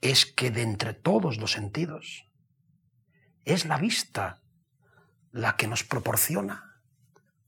es 0.00 0.26
que 0.26 0.50
de 0.50 0.62
entre 0.62 0.92
todos 0.92 1.36
los 1.38 1.52
sentidos 1.52 2.28
es 3.44 3.64
la 3.64 3.78
vista 3.78 4.42
la 5.30 5.56
que 5.56 5.68
nos 5.68 5.84
proporciona 5.84 6.82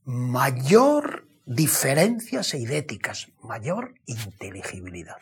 mayor 0.05 1.16
diferencias 1.47 2.53
eidéticas, 2.53 3.31
mayor 3.41 3.95
inteligibilidad. 4.05 5.17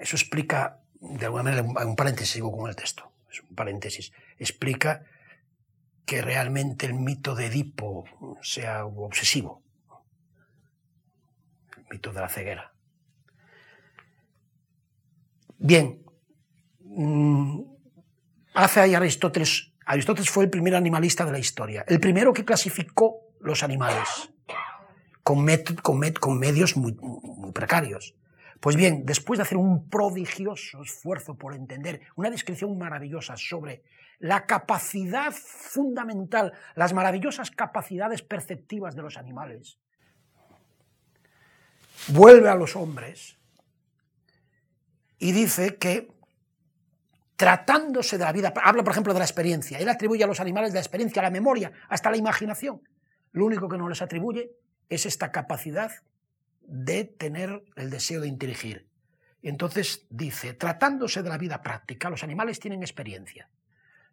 Eso 0.00 0.16
explica, 0.16 0.80
de 1.00 1.26
alguna 1.26 1.44
manera, 1.44 1.62
un 1.62 1.96
paréntesis, 1.96 2.32
sigo 2.32 2.50
con 2.50 2.68
el 2.68 2.74
texto, 2.74 3.12
es 3.30 3.40
un 3.40 3.54
paréntesis, 3.54 4.12
explica 4.36 5.04
que 6.04 6.22
realmente 6.22 6.86
el 6.86 6.94
mito 6.94 7.36
de 7.36 7.46
Edipo 7.46 8.04
sea 8.42 8.84
obsesivo, 8.84 9.62
el 11.76 11.84
mito 11.88 12.12
de 12.12 12.20
la 12.20 12.28
ceguera. 12.28 12.74
Bien, 15.56 16.04
mm, 16.80 17.60
hace 18.54 18.80
ahí 18.80 18.94
Aristóteles 18.94 19.69
Aristóteles 19.86 20.30
fue 20.30 20.44
el 20.44 20.50
primer 20.50 20.74
animalista 20.74 21.24
de 21.24 21.32
la 21.32 21.38
historia, 21.38 21.84
el 21.88 22.00
primero 22.00 22.32
que 22.32 22.44
clasificó 22.44 23.34
los 23.40 23.62
animales 23.62 24.30
con, 25.22 25.44
medios 26.38 26.76
muy, 26.76 26.96
precarios. 27.52 28.14
Pues 28.60 28.76
bien, 28.76 29.06
después 29.06 29.38
de 29.38 29.42
hacer 29.42 29.56
un 29.56 29.88
prodigioso 29.88 30.82
esfuerzo 30.82 31.34
por 31.34 31.54
entender 31.54 32.02
una 32.16 32.30
descripción 32.30 32.76
maravillosa 32.76 33.36
sobre 33.36 33.82
la 34.18 34.44
capacidad 34.44 35.32
fundamental, 35.32 36.52
las 36.74 36.92
maravillosas 36.92 37.50
capacidades 37.50 38.22
perceptivas 38.22 38.94
de 38.94 39.02
los 39.02 39.16
animales, 39.16 39.78
vuelve 42.08 42.48
a 42.50 42.54
los 42.54 42.76
hombres 42.76 43.38
y 45.18 45.32
dice 45.32 45.76
que 45.76 46.08
tratándose 47.40 48.18
de 48.18 48.24
la 48.24 48.32
vida, 48.32 48.52
habla 48.62 48.84
por 48.84 48.92
ejemplo 48.92 49.14
de 49.14 49.18
la 49.18 49.24
experiencia, 49.24 49.78
él 49.78 49.88
atribuye 49.88 50.22
a 50.22 50.26
los 50.26 50.40
animales 50.40 50.74
la 50.74 50.80
experiencia, 50.80 51.22
la 51.22 51.30
memoria, 51.30 51.72
hasta 51.88 52.10
la 52.10 52.18
imaginación. 52.18 52.82
Lo 53.32 53.46
único 53.46 53.66
que 53.66 53.78
no 53.78 53.88
les 53.88 54.02
atribuye 54.02 54.50
es 54.90 55.06
esta 55.06 55.32
capacidad 55.32 55.90
de 56.60 57.04
tener 57.04 57.62
el 57.76 57.88
deseo 57.88 58.20
de 58.20 58.28
inteligir. 58.28 58.86
Entonces 59.40 60.04
dice, 60.10 60.52
tratándose 60.52 61.22
de 61.22 61.30
la 61.30 61.38
vida 61.38 61.62
práctica, 61.62 62.10
los 62.10 62.22
animales 62.22 62.60
tienen 62.60 62.82
experiencia, 62.82 63.48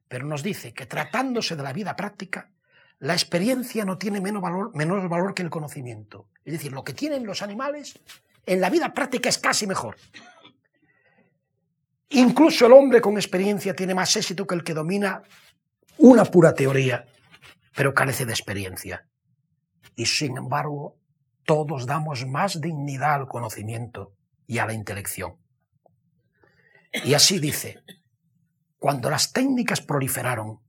pero 0.07 0.25
nos 0.25 0.41
dice 0.41 0.73
que 0.73 0.85
tratándose 0.85 1.57
de 1.57 1.63
la 1.63 1.73
vida 1.73 1.97
práctica, 1.97 2.49
la 2.99 3.11
experiencia 3.11 3.83
no 3.83 3.97
tiene 3.97 4.21
menos 4.21 4.41
valor, 4.41 4.73
menos 4.73 5.09
valor 5.09 5.33
que 5.33 5.43
el 5.43 5.49
conocimiento. 5.49 6.29
Es 6.45 6.53
decir, 6.53 6.71
lo 6.71 6.85
que 6.85 6.93
tienen 6.93 7.25
los 7.25 7.41
animales 7.41 7.99
en 8.45 8.61
la 8.61 8.69
vida 8.69 8.93
práctica 8.93 9.27
es 9.27 9.37
casi 9.37 9.67
mejor. 9.67 9.97
Incluso 12.09 12.65
el 12.65 12.73
hombre 12.73 13.01
con 13.01 13.15
experiencia 13.15 13.75
tiene 13.75 13.93
más 13.93 14.15
éxito 14.15 14.47
que 14.47 14.55
el 14.55 14.63
que 14.63 14.73
domina 14.73 15.23
una 15.97 16.25
pura 16.25 16.53
teoría, 16.53 17.05
pero 17.75 17.93
carece 17.93 18.25
de 18.25 18.31
experiencia. 18.31 19.07
Y 19.95 20.05
sin 20.05 20.37
embargo, 20.37 20.97
todos 21.43 21.85
damos 21.85 22.25
más 22.25 22.61
dignidad 22.61 23.15
al 23.15 23.27
conocimiento 23.27 24.13
y 24.45 24.59
a 24.59 24.65
la 24.65 24.73
intelección. 24.73 25.35
Y 27.03 27.13
así 27.13 27.39
dice, 27.39 27.83
cuando 28.79 29.09
las 29.09 29.33
técnicas 29.33 29.81
proliferaron, 29.81 30.59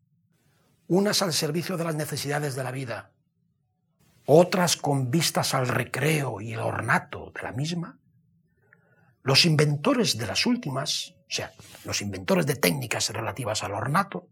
unas 0.88 1.22
al 1.22 1.32
servicio 1.32 1.76
de 1.76 1.84
las 1.84 1.94
necesidades 1.94 2.54
de 2.54 2.64
la 2.64 2.72
vida, 2.72 3.12
otras 4.26 4.76
con 4.76 5.10
vistas 5.10 5.54
al 5.54 5.68
recreo 5.68 6.40
y 6.40 6.52
el 6.52 6.60
ornato 6.60 7.32
de 7.34 7.42
la 7.42 7.52
misma, 7.52 7.98
los 9.22 9.44
inventores 9.44 10.16
de 10.16 10.26
las 10.26 10.46
últimas 10.46 11.14
o 11.28 11.30
sea, 11.30 11.52
los 11.84 12.00
inventores 12.00 12.46
de 12.46 12.56
técnicas 12.56 13.10
relativas 13.10 13.62
al 13.62 13.72
ornato, 13.72 14.28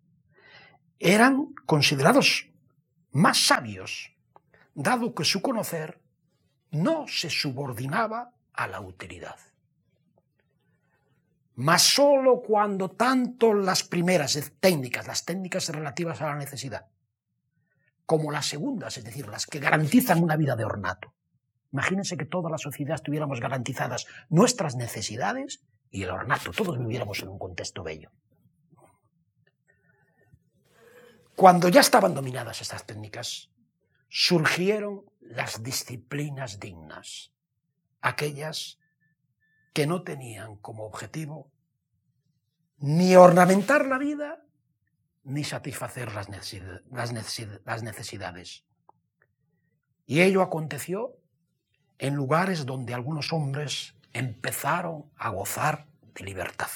eran 0.98 1.52
considerados 1.66 2.48
más 3.10 3.38
sabios, 3.38 4.14
dado 4.74 5.14
que 5.14 5.24
su 5.24 5.42
conocer 5.42 6.00
no 6.70 7.06
se 7.06 7.28
subordinaba 7.28 8.32
a 8.54 8.66
la 8.66 8.80
utilidad. 8.80 9.36
Mas 11.56 11.82
sólo 11.82 12.40
cuando 12.40 12.90
tanto 12.90 13.52
las 13.52 13.82
primeras 13.82 14.52
técnicas, 14.58 15.06
las 15.06 15.24
técnicas 15.26 15.68
relativas 15.68 16.22
a 16.22 16.26
la 16.26 16.36
necesidad, 16.36 16.86
como 18.06 18.32
las 18.32 18.46
segundas, 18.46 18.96
es 18.96 19.04
decir, 19.04 19.28
las 19.28 19.46
que 19.46 19.58
garantizan 19.58 20.22
una 20.22 20.36
vida 20.36 20.56
de 20.56 20.64
ornato. 20.64 21.12
Imagínense 21.76 22.16
que 22.16 22.24
toda 22.24 22.48
la 22.48 22.56
sociedad 22.56 23.02
tuviéramos 23.02 23.38
garantizadas 23.38 24.06
nuestras 24.30 24.76
necesidades 24.76 25.60
y 25.90 26.04
el 26.04 26.10
ornato, 26.10 26.50
todos 26.50 26.78
viviéramos 26.78 27.20
en 27.20 27.28
un 27.28 27.38
contexto 27.38 27.82
bello. 27.82 28.10
Cuando 31.34 31.68
ya 31.68 31.82
estaban 31.82 32.14
dominadas 32.14 32.62
estas 32.62 32.86
técnicas, 32.86 33.50
surgieron 34.08 35.04
las 35.20 35.62
disciplinas 35.62 36.60
dignas, 36.60 37.34
aquellas 38.00 38.78
que 39.74 39.86
no 39.86 40.02
tenían 40.02 40.56
como 40.56 40.86
objetivo 40.86 41.52
ni 42.78 43.16
ornamentar 43.16 43.84
la 43.84 43.98
vida 43.98 44.42
ni 45.24 45.44
satisfacer 45.44 46.10
las 46.14 46.30
necesidades. 47.82 48.64
Y 50.06 50.22
ello 50.22 50.40
aconteció 50.40 51.18
en 51.98 52.14
lugares 52.14 52.66
donde 52.66 52.94
algunos 52.94 53.32
hombres 53.32 53.94
empezaron 54.12 55.04
a 55.16 55.30
gozar 55.30 55.86
de 56.14 56.24
libertad, 56.24 56.70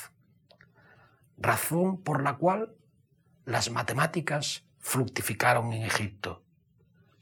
razón 1.39 2.03
por 2.03 2.23
la 2.23 2.37
cual 2.37 2.75
las 3.45 3.71
matemáticas 3.71 4.65
fructificaron 4.79 5.73
en 5.73 5.83
Egipto, 5.83 6.43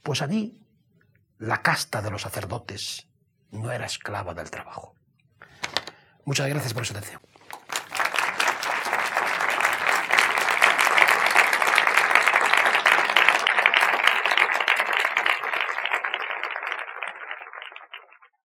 pues 0.03 0.23
allí 0.23 0.61
la 1.39 1.63
casta 1.63 2.03
de 2.03 2.11
los 2.11 2.23
sacerdotes 2.23 3.09
no 3.51 3.71
era 3.71 3.87
esclava 3.87 4.35
del 4.35 4.51
trabajo. 4.51 4.95
Muchas 6.25 6.49
gracias 6.49 6.75
por 6.75 6.85
su 6.85 6.93
atención. 6.93 7.21